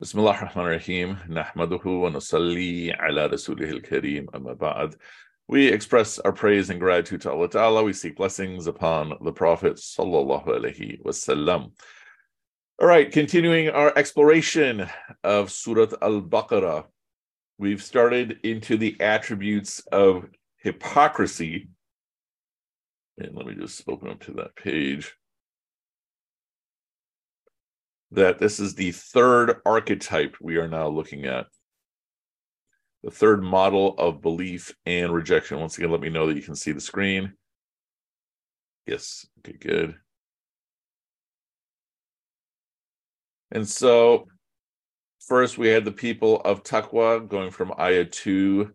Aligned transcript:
بسم 0.00 0.18
الله 0.18 0.38
الرحمن 0.38 0.64
الرحيم 0.64 1.18
نحمده 1.28 1.80
ونصلي 1.86 2.92
على 2.92 3.26
رسوله 3.26 3.70
الكريم 3.70 4.26
أما 4.34 4.52
بعد 4.52 4.94
We 5.48 5.68
express 5.68 6.18
our 6.18 6.32
praise 6.32 6.68
and 6.68 6.78
gratitude 6.78 7.22
to 7.22 7.30
Allah 7.30 7.48
Ta'ala. 7.48 7.82
We 7.82 7.94
seek 7.94 8.16
blessings 8.16 8.66
upon 8.66 9.14
the 9.22 9.32
Prophet 9.32 9.76
Sallallahu 9.76 10.48
Alaihi 10.48 11.02
Wasallam. 11.02 11.72
All 12.78 12.86
right, 12.86 13.10
continuing 13.10 13.70
our 13.70 13.90
exploration 13.96 14.86
of 15.24 15.50
Surat 15.50 15.94
Al-Baqarah. 16.02 16.84
We've 17.56 17.82
started 17.82 18.40
into 18.42 18.76
the 18.76 19.00
attributes 19.00 19.80
of 19.92 20.26
hypocrisy. 20.58 21.68
And 23.16 23.34
let 23.34 23.46
me 23.46 23.54
just 23.54 23.82
open 23.88 24.10
up 24.10 24.20
to 24.24 24.32
that 24.32 24.56
page 24.56 25.16
that 28.11 28.39
this 28.39 28.59
is 28.59 28.75
the 28.75 28.91
third 28.91 29.61
archetype 29.65 30.35
we 30.41 30.57
are 30.57 30.67
now 30.67 30.87
looking 30.87 31.25
at. 31.25 31.47
The 33.03 33.11
third 33.11 33.41
model 33.41 33.95
of 33.97 34.21
belief 34.21 34.75
and 34.85 35.13
rejection. 35.13 35.59
Once 35.59 35.77
again, 35.77 35.91
let 35.91 36.01
me 36.01 36.09
know 36.09 36.27
that 36.27 36.35
you 36.35 36.43
can 36.43 36.55
see 36.55 36.71
the 36.71 36.81
screen. 36.81 37.33
Yes. 38.85 39.25
Okay, 39.39 39.57
good. 39.57 39.95
And 43.51 43.67
so, 43.67 44.27
first 45.19 45.57
we 45.57 45.69
had 45.69 45.85
the 45.85 45.91
people 45.91 46.41
of 46.41 46.63
Taqwa 46.63 47.27
going 47.27 47.51
from 47.51 47.73
Ayah 47.79 48.05
2 48.05 48.71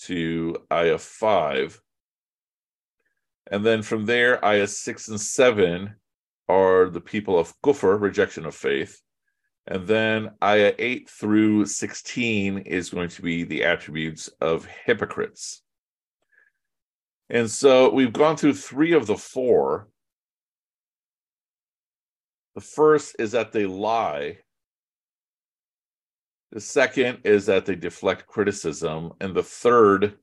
to 0.00 0.56
Ayah 0.72 0.98
5. 0.98 1.80
And 3.50 3.64
then 3.64 3.82
from 3.82 4.06
there, 4.06 4.44
Ayah 4.44 4.66
6 4.66 5.08
and 5.08 5.20
7 5.20 5.94
are 6.48 6.88
the 6.88 7.00
people 7.00 7.38
of 7.38 7.54
kufr, 7.62 8.00
rejection 8.00 8.46
of 8.46 8.54
faith. 8.54 9.00
And 9.66 9.86
then 9.86 10.32
ayah 10.42 10.74
8 10.78 11.08
through 11.08 11.66
16 11.66 12.58
is 12.58 12.90
going 12.90 13.08
to 13.10 13.22
be 13.22 13.44
the 13.44 13.64
attributes 13.64 14.28
of 14.40 14.66
hypocrites. 14.66 15.62
And 17.30 17.50
so 17.50 17.90
we've 17.90 18.12
gone 18.12 18.36
through 18.36 18.54
three 18.54 18.92
of 18.92 19.06
the 19.06 19.16
four. 19.16 19.88
The 22.54 22.60
first 22.60 23.16
is 23.18 23.32
that 23.32 23.52
they 23.52 23.64
lie. 23.64 24.38
The 26.52 26.60
second 26.60 27.20
is 27.24 27.46
that 27.46 27.64
they 27.64 27.74
deflect 27.74 28.26
criticism. 28.26 29.12
And 29.20 29.34
the 29.34 29.42
third 29.42 30.18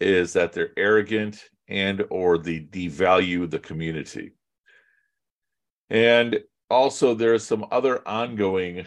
is 0.00 0.32
that 0.32 0.52
they're 0.52 0.72
arrogant 0.76 1.42
and 1.68 2.04
or 2.10 2.38
they 2.38 2.58
devalue 2.58 3.48
the 3.48 3.60
community. 3.60 4.32
And 5.90 6.40
also, 6.70 7.14
there's 7.14 7.44
some 7.44 7.66
other 7.70 8.06
ongoing 8.06 8.86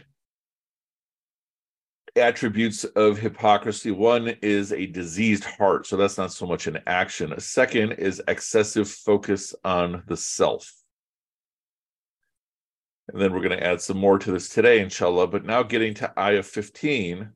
attributes 2.16 2.84
of 2.84 3.18
hypocrisy. 3.18 3.92
One 3.92 4.30
is 4.42 4.72
a 4.72 4.86
diseased 4.86 5.44
heart. 5.44 5.88
So 5.88 5.98
that's 5.98 6.18
not 6.18 6.32
so 6.32 6.46
much 6.46 6.68
an 6.68 6.80
action. 6.88 7.34
A 7.34 7.40
second 7.40 7.94
is 7.94 8.22
excessive 8.28 8.90
focus 8.90 9.54
on 9.64 10.04
the 10.08 10.18
self. 10.18 10.72
And 13.10 13.22
then 13.22 13.34
we're 13.34 13.40
going 13.40 13.58
to 13.58 13.66
add 13.66 13.82
some 13.82 13.98
more 13.98 14.18
to 14.20 14.32
this 14.32 14.50
today, 14.50 14.80
inshallah. 14.80 15.28
But 15.28 15.46
now 15.46 15.64
getting 15.64 15.94
to 15.96 16.18
ayah 16.18 16.44
15, 16.44 17.32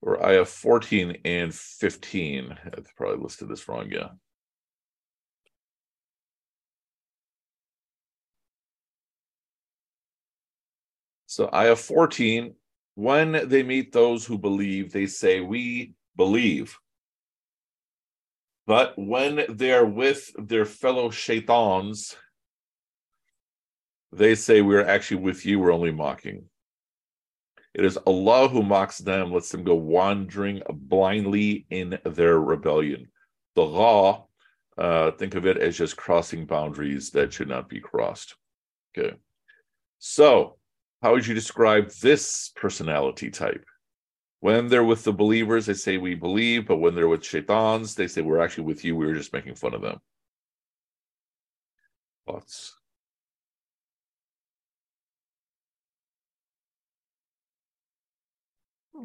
or 0.00 0.24
ayah 0.24 0.44
14 0.44 1.18
and 1.24 1.54
15. 1.54 2.56
I've 2.64 2.96
probably 2.96 3.22
listed 3.22 3.48
this 3.48 3.68
wrong, 3.68 3.90
yeah. 3.90 4.08
So 11.36 11.50
ayah 11.52 11.76
14, 11.76 12.54
when 12.94 13.46
they 13.50 13.62
meet 13.62 13.92
those 13.92 14.24
who 14.24 14.38
believe, 14.38 14.90
they 14.90 15.04
say, 15.04 15.40
We 15.40 15.92
believe. 16.16 16.78
But 18.66 18.94
when 18.96 19.44
they're 19.50 19.84
with 19.84 20.32
their 20.38 20.64
fellow 20.64 21.10
shaitans, 21.10 22.16
they 24.12 24.34
say, 24.34 24.62
We're 24.62 24.86
actually 24.86 25.18
with 25.18 25.44
you, 25.44 25.60
we're 25.60 25.74
only 25.74 25.92
mocking. 25.92 26.46
It 27.74 27.84
is 27.84 27.98
Allah 27.98 28.48
who 28.48 28.62
mocks 28.62 28.96
them, 28.96 29.30
lets 29.30 29.50
them 29.50 29.62
go 29.62 29.74
wandering 29.74 30.62
blindly 30.70 31.66
in 31.68 31.98
their 32.06 32.40
rebellion. 32.40 33.08
The 33.56 33.62
law, 33.62 34.28
uh, 34.78 35.10
think 35.10 35.34
of 35.34 35.44
it 35.44 35.58
as 35.58 35.76
just 35.76 35.98
crossing 35.98 36.46
boundaries 36.46 37.10
that 37.10 37.34
should 37.34 37.48
not 37.48 37.68
be 37.68 37.80
crossed. 37.80 38.36
Okay. 38.96 39.18
So 39.98 40.56
how 41.02 41.12
would 41.12 41.26
you 41.26 41.34
describe 41.34 41.90
this 41.90 42.50
personality 42.56 43.30
type? 43.30 43.64
When 44.40 44.68
they're 44.68 44.84
with 44.84 45.04
the 45.04 45.12
believers, 45.12 45.66
they 45.66 45.74
say 45.74 45.96
we 45.98 46.14
believe, 46.14 46.66
but 46.66 46.76
when 46.76 46.94
they're 46.94 47.08
with 47.08 47.24
shaitans, 47.24 47.94
they 47.94 48.06
say 48.06 48.22
we're 48.22 48.40
actually 48.40 48.64
with 48.64 48.84
you. 48.84 48.96
We 48.96 49.06
were 49.06 49.14
just 49.14 49.32
making 49.32 49.54
fun 49.54 49.74
of 49.74 49.82
them. 49.82 49.98
Thoughts? 52.26 52.76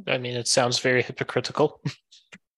I 0.07 0.17
mean, 0.17 0.35
it 0.35 0.47
sounds 0.47 0.79
very 0.79 1.01
hypocritical. 1.03 1.81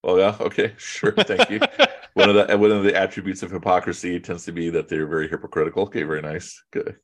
Oh 0.02 0.18
yeah, 0.18 0.36
okay, 0.38 0.74
sure. 0.76 1.12
Thank 1.12 1.48
you. 1.50 1.60
one 2.14 2.28
of 2.28 2.34
the 2.34 2.58
one 2.58 2.70
of 2.70 2.84
the 2.84 2.94
attributes 2.94 3.42
of 3.42 3.50
hypocrisy 3.50 4.20
tends 4.20 4.44
to 4.44 4.52
be 4.52 4.68
that 4.70 4.88
they're 4.88 5.06
very 5.06 5.28
hypocritical. 5.28 5.84
Okay, 5.84 6.02
very 6.02 6.20
nice. 6.20 6.62
Good. 6.70 6.96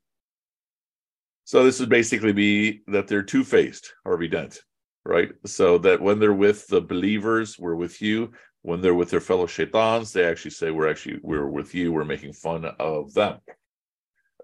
So 1.50 1.65
this 1.65 1.81
would 1.81 1.88
basically 1.88 2.33
be 2.33 2.83
that 2.87 3.09
they're 3.09 3.25
two-faced, 3.25 3.93
Harvey 4.05 4.28
Dent, 4.28 4.62
right? 5.05 5.31
So 5.47 5.78
that 5.78 6.00
when 6.00 6.21
they're 6.21 6.33
with 6.33 6.69
the 6.69 6.81
believers, 6.81 7.59
we're 7.59 7.75
with 7.75 8.00
you. 8.00 8.31
When 8.62 8.81
they're 8.81 8.94
with 8.94 9.11
their 9.11 9.21
fellow 9.21 9.49
shaitans, 9.49 10.12
they 10.12 10.25
actually 10.25 10.53
say 10.53 10.71
we're 10.71 10.88
actually 10.88 11.19
we're 11.25 11.49
with 11.49 11.75
you. 11.75 11.93
We're 11.93 12.05
making 12.05 12.34
fun 12.34 12.66
of 12.78 13.12
them. 13.15 13.41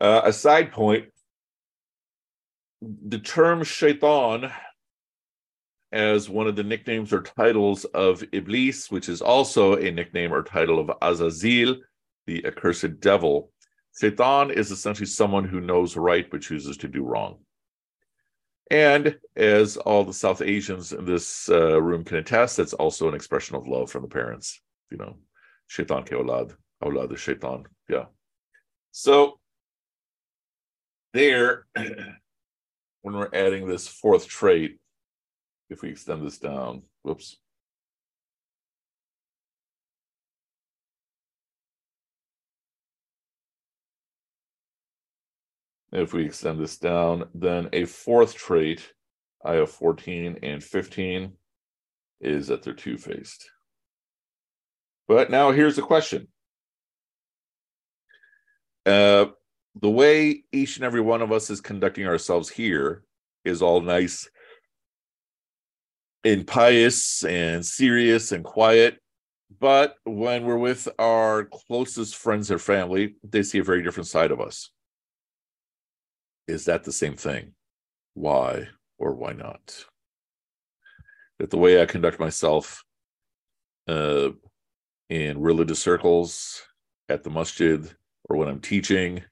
Uh, 0.00 0.22
a 0.24 0.32
side 0.32 0.72
point: 0.72 1.04
the 2.82 3.20
term 3.20 3.62
shaitan 3.62 4.50
as 5.92 6.28
one 6.28 6.48
of 6.48 6.56
the 6.56 6.64
nicknames 6.64 7.12
or 7.12 7.22
titles 7.22 7.84
of 7.84 8.24
Iblis, 8.32 8.90
which 8.90 9.08
is 9.08 9.22
also 9.22 9.76
a 9.76 9.92
nickname 9.92 10.34
or 10.34 10.42
title 10.42 10.80
of 10.80 10.90
Azazel, 11.00 11.76
the 12.26 12.44
accursed 12.44 12.98
devil, 12.98 13.52
Satan 13.96 14.50
is 14.50 14.70
essentially 14.70 15.06
someone 15.06 15.44
who 15.44 15.58
knows 15.58 15.96
right 15.96 16.30
but 16.30 16.42
chooses 16.42 16.76
to 16.76 16.86
do 16.86 17.02
wrong. 17.02 17.38
And 18.70 19.16
as 19.34 19.78
all 19.78 20.04
the 20.04 20.12
South 20.12 20.42
Asians 20.42 20.92
in 20.92 21.06
this 21.06 21.48
uh, 21.48 21.80
room 21.80 22.04
can 22.04 22.18
attest, 22.18 22.58
that's 22.58 22.74
also 22.74 23.08
an 23.08 23.14
expression 23.14 23.56
of 23.56 23.66
love 23.66 23.90
from 23.90 24.02
the 24.02 24.08
parents. 24.08 24.60
You 24.90 24.98
know, 24.98 25.16
shaitan 25.68 26.02
ke 26.02 26.10
aulad, 26.10 26.54
aulad 26.84 27.10
is 27.14 27.20
shaitan. 27.20 27.64
Yeah. 27.88 28.06
So 28.90 29.38
there, 31.14 31.66
when 31.74 33.14
we're 33.14 33.30
adding 33.32 33.66
this 33.66 33.88
fourth 33.88 34.28
trait, 34.28 34.78
if 35.70 35.80
we 35.80 35.88
extend 35.88 36.26
this 36.26 36.38
down, 36.38 36.82
whoops. 37.02 37.38
If 45.96 46.12
we 46.12 46.26
extend 46.26 46.60
this 46.60 46.76
down, 46.76 47.24
then 47.34 47.70
a 47.72 47.86
fourth 47.86 48.34
trait, 48.34 48.92
ayah 49.46 49.64
14 49.64 50.40
and 50.42 50.62
15, 50.62 51.32
is 52.20 52.48
that 52.48 52.62
they're 52.62 52.74
two 52.74 52.98
faced. 52.98 53.50
But 55.08 55.30
now 55.30 55.52
here's 55.52 55.76
the 55.76 55.80
question. 55.80 56.28
Uh, 58.84 59.28
the 59.80 59.88
way 59.88 60.44
each 60.52 60.76
and 60.76 60.84
every 60.84 61.00
one 61.00 61.22
of 61.22 61.32
us 61.32 61.48
is 61.48 61.62
conducting 61.62 62.06
ourselves 62.06 62.50
here 62.50 63.02
is 63.46 63.62
all 63.62 63.80
nice 63.80 64.28
and 66.24 66.46
pious 66.46 67.24
and 67.24 67.64
serious 67.64 68.32
and 68.32 68.44
quiet. 68.44 68.98
But 69.60 69.96
when 70.04 70.44
we're 70.44 70.58
with 70.58 70.88
our 70.98 71.44
closest 71.44 72.16
friends 72.16 72.50
or 72.50 72.58
family, 72.58 73.14
they 73.24 73.42
see 73.42 73.60
a 73.60 73.64
very 73.64 73.82
different 73.82 74.08
side 74.08 74.30
of 74.30 74.42
us 74.42 74.72
is 76.48 76.64
that 76.66 76.84
the 76.84 76.92
same 76.92 77.16
thing? 77.16 77.52
Why 78.14 78.68
or 78.98 79.14
why 79.14 79.32
not? 79.32 79.84
That 81.38 81.50
the 81.50 81.58
way 81.58 81.80
I 81.80 81.86
conduct 81.86 82.18
myself 82.18 82.84
uh, 83.88 84.30
in 85.08 85.40
religious 85.40 85.78
circles, 85.78 86.62
at 87.08 87.22
the 87.22 87.30
masjid, 87.30 87.94
or 88.28 88.36
when 88.36 88.48
I'm 88.48 88.60
teaching, 88.60 89.22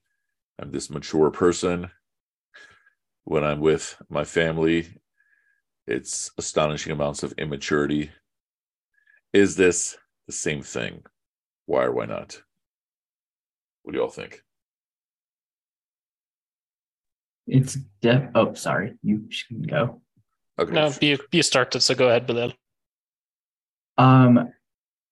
I'm 0.61 0.71
this 0.71 0.91
mature 0.91 1.31
person. 1.31 1.91
When 3.25 3.43
I'm 3.43 3.61
with 3.61 3.97
my 4.09 4.25
family, 4.25 5.01
it's 5.87 6.31
astonishing 6.39 6.93
amounts 6.93 7.23
of 7.23 7.35
immaturity. 7.39 8.11
Is 9.33 9.57
this 9.57 9.97
the 10.27 10.33
same 10.33 10.63
thing? 10.63 11.03
Why 11.67 11.85
or 11.85 11.93
why 11.93 12.07
not? 12.07 12.41
What 13.83 13.93
do 13.93 13.99
y'all 13.99 14.09
think? 14.09 14.43
It's 17.47 17.75
def. 18.01 18.31
Oh, 18.35 18.55
sorry. 18.55 18.95
You 19.03 19.29
can 19.49 19.63
go. 19.63 20.01
Okay. 20.59 20.73
No, 20.73 20.93
you 21.01 21.19
you 21.33 21.43
started, 21.43 21.81
so 21.81 21.95
go 21.95 22.09
ahead, 22.09 22.27
Bilal. 22.27 22.53
Um, 23.99 24.53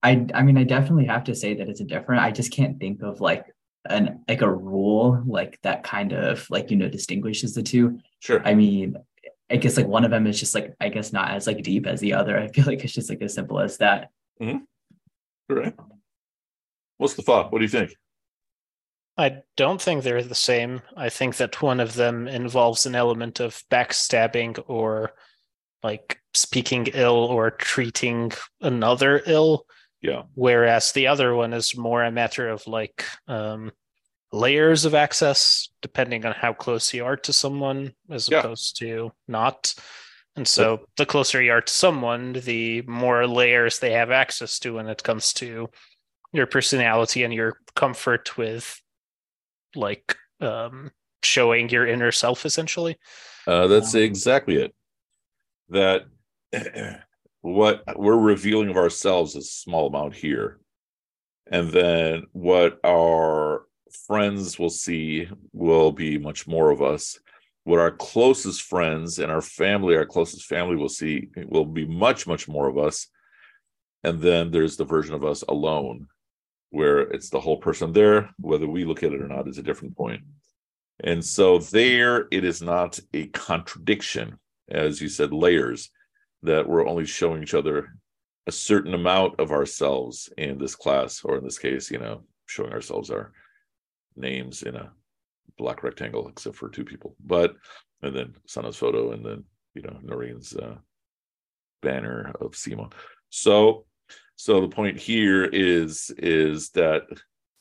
I 0.02 0.26
I 0.34 0.42
mean, 0.42 0.56
I 0.56 0.64
definitely 0.64 1.06
have 1.06 1.24
to 1.24 1.34
say 1.34 1.54
that 1.54 1.68
it's 1.68 1.80
a 1.80 1.84
different. 1.84 2.22
I 2.22 2.30
just 2.30 2.52
can't 2.52 2.78
think 2.78 3.02
of 3.02 3.20
like 3.20 3.46
an 3.88 4.24
like 4.28 4.42
a 4.42 4.50
rule 4.50 5.22
like 5.26 5.58
that 5.62 5.82
kind 5.82 6.12
of 6.12 6.48
like 6.48 6.70
you 6.70 6.76
know 6.76 6.88
distinguishes 6.88 7.54
the 7.54 7.62
two. 7.62 7.98
Sure. 8.20 8.40
I 8.44 8.54
mean, 8.54 8.96
I 9.50 9.56
guess 9.56 9.76
like 9.76 9.86
one 9.86 10.04
of 10.04 10.10
them 10.10 10.26
is 10.26 10.38
just 10.38 10.54
like 10.54 10.74
I 10.80 10.88
guess 10.88 11.12
not 11.12 11.32
as 11.32 11.46
like 11.46 11.62
deep 11.62 11.86
as 11.86 12.00
the 12.00 12.14
other. 12.14 12.38
I 12.38 12.48
feel 12.48 12.64
like 12.66 12.84
it's 12.84 12.94
just 12.94 13.10
like 13.10 13.22
as 13.22 13.34
simple 13.34 13.60
as 13.60 13.78
that. 13.78 14.10
Mm-hmm. 14.40 14.58
All 15.50 15.56
right. 15.56 15.74
What's 16.98 17.14
the 17.14 17.22
thought? 17.22 17.52
What 17.52 17.58
do 17.58 17.64
you 17.64 17.68
think? 17.68 17.94
I 19.16 19.42
don't 19.56 19.80
think 19.80 20.02
they're 20.02 20.22
the 20.22 20.34
same. 20.34 20.82
I 20.96 21.08
think 21.10 21.36
that 21.36 21.60
one 21.60 21.80
of 21.80 21.94
them 21.94 22.26
involves 22.28 22.86
an 22.86 22.94
element 22.94 23.40
of 23.40 23.62
backstabbing 23.70 24.62
or 24.66 25.12
like 25.82 26.20
speaking 26.32 26.88
ill 26.94 27.16
or 27.16 27.50
treating 27.50 28.32
another 28.60 29.22
ill. 29.26 29.66
Yeah. 30.00 30.22
Whereas 30.34 30.92
the 30.92 31.08
other 31.08 31.34
one 31.34 31.52
is 31.52 31.76
more 31.76 32.02
a 32.02 32.10
matter 32.10 32.48
of 32.48 32.66
like 32.66 33.04
um, 33.28 33.70
layers 34.32 34.84
of 34.84 34.94
access, 34.94 35.68
depending 35.82 36.24
on 36.24 36.32
how 36.32 36.54
close 36.54 36.94
you 36.94 37.04
are 37.04 37.16
to 37.18 37.32
someone, 37.32 37.92
as 38.10 38.28
Yeah. 38.28 38.40
opposed 38.40 38.78
to 38.78 39.12
not. 39.28 39.74
And 40.34 40.48
so 40.48 40.86
the 40.96 41.04
closer 41.04 41.42
you 41.42 41.52
are 41.52 41.60
to 41.60 41.72
someone, 41.72 42.32
the 42.32 42.80
more 42.82 43.26
layers 43.26 43.78
they 43.78 43.92
have 43.92 44.10
access 44.10 44.58
to 44.60 44.74
when 44.74 44.88
it 44.88 45.02
comes 45.02 45.34
to 45.34 45.68
your 46.32 46.46
personality 46.46 47.22
and 47.24 47.34
your 47.34 47.58
comfort 47.76 48.38
with 48.38 48.80
like 49.74 50.16
um 50.40 50.90
showing 51.22 51.68
your 51.68 51.86
inner 51.86 52.12
self 52.12 52.44
essentially. 52.44 52.98
Uh, 53.46 53.66
that's 53.66 53.94
Um, 53.94 54.02
exactly 54.02 54.56
it. 54.56 54.74
That 55.68 56.02
what 57.40 57.82
we're 57.96 58.16
revealing 58.16 58.68
of 58.70 58.76
ourselves 58.76 59.34
is 59.36 59.44
a 59.44 59.48
small 59.48 59.86
amount 59.88 60.14
here. 60.14 60.58
And 61.50 61.70
then 61.70 62.24
what 62.32 62.78
our 62.84 63.66
friends 64.06 64.58
will 64.58 64.70
see 64.70 65.28
will 65.52 65.92
be 65.92 66.18
much 66.18 66.46
more 66.46 66.70
of 66.70 66.82
us. 66.82 67.18
What 67.64 67.78
our 67.78 67.90
closest 67.90 68.62
friends 68.62 69.18
and 69.18 69.30
our 69.30 69.40
family, 69.42 69.96
our 69.96 70.06
closest 70.06 70.46
family 70.46 70.76
will 70.76 70.88
see 70.88 71.28
will 71.46 71.64
be 71.66 71.86
much, 71.86 72.26
much 72.26 72.48
more 72.48 72.68
of 72.68 72.78
us. 72.78 73.08
And 74.02 74.20
then 74.20 74.50
there's 74.50 74.76
the 74.76 74.84
version 74.84 75.14
of 75.14 75.24
us 75.24 75.42
alone, 75.42 76.08
where 76.72 77.00
it's 77.00 77.28
the 77.28 77.40
whole 77.40 77.58
person 77.58 77.92
there. 77.92 78.30
Whether 78.38 78.66
we 78.66 78.84
look 78.84 79.02
at 79.02 79.12
it 79.12 79.20
or 79.20 79.28
not 79.28 79.46
is 79.46 79.58
a 79.58 79.62
different 79.62 79.96
point. 79.96 80.22
And 81.04 81.24
so 81.24 81.58
there 81.58 82.26
it 82.30 82.44
is 82.44 82.62
not 82.62 82.98
a 83.12 83.26
contradiction, 83.28 84.38
as 84.70 85.00
you 85.00 85.08
said, 85.08 85.32
layers 85.32 85.90
that 86.42 86.68
we're 86.68 86.88
only 86.88 87.04
showing 87.04 87.42
each 87.42 87.54
other 87.54 87.94
a 88.46 88.52
certain 88.52 88.94
amount 88.94 89.38
of 89.38 89.52
ourselves 89.52 90.28
in 90.36 90.58
this 90.58 90.74
class, 90.74 91.22
or 91.22 91.36
in 91.36 91.44
this 91.44 91.58
case, 91.58 91.90
you 91.90 91.98
know, 91.98 92.22
showing 92.46 92.72
ourselves 92.72 93.10
our 93.10 93.32
names 94.16 94.62
in 94.62 94.74
a 94.74 94.90
black 95.58 95.82
rectangle, 95.82 96.28
except 96.28 96.56
for 96.56 96.68
two 96.68 96.84
people. 96.84 97.14
But 97.24 97.54
and 98.02 98.16
then 98.16 98.34
Sana's 98.46 98.76
photo, 98.76 99.12
and 99.12 99.24
then 99.24 99.44
you 99.74 99.82
know 99.82 99.98
Noreen's 100.02 100.56
uh, 100.56 100.76
banner 101.82 102.32
of 102.40 102.56
SEMA. 102.56 102.88
So, 103.30 103.84
so 104.36 104.60
the 104.60 104.68
point 104.68 104.98
here 104.98 105.44
is 105.44 106.10
is 106.18 106.70
that 106.70 107.02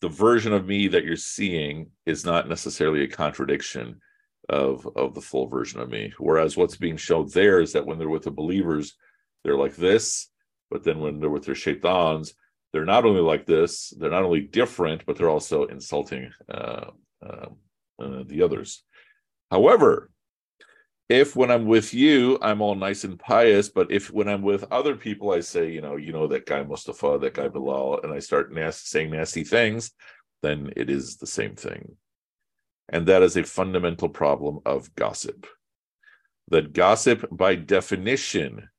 the 0.01 0.09
version 0.09 0.51
of 0.53 0.65
me 0.65 0.87
that 0.87 1.03
you're 1.05 1.15
seeing 1.15 1.91
is 2.05 2.25
not 2.25 2.49
necessarily 2.49 3.03
a 3.03 3.07
contradiction 3.07 3.99
of 4.49 4.87
of 4.95 5.13
the 5.13 5.21
full 5.21 5.47
version 5.47 5.79
of 5.79 5.89
me. 5.89 6.13
Whereas 6.17 6.57
what's 6.57 6.77
being 6.77 6.97
shown 6.97 7.29
there 7.33 7.61
is 7.61 7.73
that 7.73 7.85
when 7.85 7.97
they're 7.97 8.09
with 8.09 8.23
the 8.23 8.31
believers 8.31 8.95
they're 9.43 9.57
like 9.57 9.75
this 9.75 10.29
but 10.69 10.83
then 10.83 10.99
when 10.99 11.19
they're 11.19 11.29
with 11.29 11.45
their 11.45 11.55
shaitans 11.55 12.33
they're 12.71 12.85
not 12.85 13.05
only 13.05 13.21
like 13.21 13.45
this 13.45 13.93
they're 13.99 14.09
not 14.09 14.23
only 14.23 14.41
different 14.41 15.05
but 15.05 15.17
they're 15.17 15.29
also 15.29 15.65
insulting 15.65 16.31
uh, 16.49 16.85
uh, 17.25 17.47
uh, 18.01 18.23
the 18.25 18.41
others. 18.41 18.83
However 19.51 20.09
if 21.11 21.35
when 21.35 21.51
i'm 21.51 21.65
with 21.65 21.93
you 21.93 22.37
i'm 22.41 22.61
all 22.61 22.75
nice 22.75 23.03
and 23.03 23.19
pious 23.19 23.69
but 23.69 23.91
if 23.91 24.11
when 24.11 24.29
i'm 24.29 24.41
with 24.41 24.63
other 24.71 24.95
people 24.95 25.31
i 25.31 25.39
say 25.39 25.69
you 25.69 25.81
know 25.81 25.95
you 25.95 26.11
know 26.11 26.25
that 26.27 26.45
guy 26.45 26.63
mustafa 26.63 27.17
that 27.19 27.33
guy 27.33 27.47
bilal 27.47 27.99
and 28.03 28.13
i 28.13 28.19
start 28.19 28.53
nas- 28.53 28.77
saying 28.77 29.11
nasty 29.11 29.43
things 29.43 29.91
then 30.41 30.71
it 30.75 30.89
is 30.89 31.17
the 31.17 31.27
same 31.27 31.55
thing. 31.55 31.97
And 32.89 33.07
that 33.07 33.23
is 33.23 33.37
a 33.37 33.43
fundamental 33.43 34.09
problem 34.09 34.59
of 34.65 34.93
gossip. 34.95 35.47
That 36.49 36.73
gossip 36.73 37.25
by 37.31 37.55
definition 37.55 38.69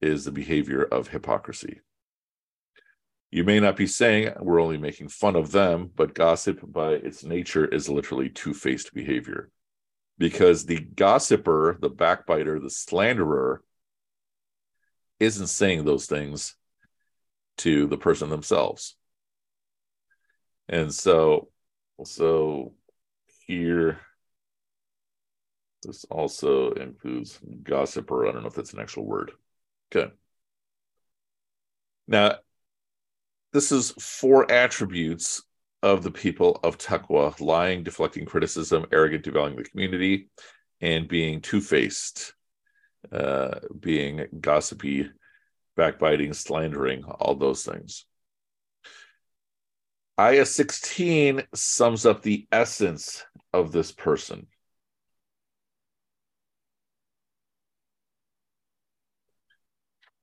is 0.00 0.24
the 0.24 0.32
behavior 0.32 0.82
of 0.82 1.08
hypocrisy. 1.08 1.80
You 3.30 3.44
may 3.44 3.60
not 3.60 3.76
be 3.76 3.86
saying 3.86 4.32
we're 4.40 4.60
only 4.60 4.78
making 4.78 5.08
fun 5.08 5.36
of 5.36 5.52
them 5.52 5.90
but 5.94 6.14
gossip 6.14 6.60
by 6.62 6.92
its 6.92 7.22
nature 7.22 7.66
is 7.66 7.88
literally 7.88 8.28
two-faced 8.28 8.92
behavior 8.94 9.50
because 10.20 10.66
the 10.66 10.78
gossiper 10.78 11.78
the 11.80 11.88
backbiter 11.88 12.60
the 12.60 12.68
slanderer 12.70 13.64
isn't 15.18 15.46
saying 15.46 15.84
those 15.84 16.06
things 16.06 16.54
to 17.56 17.86
the 17.86 17.96
person 17.96 18.28
themselves. 18.28 18.96
And 20.68 20.94
so 20.94 21.48
so 22.04 22.74
here 23.46 23.98
this 25.82 26.04
also 26.10 26.72
includes 26.72 27.40
gossiper. 27.62 28.28
I 28.28 28.32
don't 28.32 28.42
know 28.42 28.48
if 28.48 28.54
that's 28.54 28.74
an 28.74 28.80
actual 28.80 29.06
word. 29.06 29.32
Okay. 29.90 30.12
Now 32.06 32.36
this 33.54 33.72
is 33.72 33.92
four 33.92 34.52
attributes 34.52 35.42
of 35.82 36.02
the 36.02 36.10
people 36.10 36.60
of 36.62 36.78
taqwa 36.78 37.38
lying 37.40 37.82
deflecting 37.82 38.26
criticism 38.26 38.86
arrogant 38.92 39.24
devaluing 39.24 39.56
the 39.56 39.64
community 39.64 40.28
and 40.80 41.08
being 41.08 41.40
two-faced 41.40 42.34
uh, 43.12 43.58
being 43.78 44.26
gossipy 44.40 45.10
backbiting 45.76 46.32
slandering 46.32 47.04
all 47.04 47.34
those 47.34 47.64
things 47.64 48.04
Ayah 50.20 50.44
16 50.44 51.44
sums 51.54 52.04
up 52.04 52.20
the 52.20 52.46
essence 52.52 53.24
of 53.54 53.72
this 53.72 53.90
person. 53.90 54.48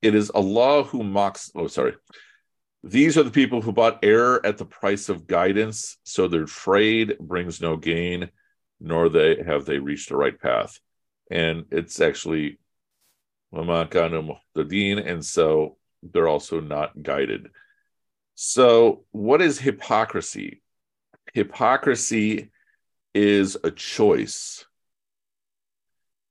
It 0.04 0.14
is 0.14 0.30
Allah 0.30 0.84
who 0.84 1.04
mocks. 1.04 1.52
Oh, 1.56 1.66
sorry. 1.66 1.96
These 2.84 3.18
are 3.18 3.24
the 3.24 3.32
people 3.32 3.62
who 3.62 3.72
bought 3.72 4.04
error 4.04 4.40
at 4.46 4.58
the 4.58 4.66
price 4.66 5.10
of 5.10 5.28
guidance, 5.28 5.98
so 6.04 6.28
their 6.28 6.46
trade 6.46 7.18
brings 7.20 7.60
no 7.60 7.76
gain, 7.76 8.30
nor 8.80 9.10
they 9.10 9.44
have 9.44 9.66
they 9.66 9.80
reached 9.80 10.10
the 10.10 10.18
right 10.18 10.40
path. 10.40 10.80
And 11.30 11.66
it's 11.72 12.00
actually 12.00 12.60
the 13.52 14.66
deen, 14.68 15.00
and 15.00 15.26
so 15.26 15.78
they're 16.04 16.28
also 16.28 16.60
not 16.60 17.02
guided. 17.02 17.48
So, 18.36 19.06
what 19.12 19.42
is 19.42 19.60
hypocrisy? 19.60 20.62
Hypocrisy 21.34 22.52
is 23.14 23.58
a 23.64 23.72
choice. 23.72 24.66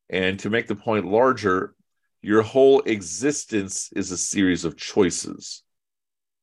And 0.08 0.38
to 0.40 0.50
make 0.50 0.68
the 0.68 0.76
point 0.76 1.06
larger, 1.06 1.74
your 2.22 2.42
whole 2.42 2.80
existence 2.82 3.90
is 3.94 4.12
a 4.12 4.16
series 4.16 4.64
of 4.64 4.76
choices. 4.76 5.64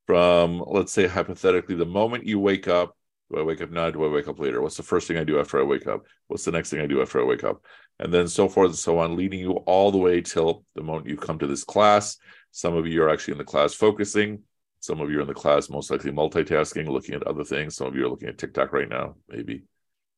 From, 0.05 0.63
let's 0.67 0.91
say, 0.91 1.07
hypothetically, 1.07 1.75
the 1.75 1.85
moment 1.85 2.25
you 2.25 2.39
wake 2.39 2.67
up, 2.67 2.97
do 3.31 3.39
I 3.39 3.43
wake 3.43 3.61
up 3.61 3.71
now? 3.71 3.89
Do 3.89 4.03
I 4.03 4.09
wake 4.09 4.27
up 4.27 4.39
later? 4.39 4.61
What's 4.61 4.77
the 4.77 4.83
first 4.83 5.07
thing 5.07 5.17
I 5.17 5.23
do 5.23 5.39
after 5.39 5.59
I 5.59 5.63
wake 5.63 5.87
up? 5.87 6.05
What's 6.27 6.43
the 6.43 6.51
next 6.51 6.69
thing 6.69 6.81
I 6.81 6.87
do 6.87 7.01
after 7.01 7.21
I 7.21 7.23
wake 7.23 7.43
up? 7.43 7.63
And 7.99 8.13
then 8.13 8.27
so 8.27 8.49
forth 8.49 8.69
and 8.69 8.77
so 8.77 8.99
on, 8.99 9.15
leading 9.15 9.39
you 9.39 9.51
all 9.51 9.91
the 9.91 9.97
way 9.97 10.21
till 10.21 10.65
the 10.75 10.83
moment 10.83 11.07
you 11.07 11.15
come 11.15 11.39
to 11.39 11.47
this 11.47 11.63
class. 11.63 12.17
Some 12.51 12.75
of 12.75 12.85
you 12.85 13.01
are 13.03 13.09
actually 13.09 13.33
in 13.33 13.37
the 13.37 13.43
class 13.43 13.73
focusing. 13.73 14.43
Some 14.81 14.99
of 14.99 15.09
you 15.09 15.19
are 15.19 15.21
in 15.21 15.27
the 15.27 15.33
class 15.33 15.69
most 15.69 15.89
likely 15.89 16.11
multitasking, 16.11 16.87
looking 16.89 17.15
at 17.15 17.23
other 17.23 17.45
things. 17.45 17.75
Some 17.75 17.87
of 17.87 17.95
you 17.95 18.05
are 18.05 18.09
looking 18.09 18.27
at 18.27 18.37
TikTok 18.37 18.73
right 18.73 18.89
now. 18.89 19.15
Maybe, 19.29 19.63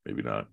maybe 0.05 0.23
not. 0.23 0.47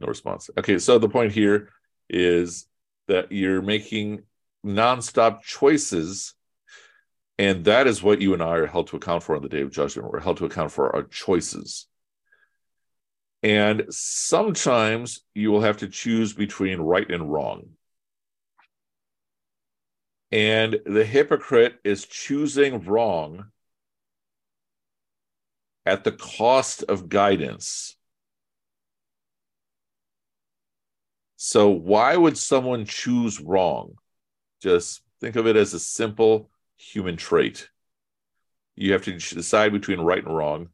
No 0.00 0.08
response. 0.08 0.50
Okay, 0.58 0.78
so 0.78 0.98
the 0.98 1.08
point 1.08 1.32
here 1.32 1.70
is 2.08 2.66
that 3.06 3.30
you're 3.30 3.62
making 3.62 4.24
nonstop 4.66 5.42
choices. 5.42 6.34
And 7.40 7.64
that 7.64 7.86
is 7.86 8.02
what 8.02 8.20
you 8.20 8.34
and 8.34 8.42
I 8.42 8.56
are 8.56 8.66
held 8.66 8.88
to 8.88 8.96
account 8.96 9.22
for 9.22 9.34
on 9.34 9.40
the 9.40 9.48
day 9.48 9.62
of 9.62 9.70
judgment. 9.70 10.12
We're 10.12 10.20
held 10.20 10.36
to 10.36 10.44
account 10.44 10.72
for 10.72 10.94
our 10.94 11.04
choices. 11.04 11.86
And 13.42 13.86
sometimes 13.88 15.22
you 15.32 15.50
will 15.50 15.62
have 15.62 15.78
to 15.78 15.88
choose 15.88 16.34
between 16.34 16.80
right 16.80 17.10
and 17.10 17.32
wrong. 17.32 17.70
And 20.30 20.80
the 20.84 21.02
hypocrite 21.02 21.76
is 21.82 22.04
choosing 22.04 22.84
wrong 22.84 23.46
at 25.86 26.04
the 26.04 26.12
cost 26.12 26.82
of 26.82 27.08
guidance. 27.08 27.96
So 31.36 31.70
why 31.70 32.18
would 32.18 32.36
someone 32.36 32.84
choose 32.84 33.40
wrong? 33.40 33.94
Just 34.60 35.00
think 35.22 35.36
of 35.36 35.46
it 35.46 35.56
as 35.56 35.72
a 35.72 35.80
simple 35.80 36.50
human 36.80 37.16
trait. 37.16 37.68
You 38.74 38.92
have 38.92 39.04
to 39.04 39.12
decide 39.12 39.72
between 39.72 40.00
right 40.00 40.24
and 40.24 40.34
wrong. 40.34 40.68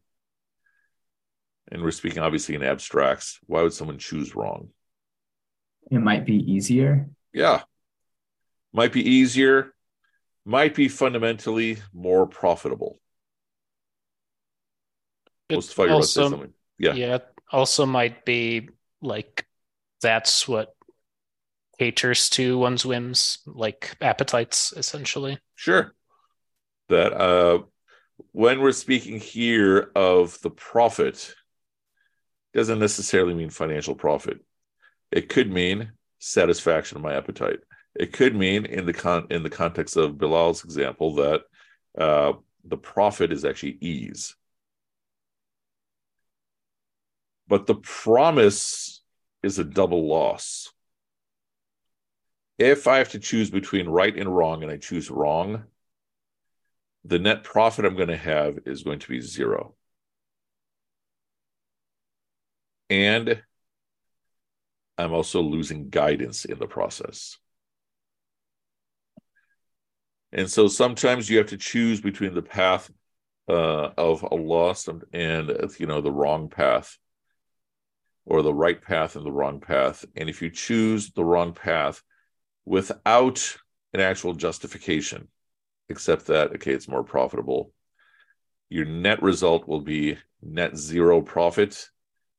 And 1.71 1.83
we're 1.83 1.91
speaking 1.91 2.23
obviously 2.23 2.55
in 2.55 2.63
abstracts. 2.63 3.41
Why 3.47 3.63
would 3.63 3.73
someone 3.73 3.99
choose 3.99 4.37
wrong? 4.37 4.69
It 5.91 5.99
might 5.99 6.25
be 6.25 6.37
easier. 6.37 7.09
Yeah. 7.33 7.63
Might 8.73 8.93
be 8.93 9.09
easier, 9.09 9.75
might 10.45 10.75
be 10.75 10.89
fundamentally 10.89 11.79
more 11.93 12.27
profitable. 12.27 13.01
It 15.49 15.57
also, 15.79 16.51
yeah. 16.79 16.95
Yeah. 16.95 17.19
Also 17.51 17.87
might 17.87 18.25
be 18.25 18.69
like 19.01 19.47
that's 20.03 20.47
what 20.47 20.75
caters 21.79 22.29
to 22.31 22.59
one's 22.59 22.85
whims, 22.85 23.39
like 23.47 23.97
appetites, 24.01 24.73
essentially. 24.77 25.39
Sure. 25.55 25.95
That 26.89 27.13
uh 27.13 27.63
when 28.33 28.61
we're 28.61 28.73
speaking 28.73 29.21
here 29.21 29.91
of 29.95 30.41
the 30.41 30.51
profit, 30.51 31.35
doesn't 32.55 32.79
necessarily 32.79 33.35
mean 33.35 33.51
financial 33.51 33.95
profit. 33.95 34.41
It 35.13 35.29
could 35.29 35.51
mean 35.51 35.93
satisfaction 36.19 36.97
of 36.97 37.03
my 37.03 37.15
appetite. 37.15 37.59
It 37.95 38.13
could 38.13 38.35
mean 38.35 38.65
in 38.65 38.87
the 38.87 38.93
con 38.93 39.27
in 39.31 39.43
the 39.43 39.51
context 39.51 39.97
of 39.97 40.19
Bilal's 40.19 40.65
example 40.65 41.17
that 41.17 41.43
uh, 41.99 42.33
the 42.65 42.77
profit 42.77 43.33
is 43.33 43.45
actually 43.45 43.79
ease. 43.81 44.35
But 47.49 47.67
the 47.67 47.77
promise 47.77 49.03
is 49.43 49.59
a 49.59 49.65
double 49.65 50.09
loss. 50.09 50.73
If 52.59 52.87
I 52.87 52.99
have 52.99 53.11
to 53.11 53.19
choose 53.19 53.51
between 53.51 53.89
right 53.89 54.17
and 54.17 54.35
wrong 54.35 54.63
and 54.63 54.73
I 54.73 54.79
choose 54.79 55.11
wrong, 55.11 55.65
the 57.07 57.19
net 57.19 57.45
profit 57.45 57.85
I'm 57.85 57.97
going 57.97 58.09
to 58.09 58.17
have 58.17 58.59
is 58.67 58.83
going 58.83 58.99
to 58.99 59.09
be 59.09 59.21
zero. 59.21 59.75
And 62.91 63.43
I'm 64.99 65.13
also 65.13 65.41
losing 65.41 65.91
guidance 65.91 66.45
in 66.45 66.59
the 66.59 66.67
process. 66.67 67.37
And 70.33 70.51
so 70.51 70.69
sometimes 70.69 71.31
you 71.31 71.39
have 71.39 71.49
to 71.49 71.57
choose 71.57 72.01
between 72.01 72.35
the 72.35 72.43
path 72.43 72.91
uh, 73.49 73.91
of 73.97 74.25
and, 74.89 75.05
and 75.13 75.51
you 75.79 75.87
know 75.87 76.01
the 76.01 76.11
wrong 76.11 76.49
path, 76.49 76.99
or 78.25 78.43
the 78.43 78.53
right 78.53 78.83
path 78.83 79.15
and 79.15 79.25
the 79.25 79.33
wrong 79.33 79.61
path. 79.61 80.05
And 80.17 80.29
if 80.29 80.43
you 80.43 80.51
choose 80.51 81.13
the 81.13 81.25
wrong 81.25 81.53
path 81.55 82.03
without 82.65 83.57
an 83.95 84.01
actual 84.01 84.35
justification, 84.35 85.29
except 85.89 86.27
that 86.27 86.53
okay, 86.57 86.73
it's 86.73 86.89
more 86.89 87.05
profitable, 87.05 87.73
your 88.69 88.85
net 88.85 89.23
result 89.23 89.69
will 89.69 89.81
be 89.81 90.19
net 90.43 90.77
zero 90.77 91.21
profit, 91.21 91.89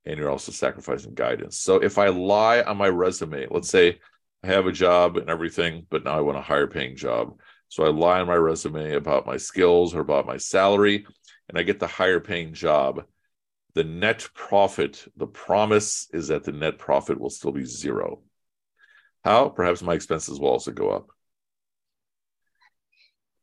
and 0.06 0.18
you're 0.18 0.30
also 0.30 0.52
sacrificing 0.52 1.14
guidance. 1.14 1.58
So 1.58 1.78
if 1.78 1.98
I 1.98 2.08
lie 2.08 2.62
on 2.62 2.78
my 2.78 2.90
resume, 2.90 3.48
let's 3.50 3.70
say 3.70 4.00
I 4.44 4.48
have 4.48 4.68
a 4.68 4.72
job 4.72 5.18
and 5.18 5.30
everything, 5.30 5.86
but 5.90 6.04
now 6.04 6.18
I 6.18 6.22
want 6.22 6.38
a 6.38 6.42
higher 6.42 6.68
paying 6.68 6.96
job 6.96 7.38
so 7.70 7.84
I 7.84 7.90
lie 7.90 8.22
on 8.22 8.28
my 8.28 8.36
resume 8.36 8.94
about 8.94 9.26
my 9.26 9.38
skills 9.38 9.94
or 9.94 10.00
about 10.00 10.26
my 10.26 10.38
salary, 10.38 11.06
and 11.50 11.58
I 11.58 11.64
get 11.64 11.80
the 11.80 11.88
higher 11.88 12.20
paying 12.20 12.54
job. 12.54 13.04
The 13.74 13.84
net 13.84 14.28
profit, 14.34 15.06
the 15.18 15.28
promise 15.28 16.08
is 16.14 16.30
that 16.30 16.44
the 16.44 16.52
net 16.52 16.78
profit 16.78 17.20
will 17.20 17.30
still 17.30 17.52
be 17.52 17.66
zero. 17.66 18.22
How? 19.24 19.50
Perhaps 19.50 19.82
my 19.82 19.94
expenses 19.94 20.40
will 20.40 20.50
also 20.50 20.72
go 20.72 20.90
up. 20.90 21.10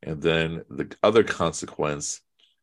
And 0.05 0.21
then 0.21 0.63
the 0.69 0.95
other 1.01 1.23
consequence 1.23 2.21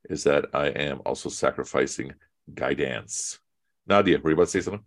is 0.09 0.23
that 0.25 0.47
I 0.55 0.69
am 0.69 1.03
also 1.05 1.29
sacrificing 1.29 2.15
guidance. 2.55 3.41
Nadia, 3.87 4.21
were 4.21 4.31
you 4.31 4.35
about 4.35 4.45
to 4.45 4.51
say 4.51 4.61
something? 4.61 4.85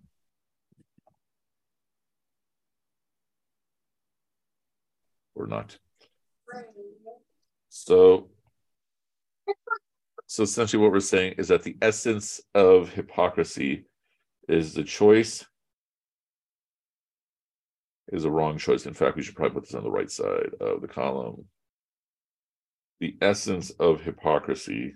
Or 5.35 5.47
not? 5.47 5.77
So, 7.67 8.29
so 10.25 10.43
essentially, 10.43 10.81
what 10.81 10.93
we're 10.93 11.01
saying 11.01 11.35
is 11.37 11.49
that 11.49 11.63
the 11.63 11.75
essence 11.81 12.39
of 12.53 12.93
hypocrisy 12.93 13.85
is 14.47 14.73
the 14.73 14.83
choice 14.85 15.45
is 18.13 18.23
a 18.23 18.31
wrong 18.31 18.57
choice. 18.57 18.85
In 18.85 18.93
fact, 18.93 19.17
we 19.17 19.23
should 19.23 19.35
probably 19.35 19.55
put 19.55 19.65
this 19.65 19.75
on 19.75 19.83
the 19.83 19.91
right 19.91 20.09
side 20.09 20.51
of 20.61 20.79
the 20.79 20.87
column. 20.87 21.43
The 22.99 23.17
essence 23.21 23.71
of 23.71 24.01
hypocrisy. 24.01 24.95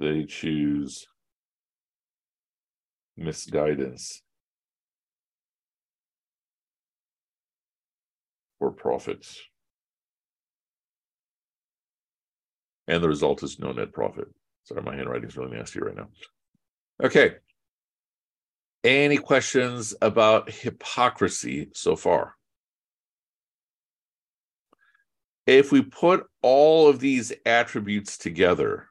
They 0.00 0.24
choose 0.24 1.06
misguidance 3.16 4.22
for 8.58 8.70
profits. 8.70 9.40
And 12.86 13.02
the 13.02 13.08
result 13.08 13.42
is 13.42 13.58
no 13.58 13.72
net 13.72 13.92
profit. 13.92 14.28
Sorry, 14.64 14.82
my 14.82 14.96
handwriting 14.96 15.28
is 15.28 15.36
really 15.36 15.56
nasty 15.56 15.80
right 15.80 15.96
now. 15.96 16.08
Okay. 17.02 17.36
Any 18.84 19.16
questions 19.18 19.94
about 20.00 20.50
hypocrisy 20.50 21.70
so 21.74 21.96
far? 21.96 22.34
If 25.46 25.72
we 25.72 25.82
put 25.82 26.26
all 26.42 26.88
of 26.88 27.00
these 27.00 27.32
attributes 27.44 28.18
together, 28.18 28.88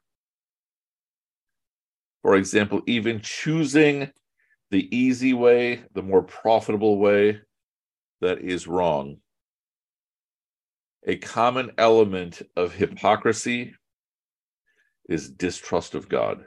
for 2.21 2.35
example, 2.35 2.81
even 2.87 3.21
choosing 3.21 4.11
the 4.71 4.95
easy 4.95 5.33
way, 5.33 5.83
the 5.93 6.01
more 6.01 6.23
profitable 6.23 6.97
way, 6.97 7.39
that 8.19 8.41
is 8.41 8.67
wrong. 8.67 9.17
A 11.05 11.15
common 11.15 11.71
element 11.77 12.41
of 12.57 12.73
hypocrisy 12.73 13.75
is 15.07 15.29
distrust 15.29 15.95
of 15.95 16.09
God. 16.09 16.43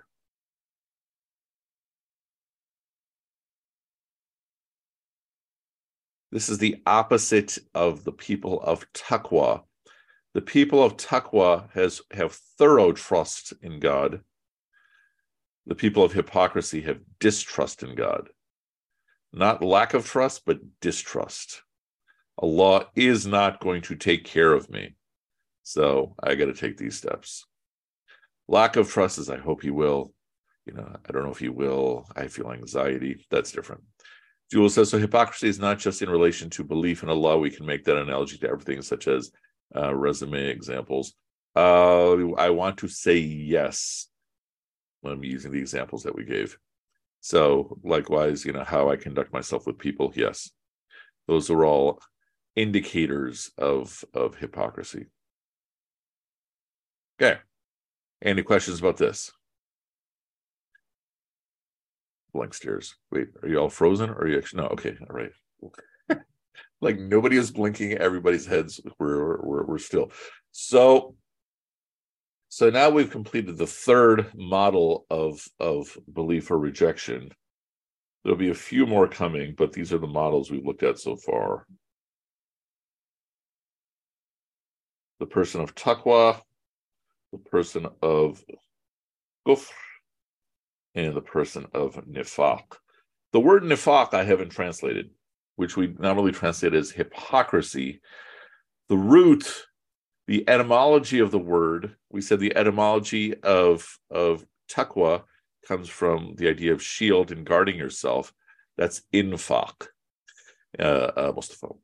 This 6.33 6.49
is 6.49 6.59
the 6.59 6.83
opposite 6.87 7.59
of 7.75 8.05
the 8.05 8.13
people 8.13 8.61
of 8.63 8.91
taqwa. 8.93 9.63
The 10.35 10.41
people 10.41 10.83
of 10.83 10.97
taqwa 10.97 11.71
has 11.73 12.01
have 12.13 12.33
thorough 12.33 12.93
trust 12.93 13.53
in 13.63 13.81
God 13.81 14.23
the 15.71 15.75
people 15.75 16.03
of 16.03 16.13
hypocrisy 16.13 16.81
have 16.83 16.99
distrust 17.21 17.83
in 17.83 17.95
God. 17.95 18.29
Not 19.33 19.63
lack 19.63 19.95
of 19.95 20.05
trust, 20.05 20.43
but 20.45 20.59
distrust. 20.81 21.63
Allah 22.39 22.87
is 22.97 23.27
not 23.27 23.61
going 23.61 23.83
to 23.83 23.95
take 23.95 24.25
care 24.25 24.53
of 24.53 24.69
me. 24.69 24.97
So 25.63 26.17
I 26.21 26.35
got 26.35 26.47
to 26.47 26.55
take 26.55 26.77
these 26.77 26.97
steps. 26.97 27.47
Lack 28.49 28.75
of 28.75 28.91
trust 28.91 29.19
is 29.19 29.31
I 29.31 29.37
hope 29.37 29.63
he 29.63 29.71
will. 29.71 30.13
You 30.67 30.73
know, 30.73 30.97
I 31.09 31.13
don't 31.13 31.25
know 31.25 31.31
if 31.31 31.39
he 31.39 31.49
will. 31.49 32.07
I 32.17 32.27
feel 32.27 32.51
anxiety. 32.51 33.25
That's 33.31 33.53
different. 33.53 33.83
Jewel 34.51 34.69
says 34.69 34.91
so. 34.91 34.99
Hypocrisy 34.99 35.49
is 35.49 35.59
not 35.59 35.79
just 35.79 36.03
in 36.03 36.11
relation 36.11 36.51
to 36.51 36.65
belief 36.65 37.03
in 37.03 37.09
Allah. 37.09 37.39
We 37.39 37.51
can 37.51 37.67
make 37.67 37.85
that 37.85 37.97
analogy 37.97 38.37
to 38.39 38.49
everything, 38.49 38.83
such 38.83 39.07
as 39.07 39.31
uh, 39.77 39.95
resume 39.95 40.49
examples. 40.49 41.15
Uh, 41.55 42.33
I 42.35 42.51
want 42.51 42.79
to 42.79 42.89
say 42.89 43.19
yes 43.19 44.09
when 45.03 45.13
I'm 45.13 45.25
using 45.25 45.53
the 45.53 45.59
examples 45.59 46.03
that 46.03 46.15
we 46.15 46.25
gave. 46.25 46.59
So, 47.21 47.79
likewise, 47.85 48.45
you 48.45 48.53
know, 48.53 48.65
how 48.65 48.91
I 48.91 48.97
conduct 48.97 49.33
myself 49.33 49.67
with 49.67 49.79
people, 49.79 50.13
yes, 50.15 50.51
those 51.29 51.51
are 51.51 51.65
all 51.65 52.01
indicators 52.57 53.51
of 53.57 54.05
of 54.15 54.37
hypocrisy. 54.37 55.07
Okay. 57.21 57.39
Any 58.23 58.43
questions 58.43 58.81
about 58.81 58.97
this? 58.97 59.33
Blank 62.33 62.55
stares. 62.55 62.97
Wait, 63.11 63.29
are 63.43 63.49
you 63.49 63.59
all 63.59 63.69
frozen? 63.69 64.11
Or 64.11 64.23
are 64.23 64.29
you 64.29 64.39
actually 64.39 64.63
no? 64.63 64.69
Okay, 64.69 64.97
all 65.01 65.17
right. 65.17 65.31
like 66.81 66.99
nobody 66.99 67.37
is 67.37 67.51
blinking. 67.51 67.95
Everybody's 67.95 68.47
heads 68.47 68.81
we're, 68.99 69.41
we're 69.43 69.65
we're 69.65 69.79
still. 69.79 70.13
So 70.53 71.15
so 72.53 72.69
now 72.69 72.91
we've 72.91 73.11
completed 73.11 73.57
the 73.57 73.67
third 73.67 74.35
model 74.35 75.07
of, 75.09 75.41
of 75.61 75.97
belief 76.13 76.51
or 76.51 76.59
rejection. 76.59 77.31
There'll 78.25 78.37
be 78.37 78.51
a 78.51 78.55
few 78.55 78.87
more 78.87 79.07
coming, 79.07 79.55
but 79.57 79.73
these 79.73 79.93
are 79.93 79.99
the 79.99 80.09
models 80.09 80.51
we've 80.51 80.67
looked 80.67 80.83
at 80.83 80.99
so 80.99 81.15
far. 81.15 81.65
The 85.21 85.27
person 85.27 85.61
of 85.61 85.77
taqwa, 85.77 86.41
the 87.31 87.39
person 87.39 87.87
of 88.03 88.43
kufr 89.47 89.71
in 90.95 91.15
the 91.15 91.21
person 91.21 91.67
of 91.73 91.95
nifaq. 92.07 92.63
The 93.33 93.41
word 93.41 93.63
nifaq 93.63 94.15
I 94.15 94.25
haven't 94.25 94.51
translated, 94.51 95.11
which 95.57 95.77
we 95.77 95.95
normally 95.99 96.33
translate 96.33 96.75
as 96.75 96.91
hypocrisy. 96.91 98.01
The 98.89 98.97
root, 98.97 99.67
the 100.27 100.49
etymology 100.49 101.21
of 101.21 101.31
the 101.31 101.39
word, 101.39 101.97
we 102.11 102.21
said 102.21 102.41
the 102.41 102.57
etymology 102.57 103.41
of, 103.43 103.99
of 104.11 104.45
taqwa 104.71 105.23
comes 105.67 105.89
from 105.89 106.35
the 106.37 106.49
idea 106.49 106.73
of 106.73 106.83
shield 106.83 107.31
and 107.31 107.47
guarding 107.47 107.77
yourself. 107.77 108.33
That's 108.77 109.03
infaq. 109.13 109.89
Uh, 110.79 110.83
uh, 110.83 111.33
Mustafa. 111.35 111.75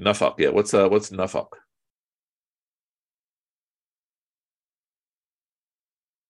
Nafaq, 0.00 0.34
yeah. 0.38 0.50
What's 0.50 0.74
uh, 0.74 0.88
what's 0.88 1.10
nafaq? 1.10 1.48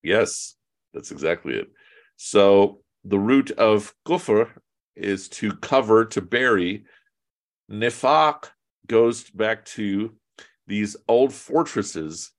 Yes, 0.02 0.54
that's 0.94 1.10
exactly 1.10 1.54
it. 1.54 1.68
So 2.16 2.80
the 3.04 3.18
root 3.18 3.50
of 3.52 3.94
kufr 4.06 4.50
is 4.94 5.28
to 5.28 5.52
cover, 5.56 6.04
to 6.06 6.20
bury. 6.20 6.84
Nifaq 7.70 8.50
goes 8.86 9.28
back 9.30 9.64
to 9.66 10.14
these 10.66 10.96
old 11.08 11.32
fortresses 11.32 12.32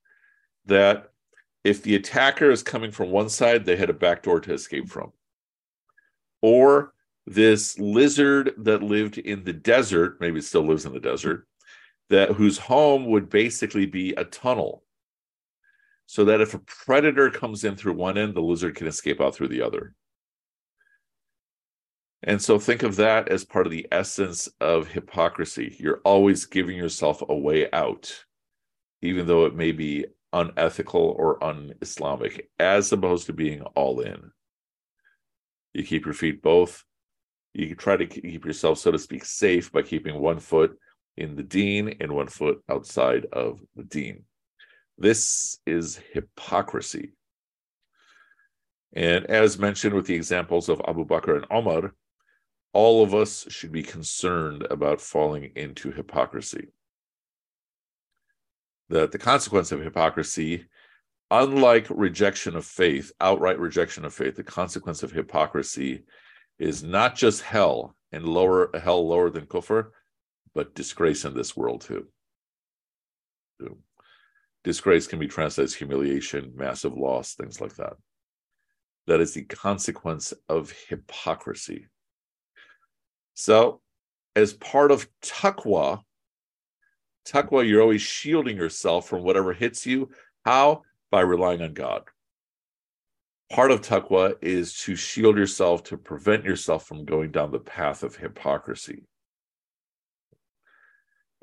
that 0.66 1.12
if 1.64 1.84
the 1.84 1.96
attacker 1.96 2.50
is 2.50 2.64
coming 2.64 2.92
from 2.92 3.12
one 3.12 3.30
side, 3.30 3.66
they 3.66 3.76
had 3.76 3.90
a 3.90 3.94
back 3.94 4.24
door 4.24 4.40
to 4.42 4.54
escape 4.54 4.90
from. 4.90 5.12
Or 6.42 6.94
this 7.26 7.78
lizard 7.78 8.54
that 8.58 8.84
lived 8.84 9.18
in 9.18 9.44
the 9.44 9.54
desert, 9.54 10.18
maybe 10.22 10.42
still 10.42 10.66
lives 10.66 10.86
in 10.86 10.94
the 10.94 11.00
desert, 11.00 11.46
that 12.10 12.32
whose 12.32 12.58
home 12.58 13.06
would 13.08 13.30
basically 13.30 13.86
be 13.86 14.14
a 14.14 14.24
tunnel. 14.24 14.84
So 16.10 16.26
that 16.26 16.42
if 16.42 16.54
a 16.54 16.60
predator 16.60 17.30
comes 17.30 17.66
in 17.66 17.76
through 17.76 17.94
one 17.94 18.18
end, 18.18 18.34
the 18.34 18.42
lizard 18.42 18.76
can 18.76 18.88
escape 18.88 19.20
out 19.20 19.36
through 19.36 19.50
the 19.50 19.62
other. 19.62 19.94
And 22.24 22.42
so 22.42 22.58
think 22.58 22.82
of 22.82 22.96
that 22.96 23.28
as 23.28 23.44
part 23.44 23.68
of 23.68 23.72
the 23.72 23.88
essence 23.92 24.50
of 24.60 24.88
hypocrisy. 24.88 25.76
You're 25.78 26.02
always 26.04 26.46
giving 26.46 26.78
yourself 26.78 27.22
a 27.28 27.36
way 27.36 27.70
out, 27.72 28.24
even 29.02 29.28
though 29.28 29.46
it 29.46 29.54
may 29.54 29.74
be 29.74 30.06
unethical 30.34 31.16
or 31.18 31.44
un-Islamic, 31.44 32.50
as 32.58 32.92
opposed 32.92 33.28
to 33.28 33.34
being 33.34 33.62
all 33.76 34.00
in. 34.00 34.32
You 35.74 35.84
keep 35.84 36.06
your 36.06 36.14
feet 36.14 36.42
both. 36.42 36.84
You 37.54 37.76
try 37.76 37.98
to 37.98 38.08
keep 38.08 38.46
yourself, 38.46 38.80
so 38.80 38.92
to 38.92 38.98
speak, 39.00 39.26
safe 39.26 39.72
by 39.72 39.82
keeping 39.82 40.20
one 40.20 40.40
foot 40.40 40.78
in 41.18 41.36
the 41.36 41.44
deen 41.44 41.98
and 42.00 42.14
one 42.14 42.28
foot 42.28 42.64
outside 42.70 43.26
of 43.34 43.60
the 43.76 43.84
deen. 43.84 44.24
This 44.98 45.60
is 45.66 46.00
hypocrisy. 46.14 47.14
And 48.94 49.26
as 49.26 49.60
mentioned 49.60 49.94
with 49.94 50.08
the 50.08 50.16
examples 50.16 50.70
of 50.70 50.82
Abu 50.88 51.06
Bakr 51.06 51.36
and 51.36 51.46
Omar, 51.52 51.94
all 52.74 53.04
of 53.04 53.14
us 53.14 53.46
should 53.50 53.72
be 53.72 53.84
concerned 53.84 54.66
about 54.70 55.02
falling 55.02 55.52
into 55.56 55.92
hypocrisy 55.92 56.70
that 58.90 59.12
the 59.12 59.18
consequence 59.18 59.72
of 59.72 59.82
hypocrisy, 59.82 60.66
unlike 61.30 61.88
rejection 61.90 62.56
of 62.56 62.66
faith, 62.66 63.12
outright 63.20 63.60
rejection 63.60 64.06
of 64.06 64.14
faith, 64.14 64.36
the 64.36 64.44
consequence 64.44 65.04
of 65.04 65.12
hypocrisy 65.12 66.04
is 66.60 66.84
not 66.84 67.16
just 67.16 67.42
hell 67.42 67.96
and 68.12 68.26
lower 68.26 68.70
hell 68.80 69.08
lower 69.08 69.30
than 69.30 69.46
kufr, 69.46 69.90
but 70.56 70.74
disgrace 70.74 71.26
in 71.26 71.36
this 71.36 71.56
world 71.56 71.82
too. 71.82 72.08
Disgrace 74.68 75.08
can 75.08 75.18
be 75.18 75.30
translated 75.30 75.70
as 75.70 75.76
humiliation, 75.76 76.52
massive 76.54 76.94
loss, 76.94 77.36
things 77.36 77.62
like 77.62 77.78
that. 77.78 77.94
That 79.06 79.22
is 79.22 79.34
the 79.34 79.44
consequence 79.44 80.34
of 80.50 80.74
hypocrisy. 80.90 81.88
So, 83.34 83.80
as 84.36 84.52
part 84.52 84.92
of 84.92 85.08
taqwa, 85.24 86.02
Taqwa, 87.26 87.66
you're 87.66 87.82
always 87.82 88.02
shielding 88.02 88.58
yourself 88.58 89.08
from 89.08 89.24
whatever 89.24 89.54
hits 89.54 89.86
you. 89.86 90.10
How? 90.44 90.82
By 91.12 91.22
relying 91.22 91.62
on 91.62 91.74
God. 91.74 92.04
Part 93.50 93.72
of 93.72 93.80
taqwa 93.80 94.36
is 94.42 94.78
to 94.80 94.98
shield 94.98 95.38
yourself, 95.38 95.86
to 95.86 95.98
prevent 95.98 96.44
yourself 96.44 96.86
from 96.86 97.06
going 97.06 97.32
down 97.32 97.52
the 97.52 97.60
path 97.60 98.04
of 98.04 98.18
hypocrisy 98.18 99.06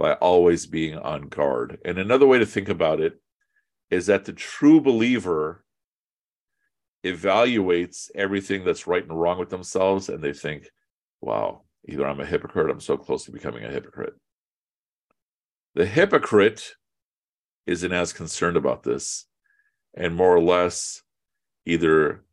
by 0.04 0.12
always 0.16 0.66
being 0.66 0.98
on 0.98 1.28
guard. 1.28 1.78
And 1.82 1.96
another 1.96 2.26
way 2.26 2.38
to 2.38 2.44
think 2.44 2.68
about 2.68 3.00
it 3.00 3.22
is 3.90 4.04
that 4.04 4.26
the 4.26 4.34
true 4.34 4.78
believer 4.78 5.64
evaluates 7.06 8.10
everything 8.14 8.66
that's 8.66 8.86
right 8.86 9.02
and 9.02 9.18
wrong 9.18 9.38
with 9.38 9.48
themselves 9.48 10.10
and 10.10 10.22
they 10.22 10.34
think, 10.34 10.68
wow, 11.22 11.62
either 11.88 12.06
I'm 12.06 12.20
a 12.20 12.26
hypocrite, 12.26 12.70
I'm 12.70 12.80
so 12.80 12.98
close 12.98 13.24
to 13.24 13.32
becoming 13.32 13.64
a 13.64 13.70
hypocrite. 13.70 14.12
The 15.74 15.86
hypocrite 15.86 16.74
isn't 17.66 17.92
as 17.92 18.12
concerned 18.12 18.58
about 18.58 18.82
this 18.82 19.24
and 19.96 20.14
more 20.14 20.36
or 20.36 20.42
less 20.42 21.00
either 21.64 22.24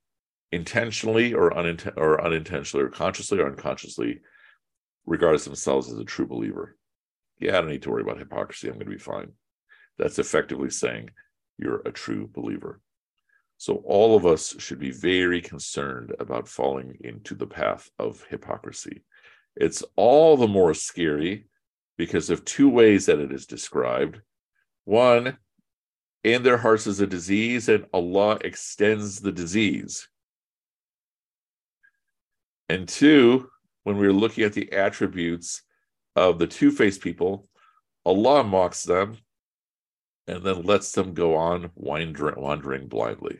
intentionally 0.51 1.33
or, 1.33 1.51
uninten- 1.51 1.95
or 1.95 2.21
unintentionally 2.21 2.85
or 2.85 2.89
consciously 2.89 3.39
or 3.39 3.47
unconsciously 3.47 4.19
regards 5.05 5.45
themselves 5.45 5.89
as 5.89 5.97
a 5.99 6.03
true 6.03 6.27
believer. 6.27 6.75
Yeah, 7.41 7.57
I 7.57 7.61
don't 7.61 7.71
need 7.71 7.81
to 7.81 7.89
worry 7.89 8.03
about 8.03 8.19
hypocrisy. 8.19 8.67
I'm 8.67 8.75
going 8.75 8.85
to 8.85 8.91
be 8.91 8.97
fine. 8.99 9.31
That's 9.97 10.19
effectively 10.19 10.69
saying 10.69 11.09
you're 11.57 11.81
a 11.85 11.91
true 11.91 12.29
believer. 12.31 12.79
So 13.57 13.77
all 13.85 14.15
of 14.15 14.25
us 14.25 14.55
should 14.59 14.79
be 14.79 14.91
very 14.91 15.41
concerned 15.41 16.13
about 16.19 16.47
falling 16.47 16.97
into 17.01 17.35
the 17.35 17.47
path 17.47 17.89
of 17.99 18.23
hypocrisy. 18.29 19.03
It's 19.55 19.83
all 19.95 20.37
the 20.37 20.47
more 20.47 20.73
scary 20.73 21.47
because 21.97 22.29
of 22.29 22.45
two 22.45 22.69
ways 22.69 23.07
that 23.07 23.19
it 23.19 23.31
is 23.31 23.45
described. 23.45 24.21
One, 24.85 25.37
in 26.23 26.43
their 26.43 26.57
hearts 26.57 26.87
is 26.87 27.01
a 27.01 27.07
disease, 27.07 27.69
and 27.69 27.85
Allah 27.93 28.37
extends 28.43 29.19
the 29.19 29.31
disease. 29.31 30.07
And 32.69 32.87
two, 32.87 33.49
when 33.83 33.97
we're 33.97 34.13
looking 34.13 34.43
at 34.43 34.53
the 34.53 34.71
attributes 34.71 35.63
of 36.15 36.39
the 36.39 36.47
two 36.47 36.71
faced 36.71 37.01
people, 37.01 37.47
Allah 38.05 38.43
mocks 38.43 38.83
them 38.83 39.17
and 40.27 40.43
then 40.43 40.63
lets 40.63 40.91
them 40.91 41.13
go 41.13 41.35
on 41.35 41.71
wandering 41.75 42.87
blindly. 42.87 43.39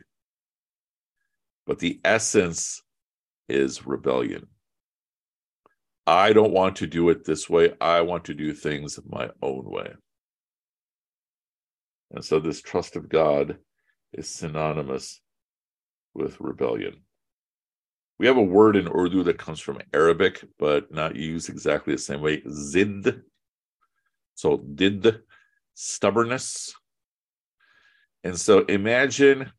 But 1.66 1.78
the 1.78 2.00
essence 2.04 2.82
is 3.48 3.86
rebellion. 3.86 4.46
I 6.06 6.32
don't 6.32 6.52
want 6.52 6.76
to 6.76 6.86
do 6.86 7.10
it 7.10 7.24
this 7.24 7.48
way. 7.48 7.74
I 7.80 8.00
want 8.00 8.24
to 8.24 8.34
do 8.34 8.52
things 8.52 8.98
my 9.06 9.30
own 9.40 9.64
way. 9.64 9.92
And 12.10 12.24
so 12.24 12.40
this 12.40 12.60
trust 12.60 12.96
of 12.96 13.08
God 13.08 13.58
is 14.12 14.28
synonymous 14.28 15.20
with 16.14 16.40
rebellion. 16.40 17.04
We 18.22 18.28
have 18.28 18.36
a 18.36 18.40
word 18.40 18.76
in 18.76 18.86
Urdu 18.86 19.24
that 19.24 19.38
comes 19.38 19.58
from 19.58 19.80
Arabic, 19.92 20.44
but 20.56 20.94
not 20.94 21.16
used 21.16 21.48
exactly 21.48 21.92
the 21.92 21.98
same 21.98 22.20
way. 22.20 22.40
Zid. 22.48 23.20
So 24.36 24.58
did 24.58 25.22
stubbornness. 25.74 26.72
And 28.22 28.38
so 28.38 28.60
imagine 28.66 29.50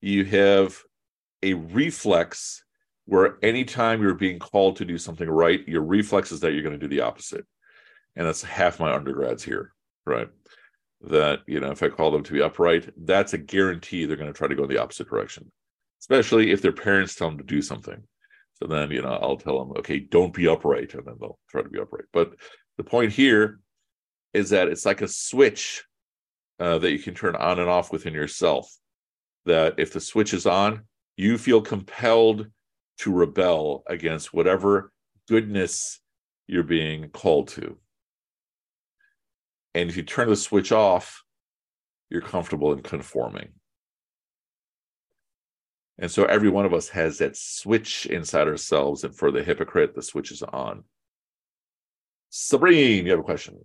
you 0.00 0.24
have 0.26 0.80
a 1.42 1.54
reflex 1.54 2.62
where 3.06 3.38
anytime 3.42 4.02
you're 4.02 4.14
being 4.14 4.38
called 4.38 4.76
to 4.76 4.84
do 4.84 4.96
something 4.96 5.28
right, 5.28 5.66
your 5.66 5.82
reflex 5.82 6.30
is 6.30 6.38
that 6.38 6.52
you're 6.52 6.62
going 6.62 6.78
to 6.78 6.88
do 6.88 6.94
the 6.94 7.02
opposite. 7.02 7.44
And 8.14 8.24
that's 8.24 8.44
half 8.44 8.78
my 8.78 8.94
undergrads 8.94 9.42
here, 9.42 9.72
right? 10.06 10.28
That, 11.00 11.40
you 11.48 11.58
know, 11.58 11.72
if 11.72 11.82
I 11.82 11.88
call 11.88 12.12
them 12.12 12.22
to 12.22 12.32
be 12.32 12.40
upright, 12.40 12.88
that's 12.98 13.32
a 13.32 13.38
guarantee 13.38 14.04
they're 14.04 14.16
going 14.16 14.32
to 14.32 14.38
try 14.38 14.46
to 14.46 14.54
go 14.54 14.62
in 14.62 14.70
the 14.70 14.78
opposite 14.78 15.08
direction, 15.08 15.50
especially 16.00 16.50
if 16.50 16.62
their 16.62 16.72
parents 16.72 17.14
tell 17.14 17.28
them 17.28 17.38
to 17.38 17.44
do 17.44 17.62
something. 17.62 18.02
So 18.54 18.66
then, 18.66 18.90
you 18.90 19.02
know, 19.02 19.18
I'll 19.22 19.36
tell 19.36 19.58
them, 19.58 19.76
okay, 19.78 20.00
don't 20.00 20.34
be 20.34 20.48
upright. 20.48 20.94
And 20.94 21.06
then 21.06 21.14
they'll 21.20 21.38
try 21.48 21.62
to 21.62 21.68
be 21.68 21.78
upright. 21.78 22.06
But 22.12 22.34
the 22.76 22.84
point 22.84 23.12
here 23.12 23.60
is 24.34 24.50
that 24.50 24.68
it's 24.68 24.84
like 24.84 25.00
a 25.00 25.08
switch 25.08 25.84
uh, 26.58 26.78
that 26.78 26.90
you 26.90 26.98
can 26.98 27.14
turn 27.14 27.36
on 27.36 27.60
and 27.60 27.68
off 27.68 27.92
within 27.92 28.14
yourself. 28.14 28.68
That 29.46 29.74
if 29.78 29.92
the 29.92 30.00
switch 30.00 30.34
is 30.34 30.44
on, 30.44 30.82
you 31.16 31.38
feel 31.38 31.60
compelled 31.60 32.48
to 32.98 33.12
rebel 33.12 33.84
against 33.86 34.34
whatever 34.34 34.92
goodness 35.28 36.00
you're 36.46 36.64
being 36.64 37.10
called 37.10 37.48
to. 37.48 37.76
And 39.74 39.88
if 39.88 39.96
you 39.96 40.02
turn 40.02 40.28
the 40.28 40.36
switch 40.36 40.72
off, 40.72 41.22
you're 42.10 42.22
comfortable 42.22 42.72
in 42.72 42.82
conforming. 42.82 43.50
And 45.98 46.10
so 46.10 46.24
every 46.24 46.48
one 46.48 46.64
of 46.64 46.72
us 46.72 46.88
has 46.90 47.18
that 47.18 47.36
switch 47.36 48.06
inside 48.06 48.46
ourselves. 48.46 49.02
And 49.02 49.14
for 49.14 49.32
the 49.32 49.42
hypocrite, 49.42 49.94
the 49.94 50.02
switch 50.02 50.30
is 50.30 50.42
on. 50.42 50.84
Sabrine, 52.30 53.04
you 53.04 53.10
have 53.10 53.20
a 53.20 53.24
question? 53.24 53.64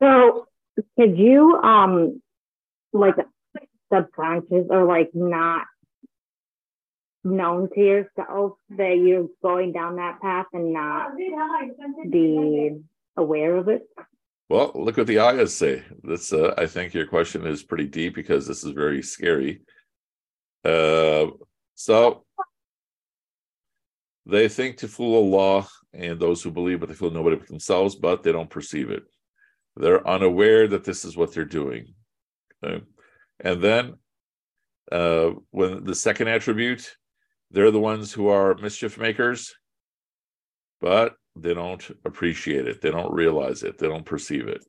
Well, 0.00 0.46
could 0.98 1.18
you 1.18 1.56
um 1.62 2.20
like 2.92 3.16
subconscious 3.92 4.66
or 4.70 4.84
like 4.84 5.10
not 5.14 5.66
known 7.24 7.70
to 7.74 7.80
yourself 7.80 8.52
that 8.70 8.98
you're 8.98 9.28
going 9.42 9.72
down 9.72 9.96
that 9.96 10.20
path 10.20 10.46
and 10.52 10.72
not 10.74 11.16
be 12.10 12.76
aware 13.16 13.56
of 13.56 13.68
it? 13.68 13.82
Well, 14.48 14.72
look 14.74 14.96
what 14.96 15.06
the 15.06 15.20
ayahs 15.20 15.56
say. 15.56 15.82
This, 16.02 16.32
uh, 16.32 16.54
I 16.58 16.66
think, 16.66 16.92
your 16.92 17.06
question 17.06 17.46
is 17.46 17.62
pretty 17.62 17.86
deep 17.86 18.14
because 18.14 18.46
this 18.46 18.62
is 18.62 18.72
very 18.72 19.02
scary. 19.02 19.62
Uh, 20.64 21.28
so 21.74 22.24
they 24.26 24.48
think 24.48 24.78
to 24.78 24.88
fool 24.88 25.34
Allah 25.34 25.66
and 25.92 26.20
those 26.20 26.42
who 26.42 26.50
believe, 26.50 26.80
but 26.80 26.88
they 26.88 26.94
fool 26.94 27.10
nobody 27.10 27.36
but 27.36 27.48
themselves, 27.48 27.94
but 27.94 28.22
they 28.22 28.32
don't 28.32 28.50
perceive 28.50 28.90
it. 28.90 29.04
They're 29.76 30.06
unaware 30.06 30.68
that 30.68 30.84
this 30.84 31.04
is 31.04 31.16
what 31.16 31.32
they're 31.32 31.44
doing. 31.44 31.94
Okay? 32.62 32.84
And 33.40 33.62
then, 33.62 33.94
uh, 34.92 35.30
when 35.50 35.84
the 35.84 35.94
second 35.94 36.28
attribute, 36.28 36.96
they're 37.50 37.70
the 37.70 37.80
ones 37.80 38.12
who 38.12 38.28
are 38.28 38.54
mischief 38.56 38.98
makers, 38.98 39.54
but 40.80 41.14
they 41.36 41.54
don't 41.54 41.84
appreciate 42.04 42.68
it. 42.68 42.80
They 42.80 42.90
don't 42.90 43.12
realize 43.12 43.62
it. 43.62 43.78
They 43.78 43.88
don't 43.88 44.06
perceive 44.06 44.48
it. 44.48 44.64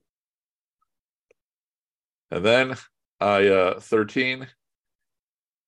And 2.31 2.43
then, 2.43 2.75
ayah 3.21 3.79
13, 3.79 4.47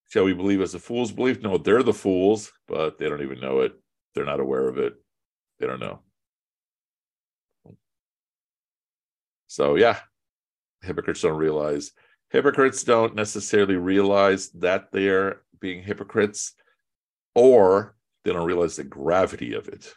shall 0.10 0.24
we 0.24 0.34
believe 0.34 0.62
as 0.62 0.72
the 0.72 0.80
fools 0.80 1.12
believe? 1.12 1.42
No, 1.42 1.58
they're 1.58 1.84
the 1.84 1.94
fools, 1.94 2.52
but 2.68 2.98
they 2.98 3.08
don't 3.08 3.22
even 3.22 3.40
know 3.40 3.60
it. 3.60 3.74
They're 4.16 4.26
not 4.26 4.40
aware 4.40 4.68
of 4.68 4.78
it. 4.78 4.96
They 5.60 5.68
don't 5.68 5.80
know. 5.80 6.02
So, 9.48 9.76
yeah, 9.76 10.00
hypocrites 10.82 11.22
don't 11.22 11.38
realize. 11.38 11.92
Hypocrites 12.32 12.84
don't 12.84 13.16
necessarily 13.16 13.76
realize 13.76 14.50
that 14.50 14.92
they're 14.92 15.42
being 15.60 15.82
hypocrites, 15.82 16.54
or 17.34 17.96
they 18.26 18.34
don't 18.34 18.46
realize 18.46 18.76
the 18.76 18.84
gravity 18.84 19.54
of 19.54 19.68
it. 19.68 19.94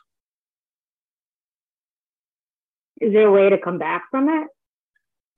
Is 3.01 3.13
there 3.13 3.29
a 3.29 3.33
way 3.33 3.49
to 3.49 3.59
come 3.59 3.79
back 3.79 4.05
from 4.11 4.29
it? 4.29 4.49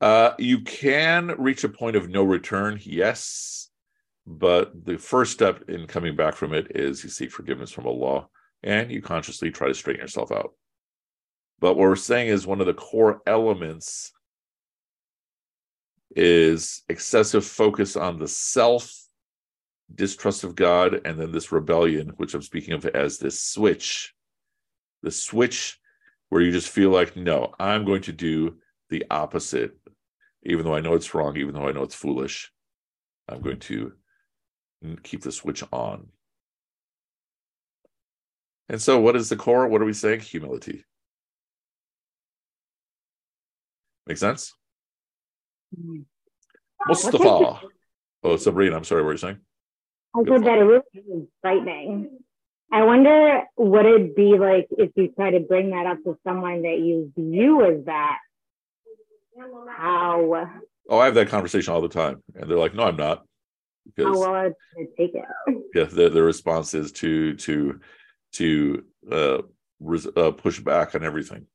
Uh, 0.01 0.35
you 0.39 0.61
can 0.63 1.29
reach 1.39 1.63
a 1.63 1.69
point 1.69 1.95
of 1.95 2.09
no 2.09 2.25
return, 2.25 2.81
yes, 2.83 3.71
but 4.27 4.85
the 4.85 4.99
first 4.99 5.33
step 5.33 5.69
in 5.69 5.87
coming 5.87 6.17
back 6.17 6.35
from 6.35 6.53
it 6.55 6.73
is 6.75 7.05
you 7.05 7.11
seek 7.11 7.31
forgiveness 7.31 7.71
from 7.71 7.87
Allah 7.87 8.27
and 8.65 8.91
you 8.91 9.01
consciously 9.01 9.51
try 9.51 9.69
to 9.69 9.75
straighten 9.75 10.03
yourself 10.03 10.33
out. 10.33 10.55
But 11.61 11.75
what 11.75 11.89
we're 11.89 11.97
saying 11.97 12.29
is 12.29 12.47
one 12.47 12.61
of 12.61 12.67
the 12.67 12.75
core 12.75 13.23
elements 13.27 14.13
is 16.17 16.83
excessive 16.89 17.45
focus 17.45 17.97
on 17.97 18.19
the 18.19 18.29
self, 18.29 18.93
distrust 19.95 20.43
of 20.43 20.57
God, 20.57 21.01
and 21.05 21.19
then 21.19 21.31
this 21.31 21.53
rebellion, 21.53 22.13
which 22.17 22.35
I'm 22.35 22.43
speaking 22.43 22.75
of 22.75 22.85
as 22.87 23.19
this 23.19 23.41
switch. 23.41 24.13
The 25.03 25.13
switch 25.13 25.79
where 26.33 26.41
you 26.41 26.51
just 26.51 26.71
feel 26.71 26.89
like, 26.89 27.15
no, 27.15 27.53
I'm 27.61 27.85
going 27.85 28.01
to 28.03 28.13
do 28.13 28.57
the 28.89 29.05
opposite, 29.11 29.77
even 30.45 30.65
though 30.65 30.75
I 30.75 30.81
know 30.81 30.95
it's 30.95 31.13
wrong, 31.13 31.37
even 31.37 31.53
though 31.53 31.69
I 31.69 31.73
know 31.73 31.83
it's 31.83 31.95
foolish. 31.95 32.51
I'm 33.29 33.43
going 33.43 33.59
to 33.59 33.93
keep 35.03 35.21
the 35.21 35.31
switch 35.31 35.63
on. 35.71 36.07
And 38.71 38.81
so, 38.81 38.99
what 38.99 39.15
is 39.15 39.29
the 39.29 39.37
core? 39.37 39.69
What 39.69 39.83
are 39.83 39.85
we 39.85 39.93
saying? 39.93 40.21
Humility. 40.21 40.87
Make 44.07 44.17
sense? 44.17 44.55
Mm. 45.79 46.07
Mustafa. 46.89 47.61
Oh, 48.23 48.37
Sabrina, 48.39 48.75
I'm 48.75 48.85
sorry, 48.85 49.03
what 49.03 49.11
are 49.11 49.13
you 49.13 49.19
saying? 49.19 49.41
I 50.17 50.23
said 50.25 50.45
that 50.45 50.57
it 50.57 50.63
really 50.63 50.83
is 50.95 51.29
frightening. 51.43 52.22
I 52.73 52.85
wonder 52.85 53.43
what 53.57 53.85
it'd 53.85 54.15
be 54.15 54.39
like 54.39 54.67
if 54.71 54.91
you 54.97 55.09
try 55.09 55.31
to 55.31 55.41
bring 55.41 55.71
that 55.71 55.85
up 55.85 55.99
to 56.05 56.19
someone 56.25 56.63
that 56.63 56.79
you 56.79 57.13
view 57.15 57.63
as 57.65 57.85
that. 57.85 58.19
How? 59.77 60.49
Oh, 60.89 60.99
I 60.99 61.05
have 61.05 61.15
that 61.15 61.29
conversation 61.29 61.73
all 61.73 61.83
the 61.83 61.89
time, 61.89 62.23
and 62.35 62.51
they're 62.51 62.59
like, 62.59 62.75
"No, 62.75 62.85
I'm 62.85 62.97
not." 62.97 63.25
Because, 63.85 64.15
how 64.15 64.21
well 64.21 64.35
I'd 64.35 64.55
take 64.97 65.15
it. 65.15 65.25
Yeah, 65.75 65.85
the, 65.85 66.09
the 66.11 66.23
response 66.23 66.75
is 66.75 66.93
to 66.93 67.35
to 67.35 67.81
to 68.33 68.85
uh, 69.11 69.39
res, 69.81 70.07
uh, 70.07 70.31
push 70.33 70.61
back 70.61 70.95
on 70.95 71.05
everything. 71.05 71.47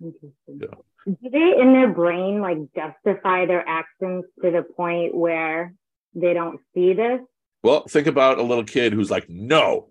Interesting. 0.00 0.32
Yeah. 0.48 0.74
Do 1.06 1.30
they 1.30 1.60
in 1.60 1.72
their 1.72 1.92
brain 1.92 2.40
like 2.40 2.58
justify 2.74 3.46
their 3.46 3.66
actions 3.68 4.24
to 4.42 4.50
the 4.50 4.62
point 4.62 5.14
where 5.14 5.74
they 6.14 6.34
don't 6.34 6.60
see 6.74 6.92
this? 6.92 7.20
Well, 7.62 7.84
think 7.88 8.06
about 8.06 8.38
a 8.38 8.42
little 8.42 8.64
kid 8.64 8.92
who's 8.92 9.10
like, 9.10 9.28
no, 9.28 9.90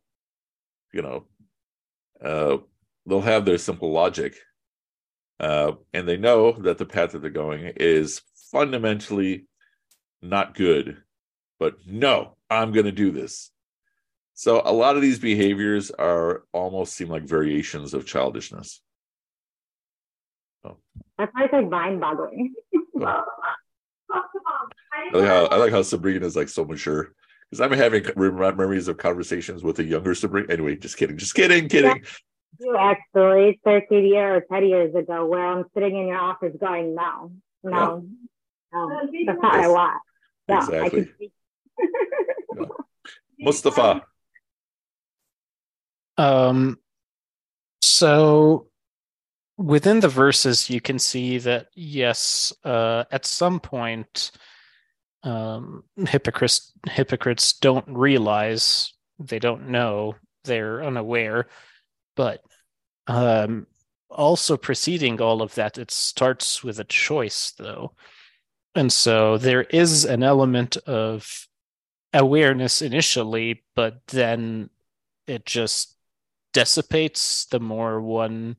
you 0.91 1.01
know, 1.01 1.25
uh, 2.23 2.57
they'll 3.05 3.21
have 3.21 3.45
their 3.45 3.57
simple 3.57 3.91
logic. 3.91 4.35
Uh, 5.39 5.73
and 5.93 6.07
they 6.07 6.17
know 6.17 6.51
that 6.51 6.77
the 6.77 6.85
path 6.85 7.11
that 7.11 7.21
they're 7.21 7.31
going 7.31 7.71
is 7.77 8.21
fundamentally 8.51 9.45
not 10.21 10.55
good, 10.55 10.97
but 11.59 11.75
no, 11.85 12.35
I'm 12.49 12.71
going 12.71 12.85
to 12.85 12.91
do 12.91 13.11
this. 13.11 13.51
So 14.33 14.61
a 14.63 14.73
lot 14.73 14.95
of 14.95 15.01
these 15.01 15.19
behaviors 15.19 15.91
are 15.91 16.43
almost 16.51 16.93
seem 16.93 17.09
like 17.09 17.23
variations 17.23 17.93
of 17.93 18.05
childishness. 18.05 18.81
Oh. 20.65 20.77
Like 21.17 21.69
mind 21.69 22.01
boggling. 22.01 22.53
oh. 23.01 23.23
I 24.11 25.17
like 25.17 25.25
how 25.25 25.45
I 25.45 25.55
like 25.57 25.71
how 25.71 25.81
Sabrina 25.81 26.25
is 26.25 26.35
like 26.35 26.49
so 26.49 26.65
mature 26.65 27.13
because 27.49 27.61
I'm 27.61 27.71
having 27.71 28.05
memories 28.15 28.87
of 28.87 28.97
conversations 28.97 29.63
with 29.63 29.79
a 29.79 29.83
younger 29.83 30.13
Sabrina. 30.13 30.47
Anyway, 30.51 30.75
just 30.75 30.97
kidding, 30.97 31.17
just 31.17 31.33
kidding, 31.33 31.67
kidding. 31.67 32.03
You 32.59 32.77
actually 32.77 33.59
13 33.63 34.05
years 34.05 34.43
or 34.49 34.59
10 34.59 34.67
years 34.67 34.95
ago, 34.95 35.25
where 35.25 35.45
I'm 35.45 35.65
sitting 35.73 35.97
in 35.97 36.07
your 36.07 36.17
office 36.17 36.53
going, 36.59 36.93
no, 36.93 37.31
no, 37.63 38.05
yeah. 38.73 38.79
no, 38.79 38.89
that's 38.89 39.11
not 39.11 39.35
yes. 39.35 39.37
what 39.41 39.55
I 39.55 39.67
want. 39.67 40.01
No, 40.47 40.57
exactly. 40.57 41.09
I 41.21 41.27
yeah. 42.57 42.65
Mustafa. 43.39 44.03
Um, 46.17 46.77
so 47.81 48.67
within 49.57 50.01
the 50.01 50.09
verses, 50.09 50.69
you 50.69 50.81
can 50.81 50.99
see 50.99 51.37
that 51.39 51.67
yes, 51.75 52.53
uh, 52.63 53.05
at 53.11 53.25
some 53.25 53.59
point, 53.59 54.31
um, 55.23 55.83
hypocrites 56.07 56.71
hypocrites 56.89 57.53
don't 57.53 57.87
realize 57.89 58.93
they 59.19 59.39
don't 59.39 59.69
know 59.69 60.15
they're 60.45 60.83
unaware, 60.83 61.47
but 62.15 62.41
um, 63.07 63.67
also 64.09 64.55
preceding 64.55 65.21
all 65.21 65.41
of 65.41 65.55
that, 65.55 65.77
it 65.77 65.91
starts 65.91 66.63
with 66.63 66.79
a 66.79 66.85
choice, 66.85 67.53
though, 67.57 67.93
and 68.75 68.91
so 68.91 69.37
there 69.37 69.63
is 69.63 70.05
an 70.05 70.23
element 70.23 70.77
of 70.77 71.47
awareness 72.13 72.81
initially, 72.81 73.63
but 73.75 73.99
then 74.07 74.69
it 75.27 75.45
just 75.45 75.95
dissipates 76.53 77.45
the 77.45 77.59
more 77.59 78.01
one 78.01 78.55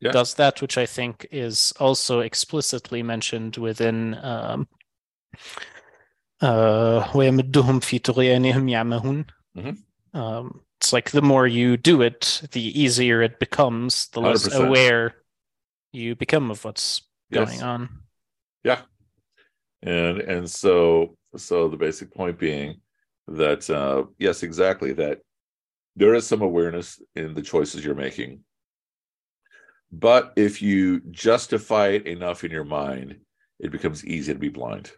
yeah. 0.00 0.12
does 0.12 0.34
that, 0.34 0.60
which 0.60 0.78
I 0.78 0.86
think 0.86 1.26
is 1.30 1.72
also 1.80 2.20
explicitly 2.20 3.02
mentioned 3.02 3.56
within 3.56 4.14
um, 4.22 4.68
uh, 6.40 7.00
mm-hmm. 9.56 10.18
um, 10.18 10.60
it's 10.80 10.92
like 10.92 11.10
the 11.10 11.22
more 11.22 11.46
you 11.46 11.76
do 11.76 12.02
it, 12.02 12.42
the 12.52 12.80
easier 12.80 13.22
it 13.22 13.38
becomes, 13.38 14.08
the 14.08 14.20
less 14.20 14.48
100%. 14.48 14.66
aware 14.66 15.14
you 15.92 16.14
become 16.16 16.50
of 16.50 16.64
what's 16.64 17.02
yes. 17.30 17.48
going 17.48 17.62
on. 17.62 17.88
Yeah. 18.62 18.80
And 19.82 20.20
and 20.20 20.50
so 20.50 21.16
so 21.36 21.68
the 21.68 21.76
basic 21.76 22.12
point 22.14 22.38
being 22.38 22.80
that 23.28 23.68
uh 23.70 24.04
yes, 24.18 24.42
exactly 24.42 24.92
that 24.94 25.20
there 25.96 26.14
is 26.14 26.26
some 26.26 26.42
awareness 26.42 27.00
in 27.14 27.34
the 27.34 27.42
choices 27.42 27.84
you're 27.84 27.94
making 27.94 28.40
but 30.00 30.32
if 30.34 30.60
you 30.60 31.00
justify 31.10 31.88
it 31.88 32.06
enough 32.06 32.42
in 32.42 32.50
your 32.50 32.64
mind, 32.64 33.16
it 33.60 33.70
becomes 33.70 34.04
easy 34.04 34.32
to 34.32 34.38
be 34.38 34.48
blind. 34.48 34.90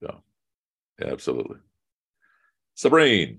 Yeah, 0.00 0.16
yeah 1.00 1.08
absolutely. 1.08 1.58
Sabrine. 2.76 3.38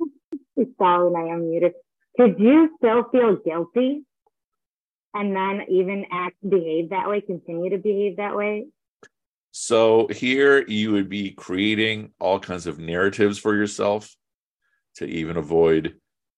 Sorry, 0.78 1.14
I 1.14 1.34
am 1.34 1.50
muted. 1.50 1.72
Could 2.16 2.38
you 2.38 2.70
still 2.78 3.04
feel 3.10 3.36
guilty 3.36 4.02
and 5.14 5.34
then 5.34 5.62
even 5.68 6.06
act, 6.12 6.36
behave 6.46 6.90
that 6.90 7.08
way, 7.08 7.20
continue 7.20 7.70
to 7.70 7.78
behave 7.78 8.16
that 8.16 8.36
way? 8.36 8.66
So 9.52 10.06
here 10.08 10.64
you 10.66 10.92
would 10.92 11.08
be 11.08 11.30
creating 11.32 12.10
all 12.20 12.38
kinds 12.38 12.66
of 12.66 12.78
narratives 12.78 13.38
for 13.38 13.54
yourself 13.54 14.14
to 14.96 15.06
even 15.06 15.36
avoid 15.36 15.96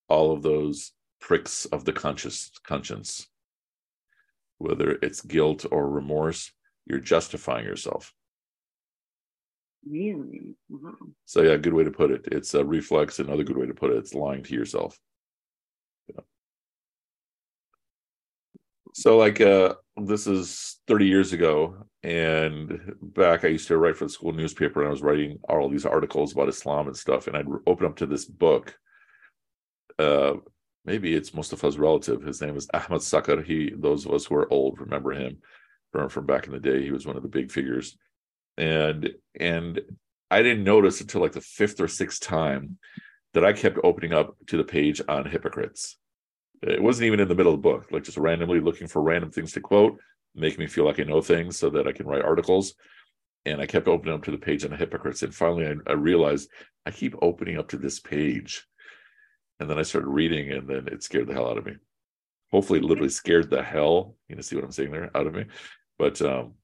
all 0.09 0.33
of 0.33 0.43
those 0.43 0.93
pricks 1.21 1.67
of 1.67 1.85
the 1.85 1.93
conscious 1.93 2.51
conscience 2.65 3.29
whether 4.63 4.93
it's 5.03 5.21
guilt 5.23 5.67
or 5.73 5.89
remorse, 5.89 6.53
you're 6.87 7.01
justifying 7.01 7.65
yourself. 7.65 8.15
Really? 9.89 10.55
Wow. 10.69 10.95
So 11.25 11.43
yeah, 11.43 11.57
good 11.57 11.73
way 11.73 11.85
to 11.85 11.91
put 11.91 12.11
it. 12.11 12.29
It's 12.31 12.55
a 12.55 12.65
reflex. 12.65 13.19
Another 13.19 13.45
good 13.45 13.57
way 13.57 13.67
to 13.67 13.75
put 13.75 13.91
it. 13.91 13.97
It's 13.97 14.15
lying 14.15 14.43
to 14.45 14.55
yourself. 14.55 14.99
Yeah. 16.09 16.21
So 18.95 19.17
like 19.17 19.41
uh 19.41 19.75
this 19.97 20.27
is 20.27 20.81
30 20.87 21.07
years 21.07 21.33
ago 21.33 21.87
and 22.03 22.95
back 23.03 23.45
i 23.45 23.49
used 23.49 23.69
to 23.69 23.77
write 23.77 23.97
for 23.97 24.05
the 24.05 24.11
school 24.11 24.33
newspaper 24.33 24.81
and 24.81 24.89
i 24.89 24.91
was 24.91 25.03
writing 25.03 25.39
all 25.49 25.69
these 25.69 25.87
articles 25.87 26.33
about 26.33 26.49
islam 26.49 26.87
and 26.87 26.97
stuff 26.97 27.27
and 27.27 27.37
i'd 27.37 27.47
open 27.67 27.87
up 27.87 27.97
to 27.97 28.07
this 28.07 28.25
book 28.25 28.75
uh 29.99 30.35
maybe 30.85 31.15
it's 31.15 31.35
mustafa's 31.35 31.79
relative 31.79 32.23
his 32.23 32.41
name 32.41 32.57
is 32.57 32.69
ahmad 32.73 33.03
sakr 33.03 33.43
he 33.45 33.71
those 33.77 34.07
of 34.07 34.13
us 34.13 34.25
who 34.25 34.35
are 34.35 34.53
old 34.53 34.81
remember 34.81 35.13
him 35.13 35.37
from, 35.93 36.09
from 36.09 36.25
back 36.27 36.47
in 36.47 36.53
the 36.53 36.59
day 36.59 36.83
he 36.83 36.91
was 36.91 37.07
one 37.07 37.17
of 37.17 37.23
the 37.23 37.29
big 37.29 37.53
figures 37.53 37.99
and 38.59 39.11
and 39.39 39.81
i 40.31 40.43
didn't 40.43 40.65
notice 40.65 41.01
until 41.01 41.21
like 41.21 41.33
the 41.33 41.41
fifth 41.41 41.81
or 41.81 41.89
sixth 41.89 42.21
time 42.21 42.79
that 43.35 43.45
i 43.45 43.53
kept 43.53 43.79
opening 43.83 44.13
up 44.13 44.37
to 44.47 44.57
the 44.57 44.65
page 44.65 45.01
on 45.09 45.25
hypocrites. 45.25 45.97
It 46.63 46.83
wasn't 46.83 47.07
even 47.07 47.19
in 47.19 47.29
the 47.29 47.35
middle 47.35 47.55
of 47.55 47.61
the 47.61 47.69
book 47.69 47.87
like 47.91 48.05
just 48.05 48.19
randomly 48.19 48.61
looking 48.61 48.87
for 48.87 49.03
random 49.03 49.31
things 49.31 49.53
to 49.53 49.61
quote 49.61 49.99
make 50.35 50.59
me 50.59 50.67
feel 50.67 50.85
like 50.85 51.01
i 51.01 51.05
know 51.05 51.21
things 51.21 51.59
so 51.59 51.71
that 51.71 51.87
i 51.87 51.93
can 51.93 52.07
write 52.07 52.25
articles. 52.25 52.75
And 53.45 53.61
i 53.61 53.67
kept 53.67 53.89
opening 53.89 54.15
up 54.15 54.25
to 54.25 54.31
the 54.31 54.39
page 54.39 54.65
on 54.65 54.73
hypocrites. 54.73 55.23
And 55.23 55.35
finally 55.35 55.67
I, 55.67 55.75
I 55.91 55.95
realized 55.95 56.49
i 56.87 56.91
keep 56.91 57.15
opening 57.21 57.59
up 57.59 57.69
to 57.71 57.79
this 57.79 58.01
page. 58.01 58.67
And 59.61 59.69
then 59.69 59.79
i 59.79 59.83
started 59.83 60.09
reading 60.09 60.53
and 60.53 60.69
then 60.69 60.89
it 60.89 61.03
scared 61.03 61.27
the 61.27 61.35
hell 61.35 61.49
out 61.49 61.59
of 61.59 61.67
me. 61.67 61.75
Hopefully 62.53 62.79
it 62.79 62.85
literally 62.85 63.09
scared 63.09 63.51
the 63.51 63.63
hell 63.63 64.17
you 64.29 64.37
know 64.37 64.43
see 64.43 64.57
what 64.57 64.65
i'm 64.65 64.73
saying 64.73 64.93
there 64.93 65.11
out 65.17 65.27
of 65.27 65.35
me. 65.35 65.47
But 65.99 66.21
um 66.23 66.55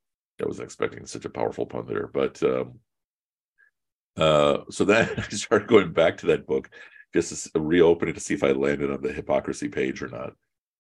I 0.41 0.47
wasn't 0.47 0.67
expecting 0.67 1.05
such 1.07 1.25
a 1.25 1.31
powerful 1.31 1.67
pun 1.67 1.87
there, 1.87 2.07
but 2.07 2.43
um, 2.43 2.79
uh, 4.17 4.59
so 4.71 4.85
then 4.85 5.11
I 5.19 5.29
started 5.31 5.69
going 5.69 5.93
back 5.93 6.19
to 6.19 6.27
that 6.27 6.47
book 6.47 6.71
just 7.15 7.53
to 7.53 7.61
reopen 7.61 8.09
it 8.09 8.15
to 8.15 8.21
see 8.21 8.35
if 8.35 8.45
I 8.45 8.53
landed 8.53 8.91
on 8.91 9.03
the 9.03 9.13
hypocrisy 9.13 9.69
page 9.69 10.03
or 10.03 10.09
not. 10.09 10.35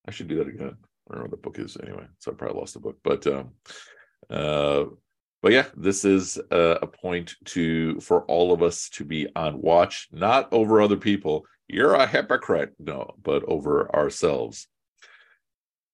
I 0.06 0.10
should 0.10 0.28
do 0.28 0.36
that 0.36 0.48
again. 0.48 0.76
I 1.10 1.14
don't 1.14 1.18
know 1.18 1.22
what 1.22 1.30
the 1.30 1.36
book 1.36 1.58
is 1.58 1.76
anyway, 1.82 2.06
so 2.18 2.32
I 2.32 2.34
probably 2.34 2.60
lost 2.60 2.74
the 2.74 2.80
book. 2.80 2.98
But 3.02 3.26
um, 3.26 3.50
uh, 4.28 4.84
but 5.42 5.52
yeah, 5.52 5.66
this 5.76 6.04
is 6.04 6.38
a, 6.50 6.78
a 6.82 6.86
point 6.86 7.34
to 7.46 8.00
for 8.00 8.24
all 8.24 8.52
of 8.52 8.62
us 8.62 8.88
to 8.90 9.04
be 9.04 9.28
on 9.34 9.60
watch, 9.60 10.08
not 10.12 10.52
over 10.52 10.80
other 10.80 10.96
people. 10.96 11.46
You're 11.68 11.94
a 11.94 12.06
hypocrite, 12.06 12.72
no, 12.78 13.14
but 13.22 13.44
over 13.44 13.94
ourselves. 13.94 14.68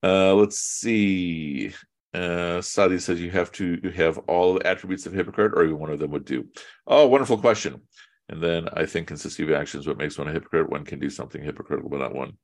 Uh, 0.03 0.35
let's 0.35 0.59
see. 0.59 1.73
Uh, 2.15 2.63
Sadi 2.63 2.99
says 2.99 3.21
you 3.21 3.33
have 3.33 3.51
to 3.53 3.81
have 3.97 4.19
all 4.29 4.55
the 4.55 4.67
attributes 4.67 5.05
of 5.07 5.13
hypocrite, 5.13 5.53
or 5.55 5.65
even 5.65 5.79
one 5.79 5.91
of 5.91 5.99
them 5.99 6.13
would 6.13 6.25
do. 6.25 6.47
Oh, 6.87 7.09
wonderful 7.09 7.39
question. 7.39 7.83
And 8.29 8.43
then 8.43 8.69
I 8.73 8.87
think 8.87 9.09
consistency 9.09 9.43
of 9.43 9.59
actions 9.59 9.87
what 9.87 9.99
makes 9.99 10.17
one 10.17 10.29
a 10.29 10.33
hypocrite. 10.33 10.71
One 10.71 10.85
can 10.85 10.99
do 10.99 11.11
something 11.11 11.43
hypocritical, 11.43 11.91
but 11.91 11.99
not 11.99 12.15
one, 12.15 12.35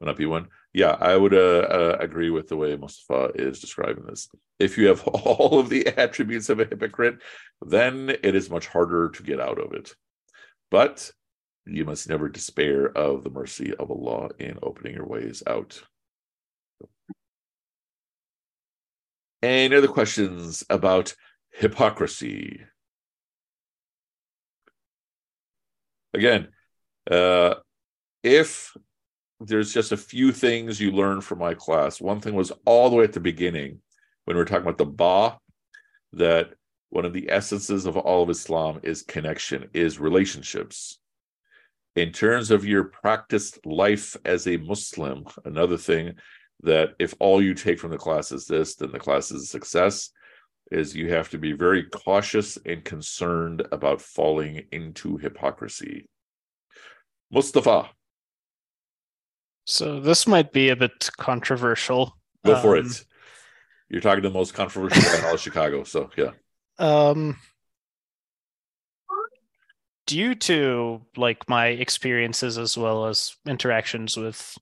but 0.00 0.06
not 0.06 0.16
be 0.16 0.26
one. 0.26 0.48
Yeah, 0.72 0.96
I 0.98 1.16
would 1.16 1.34
uh, 1.34 1.36
uh, 1.36 1.96
agree 2.00 2.30
with 2.30 2.48
the 2.48 2.56
way 2.56 2.74
Mustafa 2.74 3.32
is 3.34 3.60
describing 3.60 4.04
this. 4.04 4.28
If 4.58 4.78
you 4.78 4.88
have 4.88 5.02
all 5.06 5.60
of 5.60 5.68
the 5.68 5.86
attributes 5.86 6.48
of 6.48 6.60
a 6.60 6.64
hypocrite, 6.64 7.18
then 7.64 8.10
it 8.22 8.34
is 8.34 8.50
much 8.50 8.66
harder 8.66 9.10
to 9.10 9.22
get 9.22 9.40
out 9.40 9.58
of 9.58 9.74
it. 9.74 9.94
But 10.70 11.10
you 11.66 11.84
must 11.84 12.08
never 12.08 12.28
despair 12.28 12.86
of 12.86 13.24
the 13.24 13.30
mercy 13.30 13.74
of 13.76 13.90
Allah 13.90 14.30
in 14.38 14.58
opening 14.62 14.94
your 14.94 15.06
ways 15.06 15.42
out. 15.46 15.82
Any 19.42 19.76
other 19.76 19.88
questions 19.88 20.64
about 20.68 21.14
hypocrisy? 21.52 22.60
Again, 26.12 26.48
uh, 27.10 27.54
if 28.22 28.76
there's 29.40 29.72
just 29.72 29.92
a 29.92 29.96
few 29.96 30.32
things 30.32 30.80
you 30.80 30.90
learn 30.90 31.20
from 31.20 31.38
my 31.38 31.54
class, 31.54 32.00
one 32.00 32.20
thing 32.20 32.34
was 32.34 32.52
all 32.64 32.90
the 32.90 32.96
way 32.96 33.04
at 33.04 33.12
the 33.12 33.20
beginning 33.20 33.80
when 34.24 34.36
we 34.36 34.40
were 34.40 34.44
talking 34.44 34.62
about 34.62 34.78
the 34.78 34.86
Ba, 34.86 35.38
that 36.14 36.54
one 36.90 37.04
of 37.04 37.12
the 37.12 37.30
essences 37.30 37.86
of 37.86 37.96
all 37.96 38.24
of 38.24 38.30
Islam 38.30 38.80
is 38.82 39.02
connection, 39.02 39.68
is 39.72 40.00
relationships. 40.00 40.98
In 41.94 42.12
terms 42.12 42.50
of 42.50 42.64
your 42.64 42.84
practiced 42.84 43.64
life 43.64 44.16
as 44.24 44.46
a 44.46 44.56
Muslim, 44.56 45.24
another 45.44 45.76
thing 45.76 46.14
that 46.62 46.94
if 46.98 47.14
all 47.20 47.40
you 47.42 47.54
take 47.54 47.78
from 47.78 47.90
the 47.90 47.98
class 47.98 48.32
is 48.32 48.46
this, 48.46 48.74
then 48.76 48.92
the 48.92 48.98
class 48.98 49.30
is 49.30 49.42
a 49.42 49.46
success. 49.46 50.10
Is 50.70 50.94
you 50.94 51.10
have 51.14 51.30
to 51.30 51.38
be 51.38 51.52
very 51.52 51.84
cautious 51.84 52.58
and 52.66 52.84
concerned 52.84 53.66
about 53.72 54.02
falling 54.02 54.66
into 54.70 55.16
hypocrisy. 55.16 56.06
Mustafa. 57.30 57.88
So 59.64 60.00
this 60.00 60.26
might 60.26 60.52
be 60.52 60.68
a 60.68 60.76
bit 60.76 61.08
controversial. 61.16 62.18
Go 62.44 62.56
for 62.60 62.76
Um, 62.76 62.86
it. 62.86 63.04
You're 63.88 64.02
talking 64.02 64.22
to 64.22 64.28
the 64.28 64.34
most 64.34 64.52
controversial 64.52 65.02
guy 65.02 65.18
in 65.18 65.24
all 65.24 65.34
of 65.34 65.40
Chicago. 65.40 65.84
So 65.84 66.10
yeah. 66.16 66.32
Um, 66.78 67.38
due 70.06 70.34
to 70.34 71.02
like 71.16 71.48
my 71.48 71.68
experiences 71.68 72.58
as 72.58 72.76
well 72.76 73.06
as 73.06 73.36
interactions 73.46 74.16
with 74.16 74.56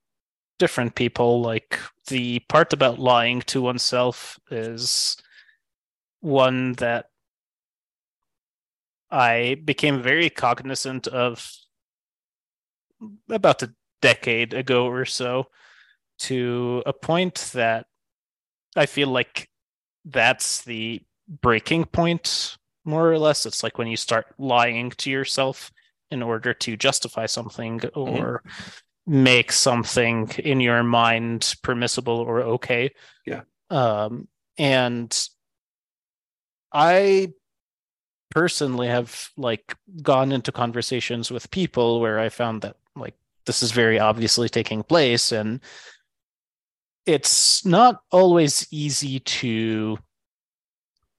different 0.58 0.94
people, 0.94 1.40
like 1.40 1.78
the 2.08 2.40
part 2.48 2.72
about 2.72 2.98
lying 2.98 3.40
to 3.42 3.60
oneself 3.62 4.38
is 4.50 5.16
one 6.20 6.72
that 6.74 7.06
I 9.10 9.56
became 9.64 10.02
very 10.02 10.30
cognizant 10.30 11.06
of 11.06 11.50
about 13.28 13.62
a 13.62 13.74
decade 14.02 14.54
ago 14.54 14.86
or 14.86 15.04
so 15.04 15.46
to 16.18 16.82
a 16.86 16.92
point 16.92 17.50
that 17.54 17.86
I 18.74 18.86
feel 18.86 19.08
like 19.08 19.48
that's 20.04 20.62
the 20.62 21.02
breaking 21.28 21.86
point 21.86 22.56
more 22.84 23.10
or 23.10 23.18
less. 23.18 23.46
It's 23.46 23.62
like 23.62 23.78
when 23.78 23.88
you 23.88 23.96
start 23.96 24.26
lying 24.38 24.90
to 24.90 25.10
yourself 25.10 25.72
in 26.10 26.22
order 26.22 26.54
to 26.54 26.76
justify 26.76 27.26
something 27.26 27.80
mm-hmm. 27.80 27.98
or 27.98 28.42
make 29.06 29.52
something 29.52 30.28
in 30.38 30.60
your 30.60 30.82
mind 30.82 31.54
permissible 31.62 32.18
or 32.18 32.42
okay 32.42 32.90
Yeah. 33.24 33.42
um 33.70 34.26
and 34.58 35.28
i 36.72 37.32
personally 38.30 38.88
have 38.88 39.28
like 39.36 39.76
gone 40.02 40.32
into 40.32 40.50
conversations 40.50 41.30
with 41.30 41.50
people 41.50 42.00
where 42.00 42.18
i 42.18 42.28
found 42.28 42.62
that 42.62 42.76
like 42.96 43.14
this 43.44 43.62
is 43.62 43.70
very 43.70 44.00
obviously 44.00 44.48
taking 44.48 44.82
place 44.82 45.30
and 45.30 45.60
it's 47.06 47.64
not 47.64 48.00
always 48.10 48.66
easy 48.72 49.20
to 49.20 49.96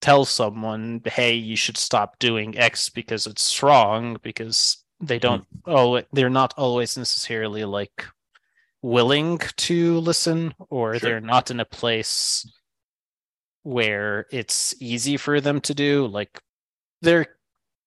tell 0.01 0.25
someone, 0.25 1.01
hey, 1.05 1.33
you 1.33 1.55
should 1.55 1.77
stop 1.77 2.19
doing 2.19 2.57
X 2.57 2.89
because 2.89 3.25
it's 3.25 3.63
wrong, 3.63 4.17
because 4.21 4.83
they 4.99 5.17
hmm. 5.17 5.21
don't 5.21 5.47
oh 5.65 6.01
they're 6.11 6.29
not 6.29 6.53
always 6.57 6.97
necessarily 6.97 7.65
like 7.65 8.05
willing 8.81 9.39
to 9.57 9.99
listen 9.99 10.53
or 10.69 10.93
Sure. 10.93 10.99
they're 10.99 11.21
not 11.21 11.51
in 11.51 11.59
a 11.59 11.65
place 11.65 12.49
where 13.63 14.25
it's 14.31 14.73
easy 14.79 15.17
for 15.17 15.41
them 15.41 15.59
to 15.61 15.73
do. 15.73 16.07
Like 16.07 16.39
there 17.01 17.25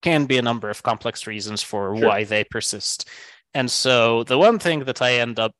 can 0.01 0.25
be 0.25 0.37
a 0.37 0.41
number 0.41 0.69
of 0.69 0.83
complex 0.83 1.27
reasons 1.27 1.63
for 1.63 1.95
Sure. 1.95 2.07
why 2.07 2.23
they 2.23 2.43
persist. 2.43 3.09
And 3.53 3.69
so 3.69 4.23
the 4.23 4.37
one 4.37 4.59
thing 4.59 4.85
that 4.85 5.01
I 5.01 5.15
end 5.15 5.39
up 5.39 5.53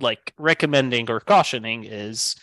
like 0.00 0.32
recommending 0.38 1.10
or 1.10 1.20
cautioning 1.20 1.84
is 1.84 2.36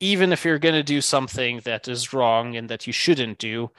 even 0.00 0.32
if 0.32 0.44
you're 0.44 0.58
going 0.58 0.74
to 0.74 0.82
do 0.82 1.00
something 1.00 1.60
that 1.60 1.88
is 1.88 2.12
wrong 2.12 2.56
and 2.56 2.68
that 2.68 2.86
you 2.86 2.92
shouldn't 2.92 3.38
do, 3.38 3.70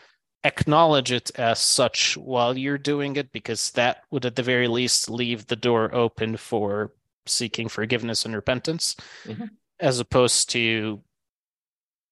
acknowledge 0.43 1.11
it 1.11 1.31
as 1.37 1.59
such 1.59 2.15
while 2.17 2.57
you're 2.57 2.77
doing 2.77 3.15
it, 3.15 3.31
because 3.31 3.71
that 3.71 4.03
would 4.11 4.25
at 4.25 4.35
the 4.35 4.43
very 4.43 4.67
least 4.67 5.09
leave 5.09 5.47
the 5.47 5.55
door 5.55 5.93
open 5.93 6.37
for 6.37 6.93
seeking 7.25 7.67
forgiveness 7.69 8.25
and 8.25 8.35
repentance, 8.35 8.95
Mhm. 9.25 9.49
as 9.79 9.99
opposed 9.99 10.49
to 10.51 11.03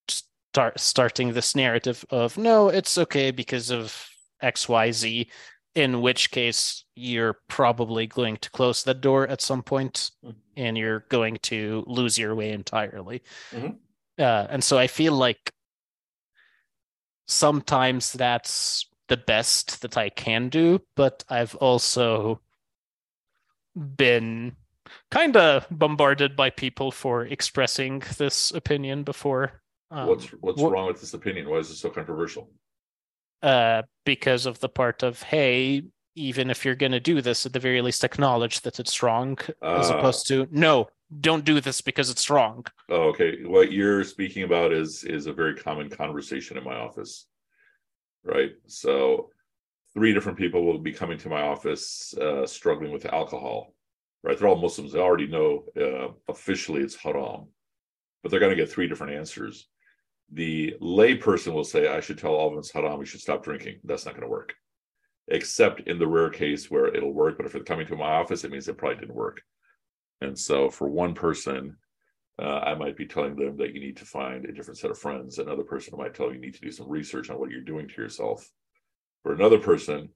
start 0.09 0.79
starting 0.79 1.33
this 1.33 1.55
narrative 1.55 2.05
of 2.09 2.37
no, 2.37 2.69
it's 2.69 2.97
okay 2.97 3.31
because 3.31 3.69
of 3.69 4.09
X, 4.41 4.67
Y, 4.67 4.91
Z. 4.91 5.29
In 5.75 6.01
which 6.01 6.31
case, 6.31 6.85
you're 6.95 7.37
probably 7.47 8.07
going 8.07 8.37
to 8.37 8.49
close 8.49 8.83
that 8.83 8.99
door 8.99 9.27
at 9.27 9.41
some 9.41 9.61
point, 9.61 10.09
Mhm. 10.23 10.35
and 10.55 10.77
you're 10.77 11.01
going 11.09 11.37
to 11.43 11.83
lose 11.85 12.17
your 12.17 12.33
way 12.33 12.51
entirely. 12.51 13.21
Mhm. 13.51 13.77
Uh, 14.17 14.47
and 14.49 14.63
so 14.63 14.79
I 14.79 14.87
feel 14.87 15.13
like 15.13 15.53
sometimes 17.27 18.13
that's 18.13 18.87
the 19.07 19.17
best 19.17 19.81
that 19.81 19.97
I 19.97 20.09
can 20.09 20.49
do, 20.49 20.81
but 20.95 21.23
I've 21.29 21.55
also 21.55 22.41
been 23.75 24.55
kind 25.11 25.37
of 25.37 25.67
bombarded 25.69 26.35
by 26.35 26.49
people 26.49 26.91
for 26.91 27.25
expressing 27.25 28.01
this 28.17 28.51
opinion 28.51 29.03
before. 29.03 29.61
Um, 29.91 30.07
what's 30.07 30.25
what's 30.41 30.61
wh- 30.61 30.65
wrong 30.71 30.87
with 30.87 30.99
this 30.99 31.13
opinion? 31.13 31.49
Why 31.49 31.57
is 31.57 31.69
it 31.69 31.75
so 31.75 31.89
controversial? 31.89 32.49
uh, 33.43 33.83
because 34.03 34.45
of 34.47 34.59
the 34.59 34.69
part 34.69 35.03
of 35.03 35.21
hey, 35.21 35.83
even 36.15 36.49
if 36.49 36.65
you're 36.65 36.75
going 36.75 36.91
to 36.91 36.99
do 36.99 37.21
this, 37.21 37.45
at 37.45 37.53
the 37.53 37.59
very 37.59 37.81
least 37.81 38.03
acknowledge 38.03 38.61
that 38.61 38.79
it's 38.79 39.03
wrong, 39.03 39.37
as 39.61 39.91
Ah. 39.91 39.97
opposed 39.99 40.27
to 40.27 40.47
no, 40.51 40.87
don't 41.21 41.45
do 41.45 41.61
this 41.61 41.81
because 41.81 42.09
it's 42.09 42.29
wrong. 42.29 42.65
Oh, 42.89 43.09
okay. 43.09 43.43
What 43.43 43.71
you're 43.71 44.03
speaking 44.03 44.43
about 44.43 44.73
is 44.73 45.03
is 45.03 45.25
a 45.25 45.33
very 45.33 45.55
common 45.55 45.89
conversation 45.89 46.57
in 46.57 46.63
my 46.63 46.75
office, 46.75 47.27
right? 48.23 48.51
So, 48.67 49.29
three 49.93 50.13
different 50.13 50.37
people 50.37 50.65
will 50.65 50.79
be 50.79 50.91
coming 50.91 51.17
to 51.19 51.29
my 51.29 51.41
office 51.41 52.13
uh, 52.17 52.45
struggling 52.45 52.91
with 52.91 53.05
alcohol, 53.05 53.73
right? 54.23 54.37
They're 54.37 54.47
all 54.47 54.61
Muslims. 54.61 54.91
They 54.91 54.99
already 54.99 55.27
know 55.27 55.63
uh, 55.79 56.09
officially 56.27 56.81
it's 56.81 56.95
haram, 56.95 57.47
but 58.21 58.29
they're 58.29 58.41
going 58.41 58.55
to 58.55 58.61
get 58.61 58.69
three 58.69 58.87
different 58.87 59.13
answers. 59.13 59.67
The 60.33 60.75
lay 60.81 61.15
person 61.15 61.53
will 61.53 61.63
say, 61.63 61.87
"I 61.87 62.01
should 62.01 62.17
tell 62.17 62.33
all 62.33 62.47
of 62.47 62.53
them 62.53 62.59
it's 62.59 62.71
haram. 62.71 62.99
We 62.99 63.05
should 63.05 63.21
stop 63.21 63.43
drinking." 63.43 63.79
That's 63.85 64.05
not 64.05 64.13
going 64.13 64.27
to 64.27 64.29
work, 64.29 64.55
except 65.29 65.87
in 65.87 65.99
the 65.99 66.07
rare 66.07 66.29
case 66.29 66.69
where 66.69 66.87
it'll 66.87 67.13
work. 67.13 67.37
But 67.37 67.45
if 67.45 67.55
it's 67.55 67.67
coming 67.67 67.87
to 67.87 67.95
my 67.95 68.11
office, 68.11 68.43
it 68.43 68.51
means 68.51 68.67
it 68.67 68.77
probably 68.77 68.99
didn't 68.99 69.15
work. 69.15 69.41
And 70.21 70.37
so, 70.37 70.69
for 70.69 70.87
one 70.87 71.13
person, 71.13 71.77
uh, 72.41 72.59
I 72.59 72.75
might 72.75 72.97
be 72.97 73.05
telling 73.05 73.35
them 73.35 73.57
that 73.57 73.73
you 73.73 73.79
need 73.79 73.97
to 73.97 74.05
find 74.05 74.45
a 74.45 74.51
different 74.51 74.77
set 74.77 74.91
of 74.91 74.99
friends. 74.99 75.39
Another 75.39 75.63
person 75.63 75.97
might 75.97 76.13
tell 76.13 76.27
you 76.27 76.33
you 76.35 76.41
need 76.41 76.53
to 76.55 76.61
do 76.61 76.71
some 76.71 76.89
research 76.89 77.29
on 77.29 77.39
what 77.39 77.49
you're 77.49 77.61
doing 77.61 77.87
to 77.87 78.01
yourself. 78.01 78.49
For 79.23 79.33
another 79.33 79.59
person, 79.59 80.09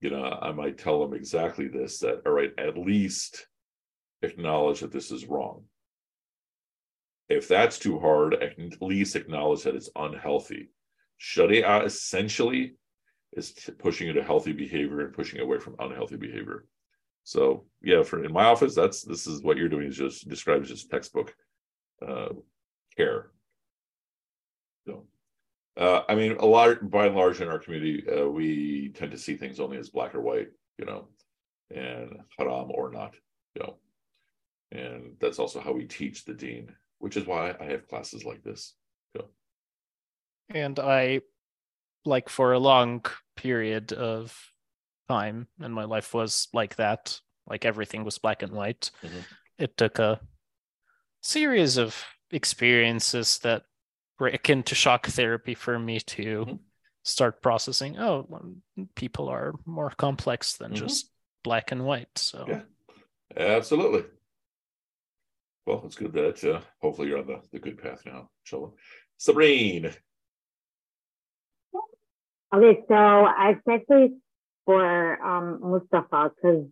you 0.00 0.10
know, 0.10 0.24
I 0.24 0.52
might 0.52 0.78
tell 0.78 1.00
them 1.00 1.14
exactly 1.14 1.68
this 1.68 1.98
that, 2.00 2.22
all 2.26 2.32
right, 2.32 2.52
at 2.58 2.78
least 2.78 3.46
acknowledge 4.22 4.80
that 4.80 4.92
this 4.92 5.10
is 5.10 5.26
wrong. 5.26 5.64
If 7.28 7.48
that's 7.48 7.78
too 7.78 7.98
hard, 7.98 8.34
at 8.34 8.56
least 8.80 9.16
acknowledge 9.16 9.64
that 9.64 9.74
it's 9.74 9.90
unhealthy. 9.96 10.70
Sharia 11.18 11.82
essentially 11.82 12.76
is 13.32 13.52
t- 13.52 13.72
pushing 13.72 14.08
into 14.08 14.22
healthy 14.22 14.52
behavior 14.52 15.00
and 15.00 15.14
pushing 15.14 15.40
away 15.40 15.58
from 15.58 15.76
unhealthy 15.78 16.16
behavior. 16.16 16.66
So 17.26 17.64
yeah, 17.82 18.04
for 18.04 18.24
in 18.24 18.32
my 18.32 18.44
office, 18.44 18.76
that's 18.76 19.02
this 19.02 19.26
is 19.26 19.42
what 19.42 19.56
you're 19.56 19.68
doing 19.68 19.88
is 19.88 19.96
just 19.96 20.28
describes 20.28 20.68
just 20.68 20.88
textbook 20.88 21.34
uh, 22.06 22.28
care. 22.96 23.32
So, 24.86 25.06
uh, 25.76 26.02
I 26.08 26.14
mean, 26.14 26.36
a 26.36 26.46
lot 26.46 26.88
by 26.88 27.06
and 27.06 27.16
large 27.16 27.40
in 27.40 27.48
our 27.48 27.58
community, 27.58 28.04
uh, 28.08 28.28
we 28.28 28.92
tend 28.94 29.10
to 29.10 29.18
see 29.18 29.36
things 29.36 29.58
only 29.58 29.76
as 29.76 29.90
black 29.90 30.14
or 30.14 30.20
white, 30.20 30.50
you 30.78 30.84
know, 30.84 31.08
and 31.74 32.16
haram 32.38 32.70
or 32.70 32.92
not, 32.92 33.16
you 33.56 33.62
know, 33.62 33.78
and 34.70 35.16
that's 35.20 35.40
also 35.40 35.58
how 35.58 35.72
we 35.72 35.84
teach 35.84 36.24
the 36.24 36.34
deen, 36.34 36.72
which 37.00 37.16
is 37.16 37.26
why 37.26 37.56
I 37.60 37.64
have 37.64 37.88
classes 37.88 38.24
like 38.24 38.44
this. 38.44 38.74
And 40.48 40.78
I, 40.78 41.22
like, 42.04 42.28
for 42.28 42.52
a 42.52 42.58
long 42.60 43.04
period 43.34 43.92
of 43.92 44.32
time, 45.08 45.48
and 45.60 45.72
my 45.72 45.84
life 45.84 46.14
was 46.14 46.48
like 46.52 46.76
that, 46.76 47.20
like 47.46 47.64
everything 47.64 48.04
was 48.04 48.18
black 48.18 48.42
and 48.42 48.52
white. 48.52 48.90
Mhm. 49.02 49.24
It 49.58 49.76
took 49.76 49.98
a 49.98 50.20
series 51.22 51.76
of 51.76 52.04
experiences 52.30 53.38
that 53.40 53.64
were 54.18 54.28
akin 54.28 54.62
to 54.64 54.74
shock 54.74 55.06
therapy 55.06 55.54
for 55.54 55.78
me 55.78 56.00
to 56.00 56.44
Mhm. 56.46 56.58
start 57.02 57.42
processing. 57.42 57.98
Oh, 57.98 58.26
people 58.94 59.28
are 59.28 59.54
more 59.64 59.90
complex 59.90 60.56
than 60.56 60.72
Mhm. 60.72 60.76
just 60.76 61.10
black 61.42 61.72
and 61.72 61.84
white. 61.84 62.16
So 62.18 62.44
Yeah. 62.48 62.62
Absolutely. 63.36 64.04
Well, 65.66 65.82
it's 65.84 65.96
good 65.96 66.12
that 66.12 66.42
uh, 66.44 66.62
hopefully 66.80 67.08
you're 67.08 67.18
on 67.18 67.26
the, 67.26 67.42
the 67.50 67.58
good 67.58 67.76
path 67.78 68.02
now, 68.06 68.30
inshallah. 68.44 68.70
Sabrine. 69.18 69.92
Okay, 72.54 72.84
so 72.88 72.94
i 72.94 73.56
especially 73.58 74.16
for 74.66 75.22
um 75.22 75.60
Mustafa, 75.62 76.32
because 76.34 76.66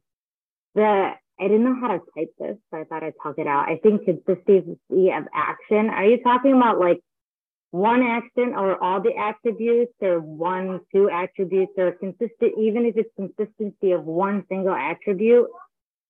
the 0.74 1.12
I 1.40 1.48
didn't 1.48 1.64
know 1.64 1.76
how 1.80 1.88
to 1.88 2.00
type 2.16 2.32
this, 2.38 2.56
so 2.70 2.78
I 2.78 2.84
thought 2.84 3.02
I'd 3.02 3.14
talk 3.22 3.38
it 3.38 3.46
out. 3.46 3.68
I 3.68 3.78
think 3.82 4.04
consistency 4.04 5.10
of 5.10 5.24
action. 5.34 5.90
Are 5.90 6.04
you 6.04 6.22
talking 6.22 6.52
about 6.52 6.78
like 6.78 7.00
one 7.70 8.02
action 8.02 8.54
or 8.54 8.80
all 8.82 9.00
the 9.00 9.16
attributes 9.16 9.94
or 10.00 10.20
one, 10.20 10.78
two 10.94 11.10
attributes 11.10 11.72
or 11.76 11.90
consistent, 11.92 12.52
even 12.56 12.86
if 12.86 12.96
it's 12.96 13.10
consistency 13.16 13.90
of 13.90 14.04
one 14.04 14.44
single 14.48 14.74
attribute, 14.74 15.48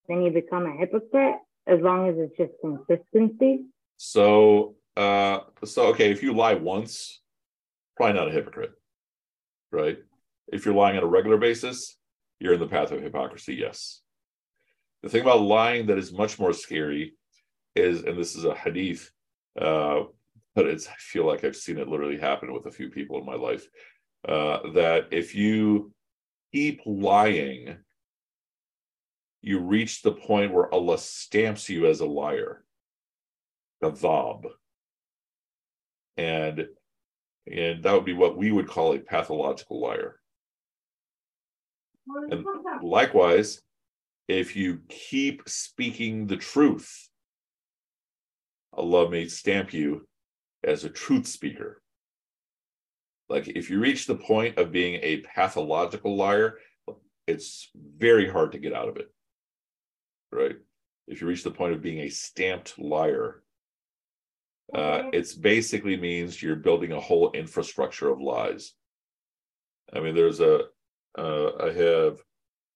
then 0.07 0.21
you 0.23 0.31
become 0.31 0.67
a 0.67 0.77
hypocrite 0.77 1.37
as 1.67 1.81
long 1.81 2.07
as 2.07 2.17
it's 2.19 2.37
just 2.37 2.53
consistency. 2.61 3.65
So, 3.97 4.75
uh, 4.95 5.41
so 5.65 5.87
okay, 5.87 6.11
if 6.11 6.23
you 6.23 6.35
lie 6.35 6.53
once, 6.53 7.23
probably 7.97 8.21
not 8.21 8.29
a 8.29 8.33
hypocrite, 8.33 8.73
right? 9.73 9.99
If 10.49 10.65
you're 10.65 10.75
lying 10.75 10.97
on 10.97 11.03
a 11.03 11.07
regular 11.07 11.37
basis, 11.37 11.97
you're 12.39 12.55
in 12.55 12.61
the 12.61 12.67
path 12.67 12.93
of 12.93 13.03
hypocrisy. 13.03 13.55
Yes. 13.55 14.01
The 15.03 15.09
thing 15.09 15.23
about 15.23 15.43
lying 15.43 15.87
that 15.87 15.99
is 15.99 16.13
much 16.13 16.39
more 16.39 16.53
scary 16.53 17.15
is, 17.75 18.03
and 18.03 18.19
this 18.19 18.35
is 18.37 18.45
a 18.45 18.55
hadith, 18.55 19.11
uh, 19.61 20.01
but 20.55 20.67
it's 20.67 20.89
I 20.89 20.95
feel 20.99 21.27
like 21.27 21.45
I've 21.45 21.57
seen 21.57 21.79
it 21.79 21.89
literally 21.89 22.19
happen 22.19 22.53
with 22.53 22.67
a 22.67 22.71
few 22.71 22.89
people 22.89 23.19
in 23.19 23.27
my 23.27 23.35
life. 23.35 23.67
Uh, 24.27 24.73
that 24.73 25.09
if 25.11 25.35
you 25.35 25.93
keep 26.53 26.81
lying, 26.87 27.77
you 29.43 29.59
reach 29.59 30.01
the 30.01 30.13
point 30.13 30.53
where 30.53 30.73
Allah 30.73 30.97
stamps 30.97 31.69
you 31.69 31.87
as 31.87 32.01
a 32.01 32.07
liar 32.07 32.65
kadhab. 33.83 34.47
And 36.17 36.69
and 37.47 37.83
that 37.83 37.93
would 37.93 38.07
be 38.07 38.15
what 38.15 38.39
we 38.39 38.53
would 38.53 38.69
call 38.69 38.95
a 38.95 38.99
pathological 38.99 39.81
liar. 39.81 40.21
And 42.31 42.45
likewise, 42.83 43.63
if 44.29 44.57
you 44.57 44.81
keep 44.89 45.43
speaking 45.49 46.27
the 46.27 46.37
truth, 46.37 47.09
Allah 48.73 49.09
may 49.11 49.29
stamp 49.29 49.73
you 49.73 50.07
as 50.63 50.85
a 50.85 50.91
truth 50.91 51.27
speaker. 51.27 51.83
Like 53.29 53.49
if 53.49 53.71
you 53.71 53.81
reach 53.81 54.07
the 54.07 54.17
point 54.17 54.59
of 54.59 54.73
being 54.73 55.01
a 55.03 55.19
pathological 55.19 56.17
liar, 56.17 56.59
it's 57.27 57.71
very 57.75 58.29
hard 58.29 58.53
to 58.53 58.59
get 58.59 58.75
out 58.75 58.89
of 58.89 58.97
it. 58.97 59.11
Right? 60.31 60.57
If 61.07 61.21
you 61.21 61.27
reach 61.27 61.45
the 61.45 61.51
point 61.51 61.75
of 61.75 61.83
being 61.83 62.01
a 62.01 62.09
stamped 62.09 62.79
liar, 62.79 63.43
uh, 64.75 65.05
it's 65.13 65.35
basically 65.35 65.97
means 65.97 66.43
you're 66.43 66.57
building 66.57 66.93
a 66.93 67.01
whole 67.01 67.31
infrastructure 67.33 68.11
of 68.11 68.21
lies. 68.21 68.73
I 69.93 70.01
mean, 70.01 70.15
there's 70.15 70.41
a, 70.41 70.63
I 71.17 71.73
have, 71.77 72.19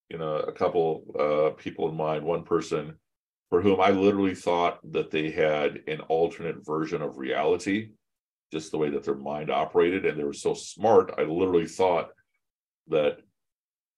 you 0.08 0.18
know, 0.18 0.36
a 0.36 0.52
couple 0.52 1.04
uh, 1.18 1.50
people 1.60 1.88
in 1.88 1.96
mind. 1.96 2.24
One 2.24 2.44
person 2.44 2.96
for 3.50 3.62
whom 3.62 3.80
I 3.80 3.90
literally 3.90 4.34
thought 4.34 4.78
that 4.92 5.10
they 5.10 5.30
had 5.30 5.80
an 5.86 6.00
alternate 6.02 6.64
version 6.64 7.00
of 7.00 7.16
reality, 7.16 7.90
just 8.52 8.70
the 8.70 8.78
way 8.78 8.90
that 8.90 9.04
their 9.04 9.14
mind 9.14 9.50
operated, 9.50 10.04
and 10.04 10.18
they 10.18 10.24
were 10.24 10.32
so 10.32 10.54
smart. 10.54 11.14
I 11.18 11.22
literally 11.22 11.66
thought 11.66 12.10
that 12.88 13.18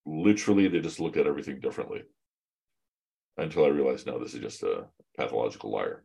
literally 0.07 0.69
they 0.69 0.81
just 0.81 1.01
looked 1.01 1.17
at 1.17 1.27
everything 1.27 1.61
differently 1.61 2.03
until 3.37 3.65
I 3.65 3.69
realized 3.69 4.07
no, 4.07 4.19
this 4.19 4.35
is 4.35 4.41
just 4.41 4.63
a 4.63 4.87
pathological 5.17 5.71
liar 5.71 6.05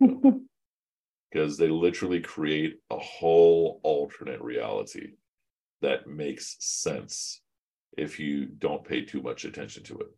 because 1.30 1.56
they 1.56 1.68
literally 1.68 2.20
create 2.20 2.78
a 2.90 2.98
whole 2.98 3.80
alternate 3.82 4.40
reality 4.40 5.12
that 5.84 6.06
makes 6.06 6.56
sense 6.60 7.40
if 7.96 8.18
you 8.18 8.46
don't 8.46 8.84
pay 8.84 9.04
too 9.04 9.22
much 9.22 9.44
attention 9.44 9.82
to 9.84 9.98
it. 9.98 10.08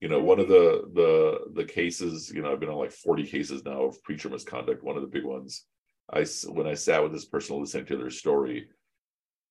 You 0.00 0.08
know 0.08 0.20
one 0.20 0.38
of 0.38 0.48
the 0.48 0.88
the 0.94 1.50
the 1.54 1.64
cases 1.64 2.30
you 2.32 2.40
know 2.40 2.52
i've 2.52 2.60
been 2.60 2.68
on 2.68 2.76
like 2.76 2.92
40 2.92 3.26
cases 3.26 3.64
now 3.64 3.82
of 3.82 4.00
preacher 4.04 4.28
misconduct 4.28 4.84
one 4.84 4.96
of 4.96 5.02
the 5.02 5.08
big 5.08 5.24
ones. 5.24 5.64
I 6.12 6.24
when 6.48 6.68
i 6.68 6.74
sat 6.74 7.02
with 7.02 7.12
this 7.12 7.24
person 7.24 7.58
listening 7.58 7.86
to 7.86 7.96
their 7.96 8.10
story 8.10 8.68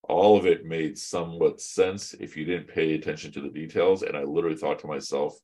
all 0.03 0.37
of 0.37 0.45
it 0.45 0.65
made 0.65 0.97
somewhat 0.97 1.59
sense 1.59 2.13
if 2.13 2.37
you 2.37 2.45
didn't 2.45 2.69
pay 2.69 2.93
attention 2.93 3.31
to 3.33 3.41
the 3.41 3.49
details. 3.49 4.03
And 4.03 4.15
i 4.15 4.23
literally 4.23 4.55
thought 4.55 4.79
to 4.79 4.87
myself 4.87 5.37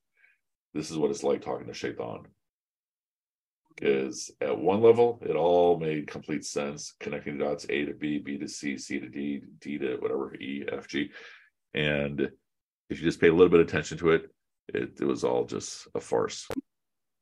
this 0.74 0.90
is 0.90 0.98
what 0.98 1.12
it's 1.12 1.24
like 1.24 1.42
talking 1.42 1.68
to 1.68 1.74
shaitan 1.74 2.24
because 3.76 4.32
at 4.42 4.58
one 4.58 4.82
level 4.82 5.20
it 5.22 5.36
all 5.36 5.80
made 5.80 6.08
complete 6.08 6.46
sense 6.46 6.94
connecting 7.00 7.38
the 7.38 7.44
dots 7.44 7.66
a 7.70 7.86
to 7.86 7.94
b 7.94 8.20
b 8.20 8.38
to 8.38 8.48
c 8.48 8.78
c 8.78 9.00
to 9.00 9.10
d 9.10 9.42
d 9.60 9.78
to 9.78 9.98
whatever 9.98 10.36
e 10.36 10.66
f 10.72 10.88
g. 10.88 11.12
And 11.74 12.22
if 12.90 13.00
you 13.00 13.04
just 13.04 13.20
pay 13.20 13.30
a 13.30 13.34
little 13.34 13.50
bit 13.50 13.60
of 13.60 13.68
attention 13.68 13.98
to 14.00 14.12
it 14.12 14.30
it, 14.70 15.00
it 15.00 15.06
was 15.06 15.24
all 15.24 15.46
just 15.46 15.88
a 15.96 16.00
farce. 16.00 16.48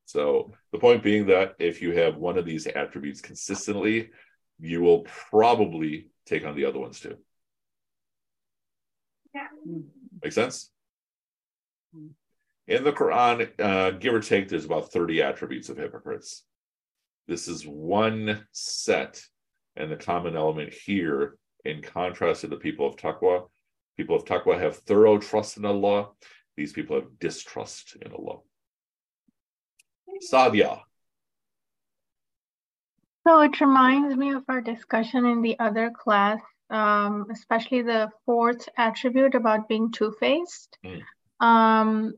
So 0.06 0.52
the 0.72 0.80
point 0.80 1.04
being 1.04 1.28
that 1.28 1.56
if 1.60 1.82
you 1.82 1.92
have 1.98 2.18
one 2.18 2.38
of 2.38 2.46
these 2.46 2.68
attributes 2.68 3.22
consistently 3.22 4.12
you 4.60 4.82
will 4.82 5.02
probably 5.30 6.08
take 6.26 6.46
on 6.46 6.56
the 6.56 6.66
other 6.66 6.80
ones 6.80 7.00
too. 7.00 7.18
Yeah. 9.34 9.48
make 10.22 10.34
sense 10.34 10.70
mm-hmm. 11.96 12.08
In 12.68 12.84
the 12.84 12.92
Quran, 12.92 13.50
uh, 13.60 13.92
give 13.92 14.14
or 14.14 14.20
take, 14.20 14.48
there's 14.48 14.66
about 14.66 14.92
30 14.92 15.22
attributes 15.22 15.70
of 15.70 15.78
hypocrites. 15.78 16.44
This 17.28 17.48
is 17.48 17.66
one 17.66 18.46
set, 18.52 19.24
and 19.76 19.92
the 19.92 19.96
common 19.96 20.36
element 20.36 20.74
here, 20.74 21.38
in 21.66 21.82
contrast 21.82 22.42
to 22.42 22.48
the 22.48 22.58
people 22.58 22.88
of 22.88 22.96
Taqwa, 22.96 23.48
people 23.98 24.16
of 24.16 24.26
Taqwa 24.26 24.60
have 24.60 24.78
thorough 24.78 25.18
trust 25.18 25.58
in 25.58 25.66
Allah. 25.66 26.10
These 26.58 26.74
people 26.74 26.96
have 26.96 27.20
distrust 27.20 27.98
in 28.02 28.12
Allah. 28.12 28.40
Sadia. 30.32 30.82
So 33.28 33.42
it 33.42 33.62
reminds 33.62 34.16
me 34.16 34.32
of 34.32 34.44
our 34.48 34.62
discussion 34.62 35.26
in 35.26 35.42
the 35.42 35.60
other 35.60 35.92
class, 35.92 36.42
um, 36.70 37.28
especially 37.32 37.84
the 37.84 38.10
fourth 38.26 38.68
attribute 38.78 39.36
about 39.36 39.70
being 39.70 39.92
two 39.92 40.14
faced. 40.20 40.78
Mm. 40.84 41.02
Um, 41.40 42.14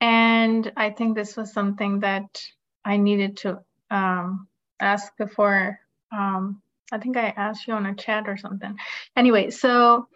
and 0.00 0.72
I 0.76 0.90
think 0.90 1.14
this 1.14 1.36
was 1.36 1.52
something 1.52 2.00
that 2.00 2.42
I 2.84 2.96
needed 2.96 3.38
to 3.38 3.60
um, 3.90 4.48
ask 4.80 5.16
before. 5.16 5.78
Um, 6.12 6.62
I 6.92 6.98
think 6.98 7.16
I 7.16 7.28
asked 7.28 7.68
you 7.68 7.74
on 7.74 7.86
a 7.86 7.94
chat 7.94 8.28
or 8.28 8.36
something. 8.36 8.76
Anyway, 9.16 9.50
so 9.50 10.08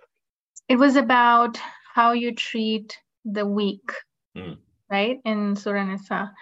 it 0.68 0.76
was 0.76 0.96
about 0.96 1.58
how 1.94 2.12
you 2.12 2.34
treat 2.34 2.98
the 3.24 3.46
weak, 3.46 3.92
mm. 4.36 4.56
right? 4.90 5.20
In 5.24 5.56
Surah 5.56 5.84
Nisa. 5.84 6.32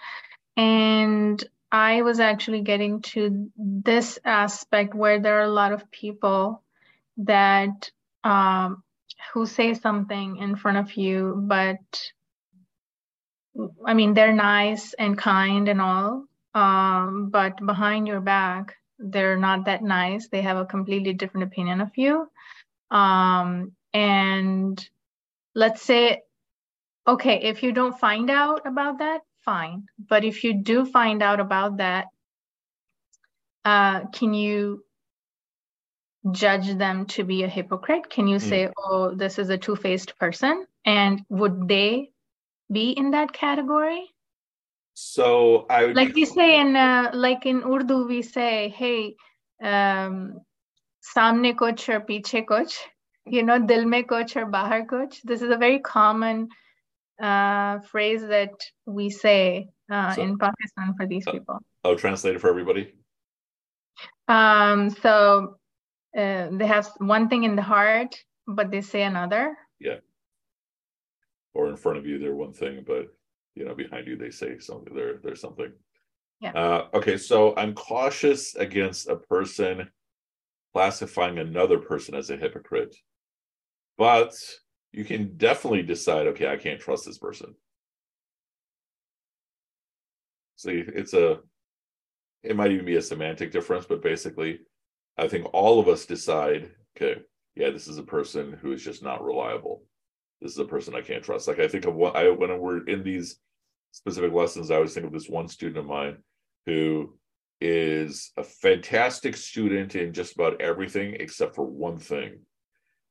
And 0.57 1.43
I 1.70 2.03
was 2.03 2.20
actually 2.20 2.62
getting 2.62 3.03
to 3.03 3.51
this 3.57 4.18
aspect 4.24 4.95
where 4.95 5.20
there 5.20 5.40
are 5.40 5.45
a 5.45 5.49
lot 5.49 5.72
of 5.72 5.90
people 5.90 6.62
that 7.18 7.90
um, 8.24 8.82
who 9.32 9.47
say 9.47 9.74
something 9.74 10.36
in 10.36 10.57
front 10.57 10.78
of 10.78 10.97
you, 10.97 11.34
but 11.47 11.78
I 13.84 13.94
mean, 13.94 14.14
they're 14.14 14.32
nice 14.32 14.94
and 14.94 15.16
kind 15.16 15.68
and 15.68 15.80
all, 15.80 16.24
um, 16.55 17.28
but 17.30 17.64
behind 17.64 18.07
your 18.07 18.20
back, 18.20 18.76
they're 18.98 19.36
not 19.36 19.66
that 19.66 19.82
nice. 19.82 20.28
They 20.28 20.42
have 20.42 20.57
a 20.57 20.64
completely 20.64 21.12
different 21.12 21.44
opinion 21.44 21.80
of 21.80 21.90
you. 21.96 22.28
Um, 22.90 23.72
and 23.92 24.88
let's 25.55 25.82
say, 25.82 26.22
okay, 27.07 27.40
if 27.42 27.62
you 27.62 27.72
don't 27.72 27.98
find 27.98 28.30
out 28.30 28.66
about 28.66 28.98
that, 28.98 29.20
fine. 29.44 29.86
But 29.98 30.24
if 30.24 30.44
you 30.44 30.62
do 30.62 30.84
find 30.84 31.22
out 31.22 31.40
about 31.40 31.78
that, 31.78 32.07
uh, 33.64 34.07
can 34.07 34.34
you 34.34 34.84
judge 36.30 36.72
them 36.74 37.07
to 37.07 37.24
be 37.24 37.42
a 37.42 37.48
hypocrite? 37.48 38.09
Can 38.09 38.28
you 38.28 38.36
mm. 38.36 38.48
say, 38.48 38.68
oh, 38.78 39.14
this 39.14 39.38
is 39.38 39.50
a 39.50 39.59
two 39.59 39.76
faced 39.76 40.18
person? 40.18 40.66
And 40.84 41.22
would 41.28 41.68
they 41.68 42.11
be 42.72 42.90
in 42.90 43.10
that 43.12 43.32
category? 43.32 44.08
So 44.94 45.66
I 45.70 45.86
would 45.86 45.96
like 45.96 46.14
we 46.14 46.24
say 46.24 46.60
in 46.60 46.76
uh, 46.76 47.10
like 47.14 47.46
in 47.46 47.62
Urdu, 47.62 48.06
we 48.06 48.22
say, 48.22 48.68
hey, 48.68 49.16
um, 49.62 50.40
samne 51.02 51.54
kuch 51.54 51.88
or 51.88 52.00
piche 52.00 52.44
kuch, 52.46 52.78
you 53.26 53.42
know, 53.42 53.58
dil 53.58 53.86
mein 53.86 54.04
kuch 54.04 54.36
or 54.36 54.46
bahar 54.46 54.82
kuch. 54.84 55.22
This 55.22 55.42
is 55.42 55.50
a 55.50 55.56
very 55.56 55.78
common 55.78 56.48
uh, 57.20 57.80
phrase 57.80 58.22
that 58.22 58.54
we 58.86 59.10
say 59.10 59.68
uh, 59.90 60.14
so, 60.14 60.22
in 60.22 60.38
Pakistan 60.38 60.94
for 60.96 61.06
these 61.06 61.26
uh, 61.26 61.32
people. 61.32 61.58
Oh, 61.84 61.94
translate 61.94 62.36
it 62.36 62.40
for 62.40 62.50
everybody. 62.50 62.94
Um, 64.28 64.90
so 64.90 65.56
uh, 66.16 66.48
they 66.52 66.66
have 66.66 66.90
one 66.98 67.28
thing 67.28 67.44
in 67.44 67.56
the 67.56 67.62
heart, 67.62 68.16
but 68.46 68.70
they 68.70 68.80
say 68.80 69.02
another. 69.02 69.56
Yeah. 69.78 69.98
Or 71.55 71.68
in 71.68 71.76
front 71.76 71.98
of 71.98 72.07
you, 72.07 72.18
they're 72.18 72.34
one 72.34 72.53
thing, 72.53 72.84
but 72.86 73.09
you 73.55 73.64
know, 73.64 73.74
behind 73.74 74.07
you, 74.07 74.16
they 74.16 74.30
say 74.30 74.59
something. 74.59 74.94
There, 74.94 75.18
there's 75.22 75.40
something. 75.40 75.72
Yeah. 76.40 76.53
Uh, 76.53 76.88
okay, 76.94 77.16
so 77.16 77.55
I'm 77.57 77.74
cautious 77.74 78.55
against 78.57 79.09
a 79.09 79.16
person 79.16 79.88
classifying 80.72 81.38
another 81.38 81.78
person 81.78 82.14
as 82.14 82.30
a 82.30 82.36
hypocrite, 82.36 82.96
but 83.98 84.34
you 84.92 85.05
can 85.05 85.36
definitely 85.36 85.82
decide, 85.82 86.26
okay, 86.28 86.48
I 86.48 86.57
can't 86.57 86.80
trust 86.80 87.05
this 87.05 87.18
person. 87.18 87.55
See, 90.57 90.82
it's 90.86 91.14
a, 91.14 91.40
it 92.42 92.57
might 92.57 92.72
even 92.72 92.86
be 92.86 92.96
a 92.96 93.03
semantic 93.03 93.53
difference, 93.53 93.84
but 93.84 94.03
basically, 94.03 94.61
I 95.18 95.28
think 95.28 95.46
all 95.53 95.78
of 95.78 95.88
us 95.88 96.07
decide, 96.07 96.70
okay, 96.96 97.20
yeah, 97.55 97.70
this 97.70 97.86
is 97.86 97.98
a 97.98 98.03
person 98.03 98.59
who 98.61 98.72
is 98.72 98.82
just 98.82 99.03
not 99.03 99.22
reliable. 99.22 99.82
This 100.43 100.53
is 100.53 100.59
a 100.59 100.64
person 100.64 100.95
I 100.95 101.01
can't 101.01 101.24
trust. 101.24 101.49
Like 101.49 101.61
I 101.61 101.68
think 101.68 101.86
of 101.86 101.95
what 101.95 102.16
I 102.16 102.28
when 102.28 102.59
we're 102.59 102.84
in 102.86 103.03
these 103.03 103.36
specific 103.93 104.32
lessons, 104.32 104.70
I 104.70 104.76
always 104.76 104.93
think 104.93 105.07
of 105.07 105.12
this 105.12 105.28
one 105.28 105.49
student 105.49 105.78
of 105.78 105.86
mine 105.86 106.18
who 106.66 107.16
is 107.61 108.32
a 108.36 108.43
fantastic 108.43 109.36
student 109.36 109.95
in 109.95 110.12
just 110.12 110.34
about 110.34 110.61
everything 110.61 111.16
except 111.20 111.55
for 111.55 111.64
one 111.64 111.97
thing 111.97 112.40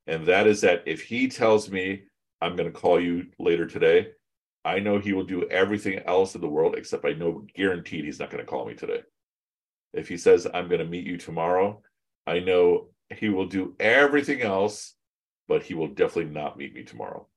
and 0.08 0.26
that 0.26 0.48
is 0.48 0.62
that 0.62 0.84
if 0.86 1.02
he 1.02 1.28
tells 1.28 1.70
me 1.70 2.04
I'm 2.42 2.56
going 2.56 2.72
to 2.72 2.80
call 2.80 3.00
you 3.00 3.28
later 3.38 3.68
today, 3.68 4.10
I 4.66 4.80
know 4.80 5.00
he 5.00 5.14
will 5.14 5.24
do 5.24 5.48
everything 5.50 6.00
else 6.06 6.34
in 6.36 6.42
the 6.42 6.50
world 6.50 6.76
except 6.76 7.06
I 7.06 7.14
know 7.14 7.46
guaranteed 7.56 8.06
he's 8.06 8.20
not 8.20 8.30
going 8.30 8.44
to 8.44 8.50
call 8.50 8.66
me 8.66 8.74
today. 8.74 9.02
If 9.94 10.08
he 10.08 10.18
says 10.18 10.48
I'm 10.52 10.68
going 10.68 10.80
to 10.80 10.86
meet 10.86 11.06
you 11.06 11.18
tomorrow, 11.18 11.82
I 12.26 12.40
know 12.40 12.90
he 13.16 13.30
will 13.30 13.46
do 13.46 13.76
everything 13.80 14.42
else, 14.42 14.96
but 15.52 15.64
he 15.64 15.74
will 15.74 15.90
definitely 15.90 16.32
not 16.32 16.58
meet 16.58 16.74
me 16.74 16.82
tomorrow. 16.82 17.28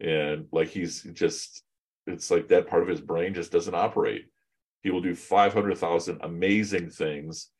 And 0.00 0.46
like 0.50 0.66
he's 0.66 1.04
just, 1.04 1.62
it's 2.08 2.32
like 2.32 2.48
that 2.48 2.66
part 2.66 2.82
of 2.82 2.88
his 2.88 3.00
brain 3.00 3.32
just 3.32 3.52
doesn't 3.52 3.76
operate. 3.76 4.24
He 4.82 4.90
will 4.90 5.00
do 5.00 5.14
500,000 5.14 6.18
amazing 6.22 6.90
things 6.90 7.50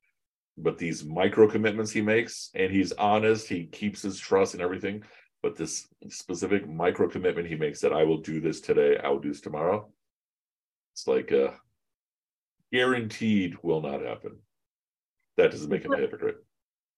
but 0.58 0.78
these 0.78 1.04
micro 1.04 1.46
commitments 1.46 1.92
he 1.92 2.00
makes 2.00 2.50
and 2.54 2.72
he's 2.72 2.90
honest 2.92 3.46
he 3.46 3.66
keeps 3.66 4.00
his 4.00 4.18
trust 4.18 4.54
and 4.54 4.62
everything 4.62 5.02
but 5.42 5.54
this 5.54 5.86
specific 6.08 6.66
micro 6.66 7.06
commitment 7.06 7.46
he 7.46 7.54
makes 7.54 7.78
that 7.82 7.92
i 7.92 8.02
will 8.02 8.16
do 8.16 8.40
this 8.40 8.62
today 8.62 8.96
i 9.04 9.08
will 9.10 9.18
do 9.18 9.28
this 9.28 9.42
tomorrow 9.42 9.86
it's 10.94 11.06
like 11.06 11.30
uh 11.30 11.50
guaranteed 12.72 13.54
will 13.62 13.82
not 13.82 14.00
happen 14.00 14.38
that 15.36 15.50
doesn't 15.50 15.68
make 15.68 15.84
him 15.84 15.92
a 15.92 15.98
hypocrite 15.98 16.38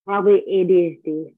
probably 0.07 0.45
adhd 0.49 1.35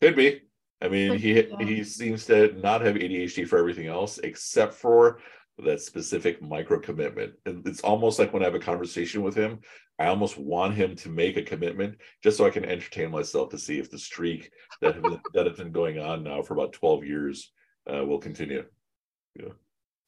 could 0.00 0.16
be 0.16 0.40
i 0.82 0.88
mean 0.88 1.16
he 1.18 1.42
he 1.60 1.84
seems 1.84 2.26
to 2.26 2.52
not 2.60 2.80
have 2.80 2.96
adhd 2.96 3.46
for 3.48 3.58
everything 3.58 3.86
else 3.86 4.18
except 4.18 4.74
for 4.74 5.20
that 5.64 5.80
specific 5.80 6.40
micro 6.42 6.78
commitment. 6.78 7.34
It's 7.44 7.80
almost 7.80 8.18
like 8.18 8.32
when 8.32 8.42
I 8.42 8.46
have 8.46 8.54
a 8.54 8.60
conversation 8.60 9.22
with 9.22 9.34
him, 9.34 9.60
I 9.98 10.06
almost 10.06 10.38
want 10.38 10.74
him 10.74 10.96
to 10.96 11.08
make 11.08 11.36
a 11.36 11.42
commitment 11.42 11.98
just 12.22 12.38
so 12.38 12.46
I 12.46 12.50
can 12.50 12.64
entertain 12.64 13.10
myself 13.10 13.50
to 13.50 13.58
see 13.58 13.78
if 13.78 13.90
the 13.90 13.98
streak 13.98 14.50
that 14.80 14.94
have 14.94 15.02
been, 15.02 15.20
that 15.34 15.46
has 15.46 15.56
been 15.56 15.72
going 15.72 15.98
on 15.98 16.22
now 16.22 16.42
for 16.42 16.54
about 16.54 16.72
12 16.72 17.04
years 17.04 17.52
uh, 17.92 18.04
will 18.04 18.18
continue. 18.18 18.64
Yeah. 19.36 19.52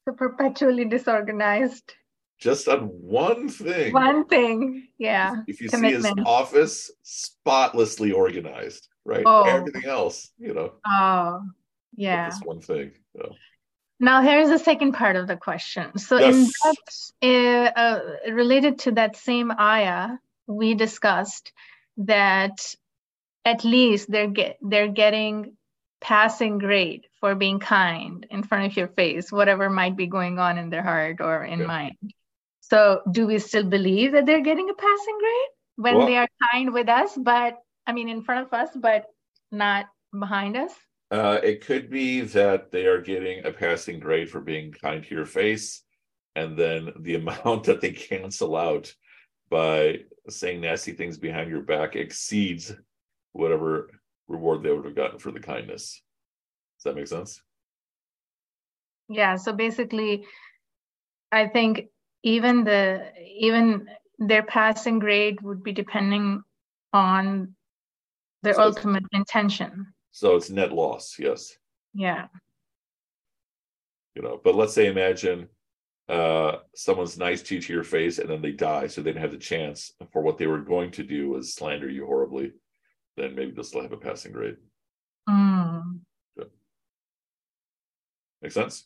So 0.07 0.13
perpetually 0.13 0.85
disorganized. 0.85 1.93
Just 2.39 2.67
on 2.67 2.87
one 2.87 3.47
thing. 3.47 3.93
One 3.93 4.25
thing, 4.25 4.87
yeah. 4.97 5.35
If 5.47 5.61
you 5.61 5.69
commitment. 5.69 6.03
see 6.03 6.09
his 6.17 6.25
office 6.25 6.91
spotlessly 7.03 8.11
organized, 8.11 8.89
right? 9.05 9.23
Oh. 9.25 9.43
Everything 9.43 9.85
else, 9.85 10.31
you 10.37 10.53
know. 10.53 10.73
Oh, 10.85 11.41
yeah. 11.95 12.29
This 12.29 12.41
one 12.41 12.61
thing. 12.61 12.91
So. 13.15 13.35
Now, 13.99 14.21
here's 14.21 14.49
the 14.49 14.59
second 14.59 14.93
part 14.93 15.15
of 15.15 15.27
the 15.27 15.37
question. 15.37 15.97
So, 15.97 16.17
yes. 16.19 16.35
in 17.21 17.71
that, 17.71 17.71
uh, 17.75 17.79
uh, 17.79 18.33
related 18.33 18.79
to 18.79 18.91
that 18.93 19.15
same 19.15 19.51
ayah, 19.51 20.17
we 20.47 20.73
discussed 20.73 21.53
that 21.97 22.75
at 23.45 23.63
least 23.63 24.09
they're 24.09 24.27
get 24.27 24.57
they're 24.61 24.87
getting 24.87 25.55
passing 26.01 26.57
grade 26.57 27.07
for 27.21 27.35
being 27.35 27.59
kind 27.59 28.25
in 28.29 28.43
front 28.43 28.65
of 28.65 28.75
your 28.75 28.89
face, 28.89 29.31
whatever 29.31 29.69
might 29.69 29.95
be 29.95 30.07
going 30.07 30.37
on 30.37 30.57
in 30.57 30.69
their 30.69 30.83
heart 30.83 31.21
or 31.21 31.43
in 31.45 31.59
yeah. 31.59 31.65
mind. 31.65 32.13
So, 32.59 33.01
do 33.09 33.27
we 33.27 33.39
still 33.39 33.63
believe 33.63 34.13
that 34.13 34.25
they're 34.25 34.41
getting 34.41 34.69
a 34.69 34.73
passing 34.73 35.17
grade 35.19 35.53
when 35.75 35.97
well, 35.97 36.07
they 36.07 36.17
are 36.17 36.27
kind 36.51 36.73
with 36.73 36.89
us, 36.89 37.15
but 37.15 37.62
I 37.85 37.93
mean, 37.93 38.09
in 38.09 38.23
front 38.23 38.47
of 38.47 38.53
us, 38.53 38.69
but 38.75 39.05
not 39.51 39.85
behind 40.17 40.57
us? 40.57 40.71
Uh, 41.11 41.39
it 41.43 41.65
could 41.65 41.89
be 41.89 42.21
that 42.21 42.71
they 42.71 42.85
are 42.85 43.01
getting 43.01 43.45
a 43.45 43.51
passing 43.51 43.99
grade 43.99 44.29
for 44.29 44.41
being 44.41 44.71
kind 44.71 45.03
to 45.03 45.15
your 45.15 45.25
face, 45.25 45.83
and 46.35 46.57
then 46.57 46.91
the 46.99 47.15
amount 47.21 47.65
that 47.65 47.81
they 47.81 47.91
cancel 47.91 48.55
out 48.55 48.93
by 49.49 49.99
saying 50.29 50.61
nasty 50.61 50.93
things 50.93 51.17
behind 51.17 51.49
your 51.49 51.61
back 51.61 51.95
exceeds 51.95 52.73
whatever 53.33 53.89
reward 54.27 54.63
they 54.63 54.71
would 54.71 54.85
have 54.85 54.95
gotten 54.95 55.19
for 55.19 55.31
the 55.31 55.39
kindness. 55.39 56.01
Does 56.77 56.83
that 56.85 56.95
make 56.95 57.07
sense? 57.07 57.41
Yeah. 59.09 59.35
So 59.35 59.53
basically, 59.53 60.25
I 61.31 61.47
think 61.47 61.87
even 62.23 62.63
the 62.63 63.11
even 63.37 63.87
their 64.17 64.43
passing 64.43 64.99
grade 64.99 65.41
would 65.41 65.63
be 65.63 65.73
depending 65.73 66.43
on 66.93 67.55
their 68.43 68.53
so 68.53 68.63
ultimate 68.63 69.03
intention. 69.11 69.87
So 70.11 70.35
it's 70.35 70.49
net 70.49 70.71
loss, 70.71 71.15
yes. 71.17 71.57
Yeah. 71.93 72.27
you 74.15 74.21
know. 74.21 74.39
But 74.43 74.55
let's 74.55 74.73
say 74.73 74.87
imagine 74.87 75.47
uh 76.09 76.57
someone's 76.75 77.17
nice 77.17 77.41
to 77.43 77.55
you 77.55 77.61
to 77.61 77.73
your 77.73 77.83
face 77.83 78.19
and 78.19 78.29
then 78.29 78.41
they 78.41 78.51
die, 78.51 78.87
so 78.87 79.01
they 79.01 79.09
didn't 79.11 79.21
have 79.21 79.31
the 79.31 79.37
chance 79.37 79.91
for 80.11 80.21
what 80.21 80.37
they 80.37 80.47
were 80.47 80.59
going 80.59 80.91
to 80.91 81.03
do 81.03 81.29
was 81.29 81.53
slander 81.53 81.89
you 81.89 82.05
horribly, 82.05 82.51
then 83.17 83.35
maybe 83.35 83.51
they'll 83.51 83.63
still 83.63 83.81
have 83.81 83.93
a 83.93 83.97
passing 83.97 84.33
grade. 84.33 84.57
Mm. 85.29 85.99
Make 88.41 88.51
sense? 88.51 88.85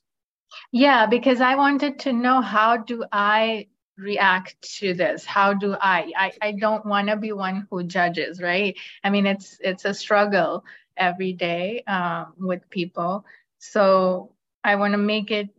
Yeah, 0.72 1.08
because 1.08 1.42
I 1.42 1.56
wanted 1.56 1.98
to 2.00 2.14
know 2.14 2.42
how 2.42 2.78
do 2.78 3.04
I 3.12 3.68
react 3.98 4.62
to 4.80 4.94
this? 4.94 5.26
How 5.26 5.54
do 5.54 5.76
i? 5.82 6.12
I, 6.16 6.32
I 6.42 6.52
don't 6.54 6.86
want 6.86 7.08
to 7.08 7.16
be 7.16 7.32
one 7.32 7.68
who 7.70 7.84
judges 7.84 8.42
right? 8.42 8.76
I 9.04 9.10
mean 9.10 9.26
it's 9.26 9.58
it's 9.62 9.86
a 9.86 9.94
struggle 9.94 10.64
every 10.96 11.34
day 11.34 11.84
um, 11.88 12.34
with 12.38 12.70
people. 12.70 13.26
So 13.60 14.32
i 14.64 14.76
want 14.76 14.92
to 14.94 14.98
make 14.98 15.32
it 15.32 15.50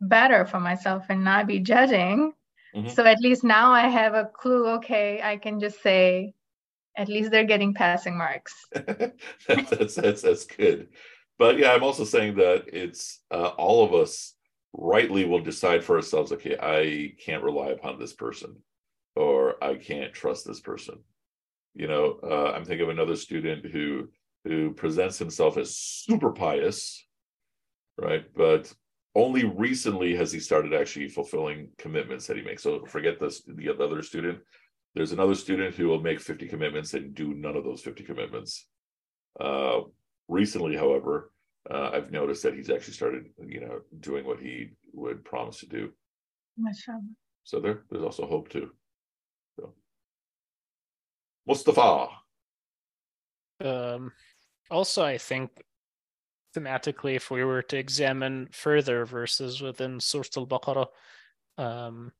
better 0.00 0.44
for 0.44 0.58
myself 0.58 1.04
and 1.08 1.24
not 1.24 1.46
be 1.46 1.60
judging. 1.60 2.32
Mhm. 2.74 2.90
so 2.90 3.04
at 3.04 3.20
least 3.20 3.42
now 3.42 3.72
i 3.72 3.88
have 3.88 4.14
a 4.14 4.26
clue 4.26 4.68
okay 4.78 5.20
i 5.22 5.36
can 5.36 5.58
just 5.58 5.82
say 5.82 6.32
at 6.96 7.08
least 7.08 7.30
they're 7.30 7.44
getting 7.44 7.74
passing 7.74 8.16
marks. 8.16 8.54
That's 8.72 9.94
that's 9.94 10.22
that's 10.22 10.44
good. 10.44 10.88
But 11.38 11.58
yeah, 11.58 11.72
I'm 11.72 11.82
also 11.82 12.04
saying 12.04 12.34
that 12.36 12.66
it's 12.72 13.20
uh, 13.30 13.48
all 13.56 13.84
of 13.84 13.94
us 13.94 14.34
rightly 14.72 15.24
will 15.24 15.40
decide 15.40 15.84
for 15.84 15.96
ourselves. 15.96 16.32
Okay, 16.32 16.56
I 16.60 17.14
can't 17.24 17.42
rely 17.42 17.68
upon 17.68 17.98
this 17.98 18.12
person, 18.12 18.56
or 19.16 19.62
I 19.62 19.74
can't 19.74 20.12
trust 20.12 20.46
this 20.46 20.60
person. 20.60 20.98
You 21.74 21.88
know, 21.88 22.18
uh, 22.22 22.52
I'm 22.52 22.64
thinking 22.64 22.84
of 22.84 22.90
another 22.90 23.16
student 23.16 23.66
who 23.66 24.08
who 24.44 24.72
presents 24.72 25.18
himself 25.18 25.56
as 25.58 25.76
super 25.76 26.30
pious, 26.30 27.06
right? 27.98 28.24
But 28.34 28.72
only 29.14 29.44
recently 29.44 30.14
has 30.16 30.32
he 30.32 30.40
started 30.40 30.72
actually 30.72 31.08
fulfilling 31.08 31.68
commitments 31.78 32.26
that 32.26 32.36
he 32.36 32.42
makes. 32.42 32.62
So 32.62 32.84
forget 32.86 33.18
this 33.20 33.42
the 33.46 33.68
other 33.70 34.02
student. 34.02 34.38
There's 34.94 35.12
another 35.12 35.34
student 35.34 35.74
who 35.74 35.86
will 35.88 36.00
make 36.00 36.20
50 36.20 36.48
commitments 36.48 36.94
and 36.94 37.14
do 37.14 37.34
none 37.34 37.56
of 37.56 37.64
those 37.64 37.82
50 37.82 38.02
commitments. 38.04 38.66
Uh, 39.38 39.80
recently, 40.26 40.76
however, 40.76 41.32
uh, 41.68 41.90
I've 41.92 42.10
noticed 42.10 42.42
that 42.44 42.54
he's 42.54 42.70
actually 42.70 42.94
started, 42.94 43.26
you 43.44 43.60
know, 43.60 43.80
doing 44.00 44.24
what 44.24 44.40
he 44.40 44.70
would 44.92 45.24
promise 45.24 45.60
to 45.60 45.66
do. 45.66 45.90
Mashallah. 46.56 47.02
So 47.44 47.60
there, 47.60 47.82
there's 47.90 48.04
also 48.04 48.26
hope 48.26 48.48
too. 48.48 48.70
So, 49.58 49.74
Mustafa. 51.46 52.08
Um, 53.62 54.12
also, 54.70 55.04
I 55.04 55.18
think 55.18 55.50
thematically, 56.56 57.16
if 57.16 57.30
we 57.30 57.44
were 57.44 57.62
to 57.62 57.76
examine 57.76 58.48
further 58.52 59.04
verses 59.04 59.60
within 59.60 60.00
Surah 60.00 60.24
Al 60.36 60.46
Baqarah, 60.46 60.86
um, 61.58 62.12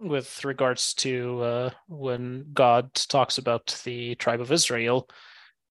with 0.00 0.44
regards 0.44 0.94
to 0.94 1.40
uh, 1.42 1.70
when 1.88 2.46
God 2.52 2.94
talks 2.94 3.38
about 3.38 3.80
the 3.84 4.14
tribe 4.16 4.40
of 4.40 4.52
Israel, 4.52 5.08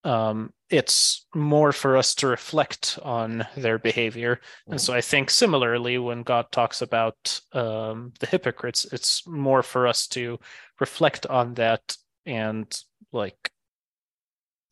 um, 0.04 0.52
it's 0.70 1.26
more 1.34 1.72
for 1.72 1.96
us 1.96 2.14
to 2.16 2.26
reflect 2.26 2.98
on 3.02 3.46
their 3.56 3.78
behavior. 3.78 4.40
And 4.68 4.80
so 4.80 4.92
I 4.92 5.00
think 5.00 5.30
similarly, 5.30 5.98
when 5.98 6.22
God 6.22 6.52
talks 6.52 6.82
about 6.82 7.40
um, 7.52 8.12
the 8.20 8.26
hypocrites, 8.26 8.86
it's 8.92 9.26
more 9.26 9.62
for 9.62 9.86
us 9.86 10.06
to 10.08 10.38
reflect 10.78 11.26
on 11.26 11.54
that 11.54 11.96
and 12.26 12.66
like 13.12 13.50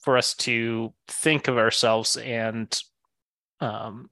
for 0.00 0.16
us 0.16 0.34
to 0.34 0.92
think 1.08 1.48
of 1.48 1.58
ourselves 1.58 2.16
and 2.16 2.80
um, 3.60 4.10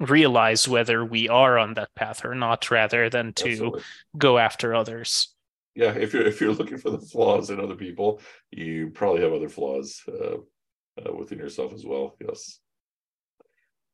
realize 0.00 0.68
whether 0.68 1.04
we 1.04 1.28
are 1.28 1.56
on 1.58 1.74
that 1.74 1.94
path 1.94 2.24
or 2.24 2.34
not, 2.34 2.70
rather 2.70 3.08
than 3.08 3.32
to 3.32 3.50
Absolutely. 3.50 3.82
go 4.18 4.38
after 4.38 4.74
others. 4.74 5.34
Yeah, 5.76 5.92
if 5.92 6.14
you're 6.14 6.26
if 6.26 6.40
you're 6.40 6.54
looking 6.54 6.78
for 6.78 6.90
the 6.90 6.98
flaws 6.98 7.50
in 7.50 7.60
other 7.60 7.74
people, 7.76 8.20
you 8.50 8.90
probably 8.94 9.20
have 9.22 9.34
other 9.34 9.50
flaws 9.50 10.02
uh, 10.08 10.38
uh, 10.98 11.12
within 11.14 11.38
yourself 11.38 11.74
as 11.74 11.84
well. 11.84 12.16
Yes. 12.18 12.58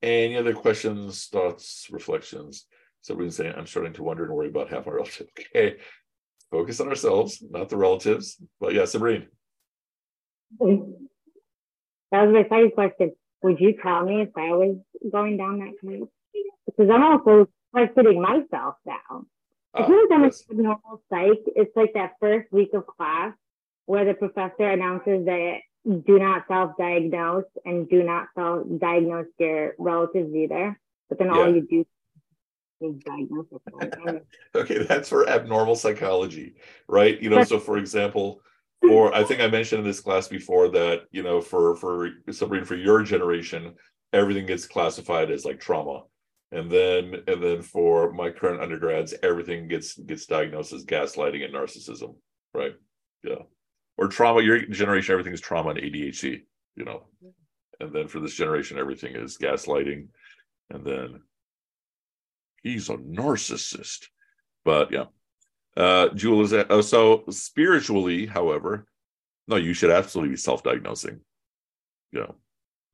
Any 0.00 0.36
other 0.36 0.54
questions, 0.54 1.26
thoughts, 1.26 1.88
reflections? 1.90 2.66
Somebody's 3.00 3.36
saying, 3.36 3.54
I'm 3.56 3.66
starting 3.66 3.92
to 3.94 4.04
wonder 4.04 4.24
and 4.24 4.32
worry 4.32 4.48
about 4.48 4.70
half 4.70 4.86
my 4.86 4.92
relatives. 5.00 5.28
Okay. 5.38 5.76
Focus 6.52 6.80
on 6.80 6.88
ourselves, 6.88 7.42
not 7.50 7.68
the 7.68 7.76
relatives. 7.76 8.40
But 8.60 8.74
yeah, 8.74 8.82
Sabrine. 8.82 9.26
That 10.60 12.26
was 12.26 12.32
my 12.32 12.42
second 12.44 12.72
question. 12.74 13.12
Would 13.42 13.58
you 13.58 13.74
tell 13.82 14.04
me 14.04 14.22
if 14.22 14.28
I 14.36 14.50
was 14.50 14.76
going 15.10 15.36
down 15.36 15.58
that 15.58 15.72
path? 15.82 16.08
Because 16.66 16.90
I'm 16.90 17.02
also 17.02 17.48
putting 17.94 18.20
myself 18.20 18.76
down. 18.86 19.26
I 19.74 19.86
feel 19.86 19.96
like 20.10 20.22
yes. 20.24 20.44
abnormal 20.50 21.02
psych. 21.08 21.40
It's 21.56 21.74
like 21.76 21.94
that 21.94 22.12
first 22.20 22.52
week 22.52 22.70
of 22.74 22.86
class 22.86 23.32
where 23.86 24.04
the 24.04 24.14
professor 24.14 24.70
announces 24.70 25.24
that 25.26 25.58
do 25.84 26.18
not 26.18 26.44
self-diagnose 26.46 27.44
and 27.64 27.88
do 27.88 28.02
not 28.02 28.28
self-diagnose 28.36 29.26
your 29.38 29.74
relatives 29.78 30.34
either. 30.34 30.78
But 31.08 31.18
then 31.18 31.30
all 31.30 31.52
you 31.52 31.66
do 31.68 31.84
is 32.80 32.94
diagnose. 33.04 33.46
Okay, 34.54 34.82
that's 34.84 35.08
for 35.08 35.28
abnormal 35.28 35.76
psychology, 35.76 36.54
right? 36.88 37.20
You 37.20 37.30
know, 37.30 37.42
so 37.44 37.58
for 37.58 37.78
example, 37.78 38.40
or 38.82 39.14
I 39.14 39.24
think 39.24 39.40
I 39.40 39.46
mentioned 39.46 39.80
in 39.80 39.86
this 39.86 40.00
class 40.00 40.28
before 40.28 40.68
that, 40.70 41.02
you 41.10 41.22
know, 41.22 41.40
for 41.40 41.76
for 41.76 42.10
Sabrina, 42.30 42.64
for 42.64 42.76
your 42.76 43.02
generation, 43.02 43.74
everything 44.12 44.46
gets 44.46 44.66
classified 44.66 45.30
as 45.30 45.44
like 45.44 45.60
trauma. 45.60 46.02
And 46.52 46.70
then 46.70 47.22
and 47.26 47.42
then 47.42 47.62
for 47.62 48.12
my 48.12 48.30
current 48.30 48.60
undergrads, 48.60 49.14
everything 49.22 49.68
gets 49.68 49.96
gets 49.96 50.26
diagnosed 50.26 50.72
as 50.72 50.84
gaslighting 50.84 51.44
and 51.44 51.54
narcissism, 51.54 52.16
right? 52.54 52.74
Yeah. 53.24 53.42
Or 53.96 54.08
trauma, 54.08 54.42
your 54.42 54.66
generation, 54.66 55.12
everything 55.12 55.32
is 55.32 55.40
trauma 55.40 55.70
and 55.70 55.78
ADHD, 55.78 56.42
you 56.76 56.84
know. 56.84 57.04
And 57.80 57.92
then 57.92 58.06
for 58.06 58.20
this 58.20 58.34
generation, 58.34 58.78
everything 58.78 59.16
is 59.16 59.38
gaslighting. 59.38 60.08
And 60.70 60.84
then 60.84 61.20
he's 62.62 62.88
a 62.90 62.96
narcissist. 62.96 64.06
But 64.64 64.92
yeah. 64.92 65.06
Uh 65.74 66.08
Jewel 66.10 66.42
is 66.42 66.50
that 66.50 66.66
oh, 66.68 66.82
so 66.82 67.24
spiritually, 67.30 68.26
however, 68.26 68.86
no, 69.48 69.56
you 69.56 69.72
should 69.72 69.90
absolutely 69.90 70.34
be 70.34 70.36
self-diagnosing. 70.36 71.20
yeah 72.12 72.32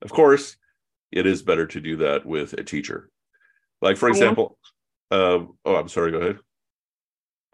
of 0.03 0.11
course, 0.11 0.57
it 1.11 1.27
is 1.27 1.43
better 1.43 1.67
to 1.67 1.81
do 1.81 1.97
that 1.97 2.25
with 2.25 2.53
a 2.53 2.63
teacher. 2.63 3.11
Like 3.81 3.97
for 3.97 4.09
I 4.09 4.11
example, 4.11 4.59
um, 5.11 5.57
oh, 5.65 5.77
I'm 5.77 5.89
sorry, 5.89 6.11
go 6.11 6.19
ahead. 6.19 6.39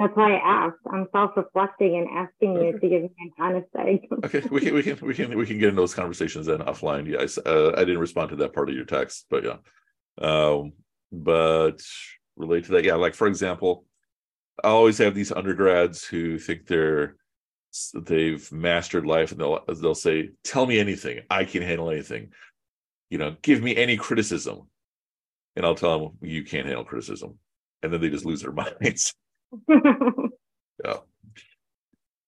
That's 0.00 0.16
why 0.16 0.34
I 0.34 0.66
asked. 0.66 0.80
I'm 0.92 1.06
self-reflecting 1.12 1.96
and 1.96 2.08
asking 2.08 2.54
you 2.54 2.72
to 2.72 2.78
give 2.80 3.02
me 3.02 3.10
an 3.20 3.32
honest 3.38 3.72
diagnosis. 3.72 4.24
Okay, 4.24 4.42
we 4.50 4.60
can 4.60 4.74
we 4.74 4.82
can 4.82 4.98
we 5.06 5.14
can 5.14 5.38
we 5.38 5.46
can 5.46 5.58
get 5.58 5.68
in 5.68 5.76
those 5.76 5.94
conversations 5.94 6.46
then 6.46 6.58
offline. 6.58 7.06
Yes, 7.06 7.38
uh, 7.38 7.72
I 7.76 7.80
didn't 7.80 8.00
respond 8.00 8.30
to 8.30 8.36
that 8.36 8.52
part 8.52 8.68
of 8.68 8.74
your 8.74 8.86
text, 8.86 9.26
but 9.30 9.44
yeah. 9.44 9.56
Um, 10.20 10.72
but 11.12 11.80
relate 12.36 12.64
to 12.64 12.72
that, 12.72 12.84
yeah. 12.84 12.96
Like 12.96 13.14
for 13.14 13.28
example, 13.28 13.84
I 14.62 14.68
always 14.68 14.98
have 14.98 15.14
these 15.14 15.30
undergrads 15.30 16.04
who 16.04 16.38
think 16.40 16.66
they're 16.66 17.16
they've 17.94 18.50
mastered 18.52 19.06
life, 19.06 19.30
and 19.30 19.40
they'll 19.40 19.64
they'll 19.80 19.94
say, 19.94 20.30
"Tell 20.42 20.66
me 20.66 20.80
anything. 20.80 21.20
I 21.30 21.44
can 21.44 21.62
handle 21.62 21.90
anything. 21.90 22.32
You 23.10 23.18
know, 23.18 23.36
give 23.42 23.62
me 23.62 23.76
any 23.76 23.96
criticism," 23.96 24.68
and 25.56 25.64
I'll 25.64 25.74
tell 25.74 25.98
them, 25.98 26.18
"You 26.22 26.44
can't 26.44 26.66
handle 26.66 26.84
criticism," 26.84 27.38
and 27.82 27.92
then 27.92 28.00
they 28.00 28.10
just 28.10 28.24
lose 28.26 28.42
their 28.42 28.52
minds. 28.80 29.14
Yeah. 30.84 30.96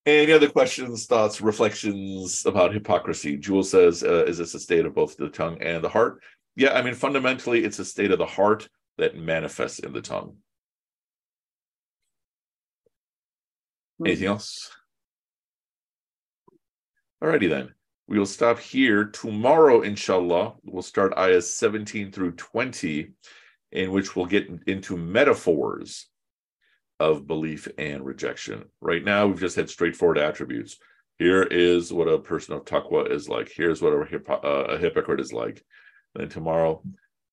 Any 0.06 0.32
other 0.32 0.48
questions, 0.48 1.06
thoughts, 1.06 1.40
reflections 1.40 2.46
about 2.46 2.72
hypocrisy? 2.72 3.36
Jewel 3.36 3.64
says, 3.64 4.04
uh, 4.04 4.24
is 4.24 4.38
this 4.38 4.54
a 4.54 4.60
state 4.60 4.86
of 4.86 4.94
both 4.94 5.16
the 5.16 5.28
tongue 5.28 5.60
and 5.60 5.82
the 5.82 5.88
heart? 5.88 6.22
Yeah, 6.54 6.74
I 6.74 6.82
mean, 6.82 6.94
fundamentally, 6.94 7.64
it's 7.64 7.80
a 7.80 7.84
state 7.84 8.12
of 8.12 8.18
the 8.18 8.26
heart 8.26 8.68
that 8.98 9.16
manifests 9.16 9.80
in 9.80 9.92
the 9.92 10.00
tongue. 10.00 10.36
Anything 14.04 14.28
else? 14.28 14.70
Alrighty 17.22 17.48
then. 17.48 17.74
We 18.08 18.18
will 18.18 18.26
stop 18.26 18.58
here. 18.58 19.04
Tomorrow, 19.04 19.82
inshallah, 19.82 20.54
we'll 20.64 20.82
start 20.82 21.14
ayahs 21.16 21.52
17 21.54 22.12
through 22.12 22.32
20, 22.32 23.10
in 23.72 23.90
which 23.90 24.14
we'll 24.14 24.26
get 24.26 24.48
into 24.66 24.96
metaphors 24.96 26.06
of 27.00 27.26
belief 27.26 27.66
and 27.78 28.04
rejection. 28.04 28.64
Right 28.80 29.04
now, 29.04 29.26
we've 29.26 29.40
just 29.40 29.56
had 29.56 29.68
straightforward 29.68 30.18
attributes. 30.18 30.78
Here 31.18 31.42
is 31.42 31.92
what 31.92 32.08
a 32.08 32.18
person 32.18 32.54
of 32.54 32.64
taqwa 32.64 33.10
is 33.10 33.28
like. 33.28 33.50
Here's 33.54 33.82
what 33.82 33.92
a, 33.92 34.32
uh, 34.32 34.74
a 34.74 34.78
hypocrite 34.78 35.20
is 35.20 35.32
like. 35.32 35.64
Then 36.14 36.28
tomorrow, 36.28 36.82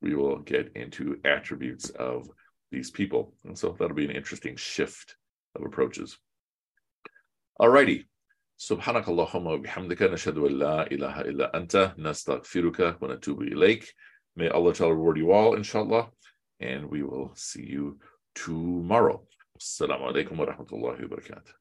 we 0.01 0.15
will 0.15 0.39
get 0.39 0.71
into 0.75 1.19
attributes 1.23 1.89
of 1.89 2.27
these 2.71 2.89
people. 2.89 3.33
And 3.45 3.57
so 3.57 3.75
that'll 3.77 3.95
be 3.95 4.05
an 4.05 4.11
interesting 4.11 4.55
shift 4.55 5.15
of 5.55 5.63
approaches. 5.63 6.17
Alrighty. 7.59 8.05
سبحانك 8.56 9.08
اللهم 9.08 9.46
وبحمدك 9.46 10.02
نشهد 10.02 10.38
أن 10.38 10.52
لا 10.58 10.86
إله 10.90 11.20
إلا 11.20 11.56
أنت 11.56 11.94
نستغفرك 11.98 12.98
ونتوب 13.02 13.42
إليك 13.42 13.94
May 14.38 14.48
Allah 14.48 14.72
Ta'ala 14.72 14.94
reward 14.94 15.18
you 15.18 15.32
all, 15.32 15.54
inshallah. 15.56 16.10
And 16.60 16.88
we 16.88 17.02
will 17.02 17.32
see 17.34 17.66
you 17.66 17.98
tomorrow. 18.36 19.26
Assalamu 19.58 20.12
alaikum 20.12 20.36
wa 20.36 20.46
rahmatullahi 20.46 21.10
wa 21.10 21.16
barakatuh. 21.16 21.52